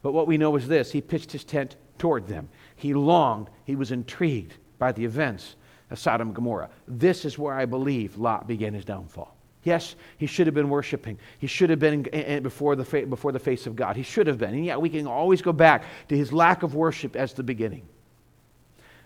But 0.01 0.13
what 0.13 0.27
we 0.27 0.39
know 0.39 0.57
is 0.57 0.67
this 0.67 0.91
he 0.93 1.03
pitched 1.03 1.31
his 1.31 1.45
tent 1.45 1.77
toward 1.99 2.27
them. 2.27 2.49
He 2.75 2.95
longed, 2.95 3.51
he 3.67 3.77
was 3.77 3.93
intrigued 3.93 4.55
by 4.79 4.93
the 4.93 5.05
events 5.05 5.57
of 5.91 5.99
Sodom 5.99 6.29
and 6.29 6.35
Gomorrah. 6.35 6.71
This 6.89 7.27
is 7.27 7.39
where 7.39 7.55
I 7.55 7.67
believe 7.67 8.17
Lot 8.17 8.49
began 8.49 8.73
his 8.73 8.87
downfall. 8.87 9.37
Yes, 9.63 9.95
he 10.17 10.25
should 10.25 10.47
have 10.47 10.55
been 10.55 10.71
worshiping. 10.71 11.19
He 11.39 11.49
should 11.49 11.69
have 11.69 11.81
been 11.81 12.05
before 12.43 12.77
the, 12.77 13.05
before 13.05 13.33
the 13.33 13.39
face 13.39 13.67
of 13.67 13.77
God. 13.77 13.95
He 13.95 14.05
should 14.05 14.27
have 14.27 14.39
been. 14.39 14.55
And 14.55 14.65
yet 14.65 14.81
we 14.81 14.89
can 14.89 15.07
always 15.07 15.43
go 15.43 15.53
back 15.53 15.85
to 16.09 16.17
his 16.17 16.33
lack 16.33 16.63
of 16.63 16.75
worship 16.75 17.15
as 17.15 17.35
the 17.35 17.43
beginning. 17.43 17.87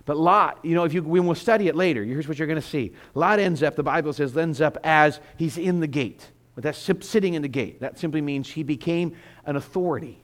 But 0.06 0.16
Lot, 0.18 0.58
you 0.62 0.74
know, 0.74 0.84
if 0.84 0.92
you, 0.92 1.02
we 1.02 1.20
will 1.20 1.34
study 1.34 1.68
it 1.68 1.74
later, 1.74 2.04
here's 2.04 2.28
what 2.28 2.38
you're 2.38 2.46
going 2.46 2.60
to 2.60 2.66
see. 2.66 2.92
Lot 3.14 3.38
ends 3.38 3.62
up, 3.62 3.74
the 3.74 3.82
Bible 3.82 4.12
says, 4.12 4.36
ends 4.36 4.60
up 4.60 4.76
as 4.84 5.20
he's 5.36 5.56
in 5.56 5.80
the 5.80 5.86
gate. 5.86 6.30
But 6.54 6.64
that's 6.64 6.78
sitting 6.78 7.34
in 7.34 7.42
the 7.42 7.48
gate. 7.48 7.80
That 7.80 7.98
simply 7.98 8.20
means 8.20 8.48
he 8.48 8.62
became 8.62 9.16
an 9.44 9.56
authority 9.56 10.22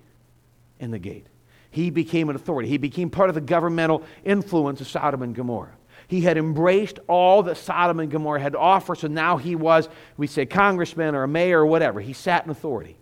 in 0.78 0.90
the 0.90 0.98
gate. 0.98 1.26
He 1.70 1.90
became 1.90 2.28
an 2.28 2.36
authority. 2.36 2.68
He 2.68 2.78
became 2.78 3.10
part 3.10 3.30
of 3.30 3.34
the 3.34 3.40
governmental 3.40 4.02
influence 4.24 4.80
of 4.80 4.88
Sodom 4.88 5.22
and 5.22 5.34
Gomorrah. 5.34 5.76
He 6.08 6.22
had 6.22 6.36
embraced 6.36 6.98
all 7.06 7.44
that 7.44 7.56
Sodom 7.56 8.00
and 8.00 8.10
Gomorrah 8.10 8.40
had 8.40 8.52
to 8.52 8.58
offer, 8.58 8.94
so 8.94 9.06
now 9.06 9.36
he 9.36 9.54
was, 9.54 9.88
we 10.16 10.26
say, 10.26 10.44
congressman 10.44 11.14
or 11.14 11.22
a 11.22 11.28
mayor 11.28 11.60
or 11.60 11.66
whatever. 11.66 12.00
He 12.00 12.12
sat 12.12 12.44
in 12.44 12.50
authority. 12.50 12.96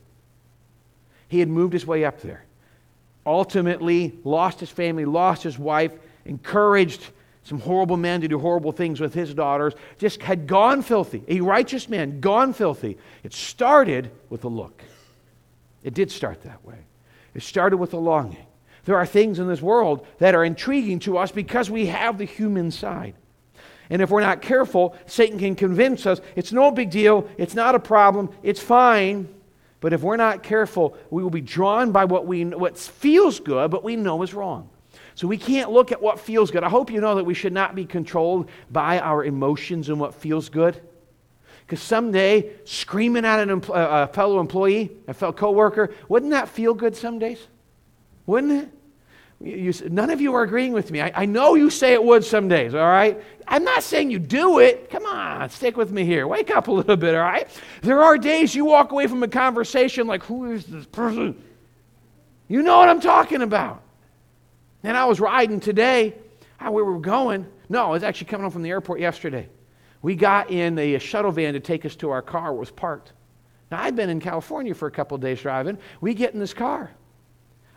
He 1.29 1.41
had 1.41 1.49
moved 1.49 1.73
his 1.73 1.87
way 1.87 2.05
up 2.05 2.21
there. 2.21 2.45
Ultimately, 3.25 4.19
lost 4.25 4.61
his 4.61 4.71
family, 4.71 5.05
lost 5.05 5.43
his 5.43 5.59
wife, 5.59 5.93
encouraged 6.29 7.11
some 7.43 7.61
horrible 7.61 7.97
men 7.97 8.21
to 8.21 8.29
do 8.29 8.39
horrible 8.39 8.73
things 8.73 9.01
with 9.01 9.15
his 9.15 9.33
daughters, 9.33 9.73
just 9.97 10.21
had 10.21 10.47
gone 10.47 10.83
filthy. 10.83 11.25
A 11.29 11.41
righteous 11.41 11.89
man, 11.89 12.21
gone 12.21 12.53
filthy. 12.53 12.99
It 13.25 13.33
started 13.33 14.11
with 14.29 14.45
a 14.45 14.49
look. 14.49 14.83
It 15.83 15.95
did 15.95 16.11
start 16.11 16.43
that 16.43 16.63
way. 16.65 16.77
It 17.35 17.43
started 17.43 17.79
with 17.79 17.95
a 17.95 17.99
longing. 17.99 18.45
There 18.85 18.97
are 18.97 19.07
things 19.07 19.39
in 19.39 19.49
this 19.49 19.63
world 19.63 20.07
that 20.19 20.35
are 20.35 20.45
intriguing 20.45 20.99
to 21.01 21.17
us 21.17 21.33
because 21.33 21.71
we 21.71 21.87
have 21.87 22.19
the 22.19 22.25
human 22.25 22.71
side. 22.71 23.15
And 23.91 24.03
if 24.03 24.11
we're 24.11 24.21
not 24.21 24.43
careful, 24.43 24.95
Satan 25.07 25.39
can 25.39 25.55
convince 25.55 26.05
us 26.05 26.21
it's 26.37 26.53
no 26.53 26.71
big 26.71 26.91
deal, 26.91 27.29
it's 27.39 27.55
not 27.55 27.75
a 27.75 27.81
problem, 27.81 28.31
it's 28.43 28.61
fine. 28.61 29.35
But 29.81 29.93
if 29.93 30.03
we're 30.03 30.17
not 30.17 30.43
careful, 30.43 30.97
we 31.11 31.23
will 31.23 31.31
be 31.31 31.41
drawn 31.41 31.93
by 31.93 32.05
what, 32.05 32.27
we, 32.27 32.45
what 32.45 32.77
feels 32.77 33.41
good, 33.41 33.71
but 33.71 33.85
we 33.85 33.97
know 33.97 34.23
is 34.23 34.35
wrong. 34.35 34.69
So 35.19 35.27
we 35.27 35.37
can't 35.37 35.73
look 35.73 35.91
at 35.91 36.01
what 36.01 36.21
feels 36.21 36.53
good. 36.53 36.63
I 36.63 36.69
hope 36.69 36.93
you 36.93 37.01
know 37.01 37.17
that 37.17 37.25
we 37.25 37.35
should 37.35 37.53
not 37.53 37.75
be 37.75 37.85
controlled 37.85 38.49
by 38.71 39.01
our 39.01 39.25
emotions 39.25 39.89
and 39.89 39.99
what 39.99 40.15
feels 40.15 40.49
good. 40.49 40.81
Because 41.67 41.83
someday, 41.83 42.53
screaming 42.65 43.25
at 43.25 43.41
an, 43.41 43.51
uh, 43.51 43.63
a 43.69 44.07
fellow 44.07 44.39
employee, 44.39 44.93
a 45.09 45.15
fellow 45.15 45.33
coworker, 45.33 45.93
wouldn't 46.09 46.31
that 46.31 46.49
feel 46.49 46.73
good 46.73 46.95
some 46.95 47.19
days? 47.19 47.49
Wouldn't 48.27 48.53
it? 48.53 48.69
You, 49.41 49.73
none 49.91 50.11
of 50.11 50.21
you 50.21 50.35
are 50.35 50.45
agreeing 50.45 50.71
with 50.71 50.93
me. 50.93 51.01
I, 51.01 51.11
I 51.13 51.27
know 51.27 51.57
you 51.57 51.69
say 51.69 51.95
it 51.95 52.05
would 52.05 52.25
some 52.25 52.47
days, 52.47 52.73
all 52.73 52.87
right? 52.87 53.21
I'm 53.49 53.65
not 53.65 53.83
saying 53.83 54.13
you 54.13 54.21
do 54.21 54.61
it. 54.61 54.89
Come 54.89 55.05
on, 55.05 55.51
stick 55.51 55.77
with 55.77 55.91
me 55.91 56.05
here. 56.05 56.29
Wake 56.29 56.53
up 56.53 56.69
a 56.69 56.71
little 56.79 56.97
bit, 56.97 57.17
all 57.17 57.23
right? 57.23 57.49
There 57.83 58.05
are 58.05 58.19
days 58.19 58.55
you 58.55 58.67
walk 58.67 58.93
away 58.93 59.09
from 59.09 59.25
a 59.25 59.29
conversation 59.29 60.07
like, 60.07 60.23
who 60.23 60.53
is 60.53 60.65
this 60.65 60.87
person? 60.87 61.43
You 62.47 62.63
know 62.63 62.79
what 62.79 62.89
I'm 62.89 63.01
talking 63.01 63.43
about. 63.43 63.83
And 64.83 64.97
I 64.97 65.05
was 65.05 65.21
riding 65.21 65.61
today, 65.61 66.15
how 66.57 66.73
we 66.73 66.83
were 66.83 66.99
going. 66.99 67.47
No, 67.69 67.87
I 67.87 67.91
was 67.91 68.03
actually 68.03 68.29
coming 68.29 68.45
home 68.45 68.53
from 68.53 68.63
the 68.63 68.71
airport 68.71 69.01
yesterday. 69.01 69.49
We 70.03 70.15
got 70.15 70.51
in 70.51 70.79
a 70.79 70.99
shuttle 70.99 71.33
van 71.33 71.55
to 71.55 71.61
take 71.61 71.85
us 71.85 71.97
to 71.97 72.11
our 72.11 72.23
car, 72.23 72.53
It 72.53 72.57
was 72.57 72.71
parked. 72.71 73.13
Now, 73.71 73.83
I'd 73.83 73.97
been 73.97 74.09
in 74.09 74.21
California 74.21 74.75
for 74.75 74.87
a 74.89 74.91
couple 74.91 75.19
days 75.19 75.43
driving. 75.43 75.79
We 76.01 76.15
get 76.15 76.33
in 76.33 76.41
this 76.41 76.55
car. 76.55 76.91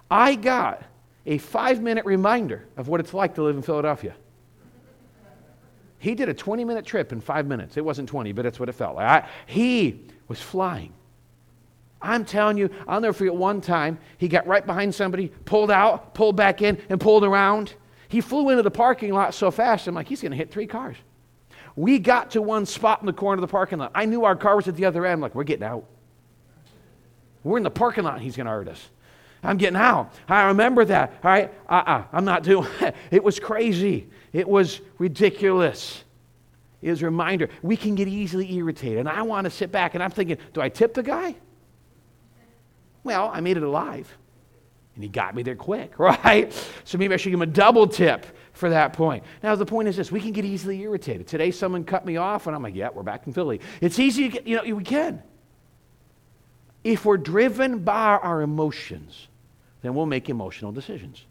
I 0.10 0.36
got 0.36 0.84
a 1.26 1.38
five 1.38 1.82
minute 1.82 2.06
reminder 2.06 2.66
of 2.78 2.88
what 2.88 3.00
it's 3.00 3.14
like 3.14 3.36
to 3.36 3.44
live 3.44 3.56
in 3.56 3.62
Philadelphia. 3.62 4.16
He 6.00 6.16
did 6.16 6.30
a 6.30 6.34
20 6.34 6.66
minute 6.66 6.86
trip 6.86 7.12
in 7.12 7.22
five 7.22 7.46
minutes. 7.46 7.78
It 7.78 7.86
wasn't 7.86 8.10
20, 8.10 8.32
but 8.32 8.44
that's 8.44 8.60
what 8.60 8.70
it 8.70 8.74
felt 8.74 8.96
like. 8.96 9.24
I, 9.24 9.30
he 9.46 10.06
was 10.28 10.42
flying. 10.42 10.94
I'm 12.02 12.26
telling 12.26 12.58
you, 12.58 12.70
I'll 12.88 13.02
never 13.02 13.14
forget 13.14 13.36
one 13.36 13.62
time 13.62 14.00
he 14.18 14.28
got 14.28 14.48
right 14.48 14.66
behind 14.66 14.94
somebody, 14.96 15.30
pulled 15.46 15.72
out, 15.72 16.14
pulled 16.14 16.36
back 16.36 16.62
in, 16.62 16.82
and 16.90 17.00
pulled 17.00 17.24
around. 17.24 17.74
He 18.08 18.22
flew 18.22 18.50
into 18.50 18.64
the 18.64 18.72
parking 18.72 19.14
lot 19.14 19.34
so 19.34 19.52
fast, 19.52 19.88
I'm 19.88 19.96
like, 19.96 20.08
he's 20.08 20.22
going 20.22 20.32
to 20.32 20.38
hit 20.38 20.52
three 20.52 20.68
cars. 20.68 20.98
We 21.76 22.00
got 22.00 22.32
to 22.32 22.42
one 22.42 22.66
spot 22.66 23.00
in 23.02 23.06
the 23.06 23.14
corner 23.14 23.36
of 23.36 23.42
the 23.42 23.52
parking 23.52 23.80
lot. 23.80 23.92
I 23.96 24.06
knew 24.06 24.26
our 24.26 24.36
car 24.36 24.56
was 24.56 24.68
at 24.68 24.76
the 24.76 24.86
other 24.86 25.06
end. 25.06 25.14
I'm 25.14 25.22
like, 25.22 25.36
we're 25.36 25.44
getting 25.44 25.66
out. 25.66 25.86
We're 27.44 27.58
in 27.58 27.64
the 27.64 27.72
parking 27.72 28.04
lot, 28.04 28.20
he's 28.20 28.36
going 28.36 28.46
to 28.46 28.52
hurt 28.52 28.68
us. 28.68 28.90
I'm 29.44 29.58
getting 29.58 29.78
out. 29.78 30.14
I 30.28 30.44
remember 30.44 30.86
that. 30.86 31.14
All 31.24 31.32
right? 31.32 31.52
Uh 31.68 31.74
uh-uh, 31.74 31.98
uh. 32.00 32.04
I'm 32.14 32.26
not 32.26 32.44
doing 32.44 32.68
it. 32.82 32.96
It 33.10 33.24
was 33.24 33.40
crazy. 33.40 34.08
It 34.34 34.48
was 34.48 34.82
ridiculous. 35.00 36.04
It 36.82 36.90
was 36.90 37.02
a 37.02 37.06
reminder. 37.06 37.50
We 37.62 37.78
can 37.78 37.96
get 37.96 38.08
easily 38.08 38.54
irritated. 38.54 39.00
And 39.00 39.10
I 39.10 39.22
want 39.24 39.46
to 39.46 39.52
sit 39.52 39.72
back 39.72 39.94
and 39.94 40.04
I'm 40.04 40.12
thinking, 40.12 40.38
do 40.54 40.62
I 40.62 40.70
tip 40.70 40.94
the 40.94 41.04
guy? 41.04 41.36
Well, 43.04 43.30
I 43.34 43.42
made 43.42 43.58
it 43.58 43.64
alive. 43.64 44.16
And 44.96 45.04
he 45.04 45.10
got 45.10 45.36
me 45.36 45.44
there 45.44 45.56
quick, 45.56 45.98
right? 46.00 46.52
So 46.84 46.98
maybe 46.98 47.14
I 47.14 47.18
should 47.18 47.30
give 47.30 47.40
him 47.40 47.50
a 47.50 47.54
double 47.54 47.88
tip 47.88 48.26
for 48.54 48.70
that 48.70 48.94
point. 48.94 49.24
Now, 49.42 49.56
the 49.56 49.66
point 49.66 49.88
is 49.88 49.98
this 49.98 50.12
we 50.12 50.22
can 50.22 50.32
get 50.32 50.46
easily 50.46 50.82
irritated. 50.82 51.28
Today, 51.28 51.52
someone 51.52 51.84
cut 51.84 52.06
me 52.06 52.18
off, 52.18 52.48
and 52.48 52.56
I'm 52.56 52.64
like, 52.64 52.76
yeah, 52.76 52.90
we're 52.94 53.04
back 53.04 53.26
in 53.28 53.34
Philly. 53.34 53.62
It's 53.80 54.00
easy 54.00 54.24
to 54.24 54.30
get, 54.30 54.48
you 54.48 54.58
know, 54.58 54.76
we 54.76 54.84
can. 54.84 55.24
If 56.84 57.06
we're 57.06 57.18
driven 57.18 57.80
by 57.80 58.18
our 58.18 58.42
emotions, 58.42 59.28
then 59.82 59.94
we'll 59.94 60.08
make 60.08 60.30
emotional 60.30 60.72
decisions. 60.72 61.26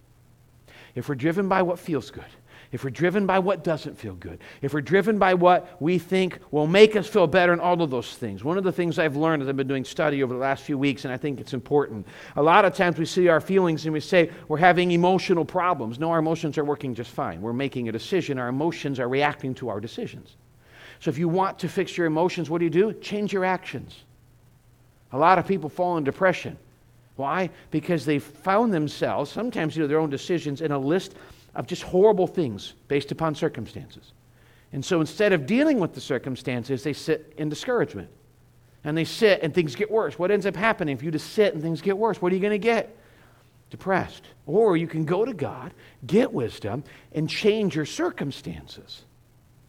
If 0.95 1.09
we're 1.09 1.15
driven 1.17 1.49
by 1.49 1.63
what 1.63 1.79
feels 1.79 2.11
good, 2.11 2.25
if 2.73 2.85
we're 2.85 2.91
driven 2.91 3.27
by 3.27 3.39
what 3.39 3.65
doesn't 3.65 3.99
feel 3.99 4.15
good, 4.15 4.39
if 4.63 4.73
we're 4.73 4.81
driven 4.81 5.19
by 5.19 5.35
what 5.35 5.81
we 5.81 5.99
think 5.99 6.39
will 6.53 6.69
make 6.69 6.95
us 6.95 7.09
feel 7.09 7.27
better, 7.27 7.53
and 7.53 7.61
all 7.61 7.81
of 7.83 7.91
those 7.91 8.15
things. 8.15 8.45
One 8.45 8.57
of 8.57 8.65
the 8.65 8.71
things 8.71 8.99
I've 8.99 9.17
learned 9.17 9.43
as 9.43 9.49
I've 9.49 9.57
been 9.57 9.67
doing 9.67 9.85
study 9.85 10.23
over 10.23 10.33
the 10.33 10.39
last 10.39 10.63
few 10.63 10.79
weeks, 10.79 11.05
and 11.05 11.13
I 11.13 11.17
think 11.17 11.41
it's 11.41 11.53
important, 11.53 12.07
a 12.37 12.43
lot 12.43 12.65
of 12.65 12.75
times 12.75 12.99
we 12.99 13.07
see 13.07 13.29
our 13.29 13.41
feelings 13.41 13.87
and 13.87 13.93
we 13.93 14.01
say 14.01 14.31
we're 14.47 14.59
having 14.59 14.93
emotional 14.93 15.45
problems. 15.45 15.99
No, 15.99 16.11
our 16.11 16.21
emotions 16.21 16.59
are 16.59 16.65
working 16.65 16.95
just 16.95 17.11
fine. 17.11 17.43
We're 17.43 17.53
making 17.53 17.89
a 17.89 17.93
decision, 17.93 18.39
our 18.39 18.49
emotions 18.49 19.01
are 19.01 19.09
reacting 19.09 19.55
to 19.57 19.69
our 19.69 19.81
decisions. 19.81 20.37
So 21.01 21.09
if 21.09 21.19
you 21.19 21.29
want 21.29 21.59
to 21.61 21.69
fix 21.69 21.97
your 21.97 22.07
emotions, 22.07 22.51
what 22.51 22.59
do 22.59 22.65
you 22.65 22.71
do? 22.71 22.93
Change 22.93 23.33
your 23.33 23.45
actions. 23.45 24.05
A 25.13 25.19
lot 25.19 25.39
of 25.39 25.47
people 25.47 25.69
fall 25.69 25.97
in 25.97 26.05
depression. 26.05 26.57
Why? 27.17 27.51
Because 27.71 28.05
they 28.05 28.19
found 28.19 28.73
themselves, 28.73 29.31
sometimes 29.31 29.77
you 29.77 29.83
know, 29.83 29.89
their 29.89 29.99
own 29.99 30.09
decisions, 30.09 30.61
in 30.61 30.73
a 30.73 30.79
list 30.79 31.17
of 31.55 31.67
just 31.67 31.83
horrible 31.83 32.27
things 32.27 32.75
based 32.89 33.13
upon 33.13 33.35
circumstances. 33.35 34.13
And 34.73 34.85
so 34.85 35.01
instead 35.01 35.33
of 35.33 35.47
dealing 35.47 35.81
with 35.81 35.95
the 35.95 36.01
circumstances, 36.01 36.83
they 36.83 36.93
sit 36.93 37.33
in 37.37 37.49
discouragement. 37.49 38.09
And 38.85 38.97
they 38.97 39.05
sit 39.05 39.43
and 39.43 39.53
things 39.53 39.75
get 39.75 39.91
worse. 39.91 40.19
What 40.19 40.31
ends 40.31 40.47
up 40.47 40.57
happening 40.57 40.97
if 40.97 41.03
you 41.03 41.11
just 41.11 41.33
sit 41.33 41.53
and 41.53 41.63
things 41.63 41.83
get 41.83 41.99
worse? 41.99 42.23
What 42.23 42.33
are 42.33 42.35
you 42.35 42.41
going 42.41 42.53
to 42.53 42.59
get? 42.59 42.97
Depressed. 43.69 44.23
Or 44.47 44.77
you 44.77 44.87
can 44.87 45.05
go 45.05 45.25
to 45.25 45.35
God, 45.35 45.75
get 46.07 46.33
wisdom, 46.33 46.83
and 47.13 47.29
change 47.29 47.77
your 47.77 47.85
circumstances. 47.85 49.03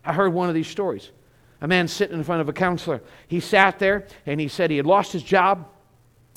I 0.05 0.13
heard 0.13 0.33
one 0.33 0.49
of 0.49 0.55
these 0.55 0.67
stories. 0.67 1.11
A 1.59 1.67
man 1.67 1.87
sitting 1.87 2.17
in 2.17 2.23
front 2.23 2.41
of 2.41 2.49
a 2.49 2.53
counselor. 2.53 3.01
He 3.27 3.39
sat 3.39 3.79
there 3.79 4.07
and 4.25 4.39
he 4.39 4.47
said 4.47 4.71
he 4.71 4.77
had 4.77 4.85
lost 4.85 5.11
his 5.11 5.23
job. 5.23 5.67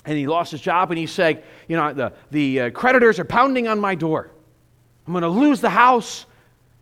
And 0.05 0.19
he 0.19 0.27
lost 0.27 0.51
his 0.51 0.61
job 0.61 0.91
and 0.91 0.99
he 0.99 1.07
said, 1.07 1.45
You 1.67 1.77
know, 1.77 1.95
the, 1.95 2.13
the 2.31 2.61
uh, 2.61 2.71
creditors 2.71 3.19
are 3.19 3.25
pounding 3.25 3.69
on 3.69 3.81
my 3.81 3.95
door. 3.95 4.31
I'm 5.07 5.13
going 5.13 5.23
to 5.23 5.29
lose 5.29 5.61
the 5.61 5.71
house. 5.71 6.27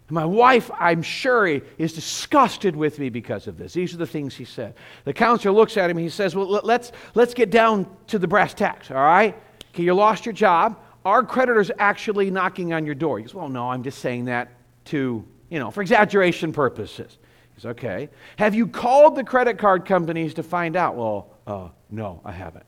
My 0.08 0.24
wife, 0.24 0.70
I'm 0.78 1.02
sure, 1.02 1.46
is 1.46 1.94
disgusted 1.94 2.76
with 2.76 2.98
me 2.98 3.08
because 3.08 3.46
of 3.46 3.56
this. 3.56 3.72
These 3.72 3.94
are 3.94 3.96
the 3.96 4.06
things 4.06 4.34
he 4.34 4.44
said. 4.44 4.74
The 5.04 5.12
counselor 5.12 5.54
looks 5.54 5.76
at 5.76 5.88
him 5.88 5.96
and 5.96 6.04
he 6.04 6.10
says, 6.10 6.36
Well, 6.36 6.60
let's, 6.62 6.92
let's 7.14 7.32
get 7.32 7.50
down 7.50 7.86
to 8.08 8.18
the 8.18 8.28
brass 8.28 8.52
tacks, 8.52 8.90
all 8.90 8.98
right? 8.98 9.34
Okay, 9.70 9.84
you 9.84 9.94
lost 9.94 10.26
your 10.26 10.34
job. 10.34 10.78
Are 11.04 11.22
creditors 11.22 11.70
actually 11.78 12.30
knocking 12.30 12.74
on 12.74 12.84
your 12.84 12.94
door? 12.94 13.18
He 13.18 13.24
goes, 13.24 13.34
Well, 13.34 13.48
no, 13.48 13.70
I'm 13.70 13.82
just 13.82 14.00
saying 14.00 14.26
that 14.26 14.50
to, 14.86 15.24
you 15.48 15.58
know, 15.58 15.70
for 15.70 15.80
exaggeration 15.80 16.52
purposes. 16.52 17.16
He's 17.54 17.64
okay. 17.64 18.10
Have 18.36 18.54
you 18.54 18.66
called 18.66 19.16
the 19.16 19.24
credit 19.24 19.58
card 19.58 19.86
companies 19.86 20.34
to 20.34 20.42
find 20.42 20.76
out? 20.76 20.94
Well, 20.94 21.30
uh, 21.46 21.68
no, 21.90 22.20
I 22.24 22.32
haven't. 22.32 22.66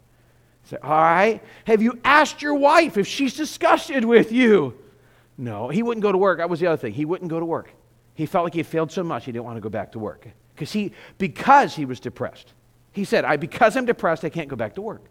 He 0.63 0.71
Say, 0.71 0.77
all 0.83 0.91
right. 0.91 1.43
Have 1.67 1.83
you 1.83 1.99
asked 2.05 2.41
your 2.41 2.55
wife 2.55 2.97
if 2.97 3.07
she's 3.07 3.37
disgusted 3.37 4.05
with 4.05 4.33
you? 4.33 4.79
No, 5.37 5.69
he 5.69 5.83
wouldn't 5.83 6.03
go 6.03 6.13
to 6.13 6.19
work. 6.19 6.39
That 6.39 6.49
was 6.49 6.61
the 6.61 6.67
other 6.69 6.77
thing. 6.77 6.93
He 6.93 7.05
wouldn't 7.05 7.31
go 7.31 7.41
to 7.41 7.47
work. 7.47 7.71
He 8.15 8.27
felt 8.27 8.45
like 8.45 8.55
he 8.55 8.61
had 8.61 8.67
failed 8.67 8.93
so 8.93 9.03
much 9.03 9.25
he 9.25 9.33
didn't 9.33 9.45
want 9.45 9.57
to 9.57 9.61
go 9.61 9.69
back 9.69 9.93
to 9.93 9.99
work. 9.99 10.29
Because 10.55 10.73
he 10.73 10.93
because 11.19 11.75
he 11.75 11.85
was 11.85 11.99
depressed. 11.99 12.53
He 12.93 13.05
said, 13.05 13.25
I 13.25 13.37
because 13.37 13.77
I'm 13.77 13.87
depressed, 13.87 14.25
I 14.25 14.29
can't 14.29 14.49
go 14.49 14.57
back 14.57 14.75
to 14.75 14.83
work. 14.83 15.03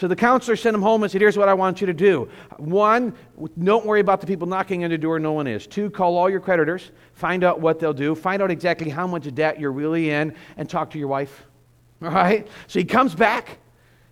So 0.00 0.08
the 0.08 0.16
counselor 0.16 0.56
sent 0.56 0.74
him 0.74 0.80
home 0.80 1.02
and 1.02 1.12
said, 1.12 1.20
Here's 1.20 1.36
what 1.36 1.48
I 1.48 1.54
want 1.54 1.80
you 1.80 1.86
to 1.86 1.92
do. 1.92 2.28
One, 2.56 3.14
don't 3.62 3.84
worry 3.84 4.00
about 4.00 4.20
the 4.20 4.26
people 4.26 4.48
knocking 4.48 4.82
on 4.82 4.90
the 4.90 4.98
door, 4.98 5.18
no 5.18 5.32
one 5.32 5.46
is. 5.46 5.66
Two, 5.66 5.90
call 5.90 6.16
all 6.16 6.30
your 6.30 6.40
creditors, 6.40 6.90
find 7.12 7.44
out 7.44 7.60
what 7.60 7.78
they'll 7.78 7.92
do, 7.92 8.14
find 8.14 8.42
out 8.42 8.50
exactly 8.50 8.88
how 8.88 9.06
much 9.06 9.32
debt 9.34 9.60
you're 9.60 9.72
really 9.72 10.10
in, 10.10 10.34
and 10.56 10.68
talk 10.70 10.90
to 10.92 10.98
your 10.98 11.08
wife. 11.08 11.44
All 12.02 12.08
right? 12.08 12.48
So 12.66 12.78
he 12.78 12.86
comes 12.86 13.14
back. 13.14 13.58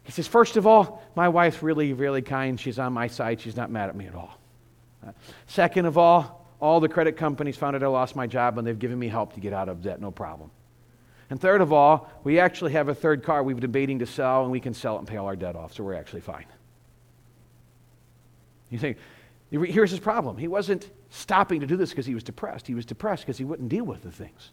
He 0.03 0.13
says, 0.13 0.27
First 0.27 0.59
of 0.59 0.67
all, 0.67 1.03
my 1.17 1.29
wife's 1.31 1.63
really, 1.63 1.95
really 1.95 2.21
kind. 2.21 2.61
She's 2.61 2.79
on 2.79 2.93
my 2.93 3.07
side. 3.07 3.41
She's 3.41 3.57
not 3.57 3.71
mad 3.71 3.89
at 3.89 3.97
me 3.97 4.07
at 4.07 4.15
all. 4.15 4.38
Second 5.47 5.87
of 5.87 5.97
all, 5.97 6.47
all 6.61 6.81
the 6.81 6.89
credit 6.89 7.17
companies 7.17 7.57
found 7.57 7.77
out 7.77 7.83
I 7.83 7.87
lost 7.87 8.17
my 8.17 8.27
job 8.27 8.59
and 8.59 8.67
they've 8.67 8.79
given 8.79 8.99
me 8.99 9.09
help 9.09 9.35
to 9.35 9.41
get 9.41 9.53
out 9.53 9.69
of 9.69 9.83
debt, 9.83 10.01
no 10.01 10.11
problem. 10.11 10.51
And 11.31 11.41
third 11.41 11.61
of 11.61 11.73
all, 11.73 12.11
we 12.25 12.41
actually 12.41 12.73
have 12.73 12.89
a 12.89 12.95
third 12.95 13.23
car 13.23 13.43
we've 13.43 13.57
been 13.57 13.61
debating 13.61 13.99
to 13.99 14.07
sell, 14.07 14.43
and 14.43 14.51
we 14.51 14.61
can 14.61 14.73
sell 14.73 14.97
it 14.97 15.01
and 15.01 15.09
pay 15.09 15.19
all 15.19 15.27
our 15.27 15.37
debt 15.37 15.57
off, 15.57 15.75
so 15.75 15.85
we're 15.85 15.95
actually 15.95 16.23
fine. 16.23 16.47
You 18.71 18.79
think, 18.79 18.97
here's 19.51 19.91
his 19.91 20.01
problem. 20.01 20.39
He 20.39 20.49
wasn't 20.49 20.91
stopping 21.11 21.61
to 21.61 21.67
do 21.67 21.77
this 21.77 21.91
because 21.91 22.07
he 22.07 22.15
was 22.15 22.23
depressed. 22.23 22.67
He 22.67 22.75
was 22.75 22.87
depressed 22.87 23.25
because 23.25 23.37
he 23.39 23.45
wouldn't 23.45 23.69
deal 23.69 23.85
with 23.85 24.03
the 24.03 24.11
things. 24.11 24.53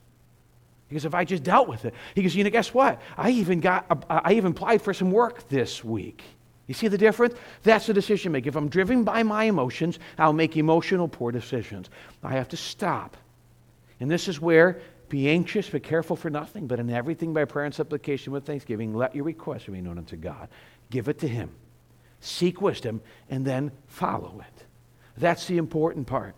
Because 0.89 1.06
if 1.06 1.16
I 1.16 1.26
just 1.26 1.43
dealt 1.43 1.68
with 1.68 1.86
it, 1.86 1.93
he 2.14 2.22
goes, 2.22 2.36
you 2.36 2.43
know, 2.43 2.50
guess 2.50 2.74
what? 2.74 3.02
I 3.18 3.32
even 3.32 3.60
got, 3.60 3.86
uh, 3.89 4.22
I 4.24 4.34
even 4.34 4.52
applied 4.52 4.82
for 4.82 4.93
some 4.93 5.12
work 5.12 5.48
this 5.50 5.84
week. 5.84 6.24
You 6.68 6.74
see 6.74 6.88
the 6.88 6.97
difference? 6.97 7.36
That's 7.63 7.86
the 7.86 7.93
decision 7.93 8.32
making. 8.32 8.49
If 8.49 8.55
I'm 8.55 8.70
driven 8.70 9.03
by 9.03 9.24
my 9.24 9.43
emotions, 9.45 9.99
I'll 10.18 10.34
make 10.34 10.57
emotional 10.57 11.07
poor 11.07 11.32
decisions. 11.32 11.89
I 12.24 12.34
have 12.34 12.49
to 12.49 12.57
stop. 12.57 13.18
And 13.99 14.09
this 14.09 14.28
is 14.28 14.41
where 14.41 14.82
be 15.09 15.30
anxious, 15.30 15.70
but 15.70 15.84
careful 15.84 16.16
for 16.16 16.30
nothing, 16.30 16.66
but 16.66 16.80
in 16.80 16.89
everything 16.89 17.34
by 17.34 17.45
prayer 17.45 17.66
and 17.66 17.74
supplication 17.74 18.34
with 18.34 18.45
thanksgiving, 18.45 18.93
let 18.93 19.16
your 19.16 19.24
requests 19.24 19.66
be 19.66 19.80
known 19.82 19.99
unto 19.99 20.16
God. 20.16 20.49
Give 20.89 21.07
it 21.07 21.20
to 21.20 21.28
Him. 21.28 21.51
Seek 22.20 22.61
wisdom 22.61 23.01
and 23.30 23.45
then 23.45 23.72
follow 23.88 24.41
it. 24.47 24.66
That's 25.18 25.45
the 25.45 25.57
important 25.57 26.07
part. 26.07 26.36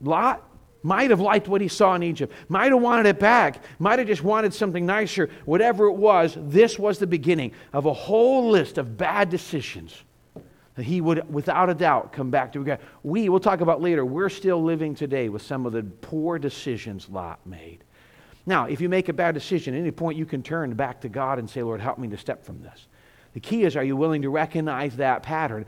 Lot 0.00 0.42
might 0.84 1.10
have 1.10 1.18
liked 1.18 1.48
what 1.48 1.60
he 1.60 1.66
saw 1.66 1.94
in 1.94 2.04
Egypt, 2.04 2.32
might 2.48 2.70
have 2.70 2.80
wanted 2.80 3.06
it 3.06 3.18
back, 3.18 3.64
might 3.80 3.98
have 3.98 4.06
just 4.06 4.22
wanted 4.22 4.54
something 4.54 4.86
nicer, 4.86 5.30
whatever 5.46 5.86
it 5.86 5.94
was. 5.94 6.36
This 6.38 6.78
was 6.78 6.98
the 6.98 7.06
beginning 7.06 7.52
of 7.72 7.86
a 7.86 7.92
whole 7.92 8.50
list 8.50 8.78
of 8.78 8.96
bad 8.96 9.30
decisions 9.30 10.04
that 10.76 10.82
he 10.82 11.00
would, 11.00 11.32
without 11.32 11.70
a 11.70 11.74
doubt, 11.74 12.12
come 12.12 12.30
back 12.30 12.52
to 12.52 12.58
regret. 12.58 12.80
We, 13.02 13.28
we'll 13.28 13.40
talk 13.40 13.60
about 13.60 13.80
later, 13.80 14.04
we're 14.04 14.28
still 14.28 14.62
living 14.62 14.94
today 14.94 15.28
with 15.28 15.42
some 15.42 15.66
of 15.66 15.72
the 15.72 15.82
poor 15.82 16.38
decisions 16.38 17.08
Lot 17.08 17.44
made. 17.46 17.82
Now, 18.46 18.66
if 18.66 18.80
you 18.80 18.88
make 18.90 19.08
a 19.08 19.12
bad 19.14 19.32
decision, 19.32 19.74
at 19.74 19.78
any 19.78 19.90
point 19.90 20.18
you 20.18 20.26
can 20.26 20.42
turn 20.42 20.74
back 20.74 21.00
to 21.00 21.08
God 21.08 21.38
and 21.38 21.48
say, 21.48 21.62
Lord, 21.62 21.80
help 21.80 21.98
me 21.98 22.08
to 22.08 22.18
step 22.18 22.44
from 22.44 22.60
this. 22.62 22.88
The 23.32 23.40
key 23.40 23.64
is, 23.64 23.74
are 23.74 23.82
you 23.82 23.96
willing 23.96 24.22
to 24.22 24.30
recognize 24.30 24.96
that 24.96 25.22
pattern 25.22 25.64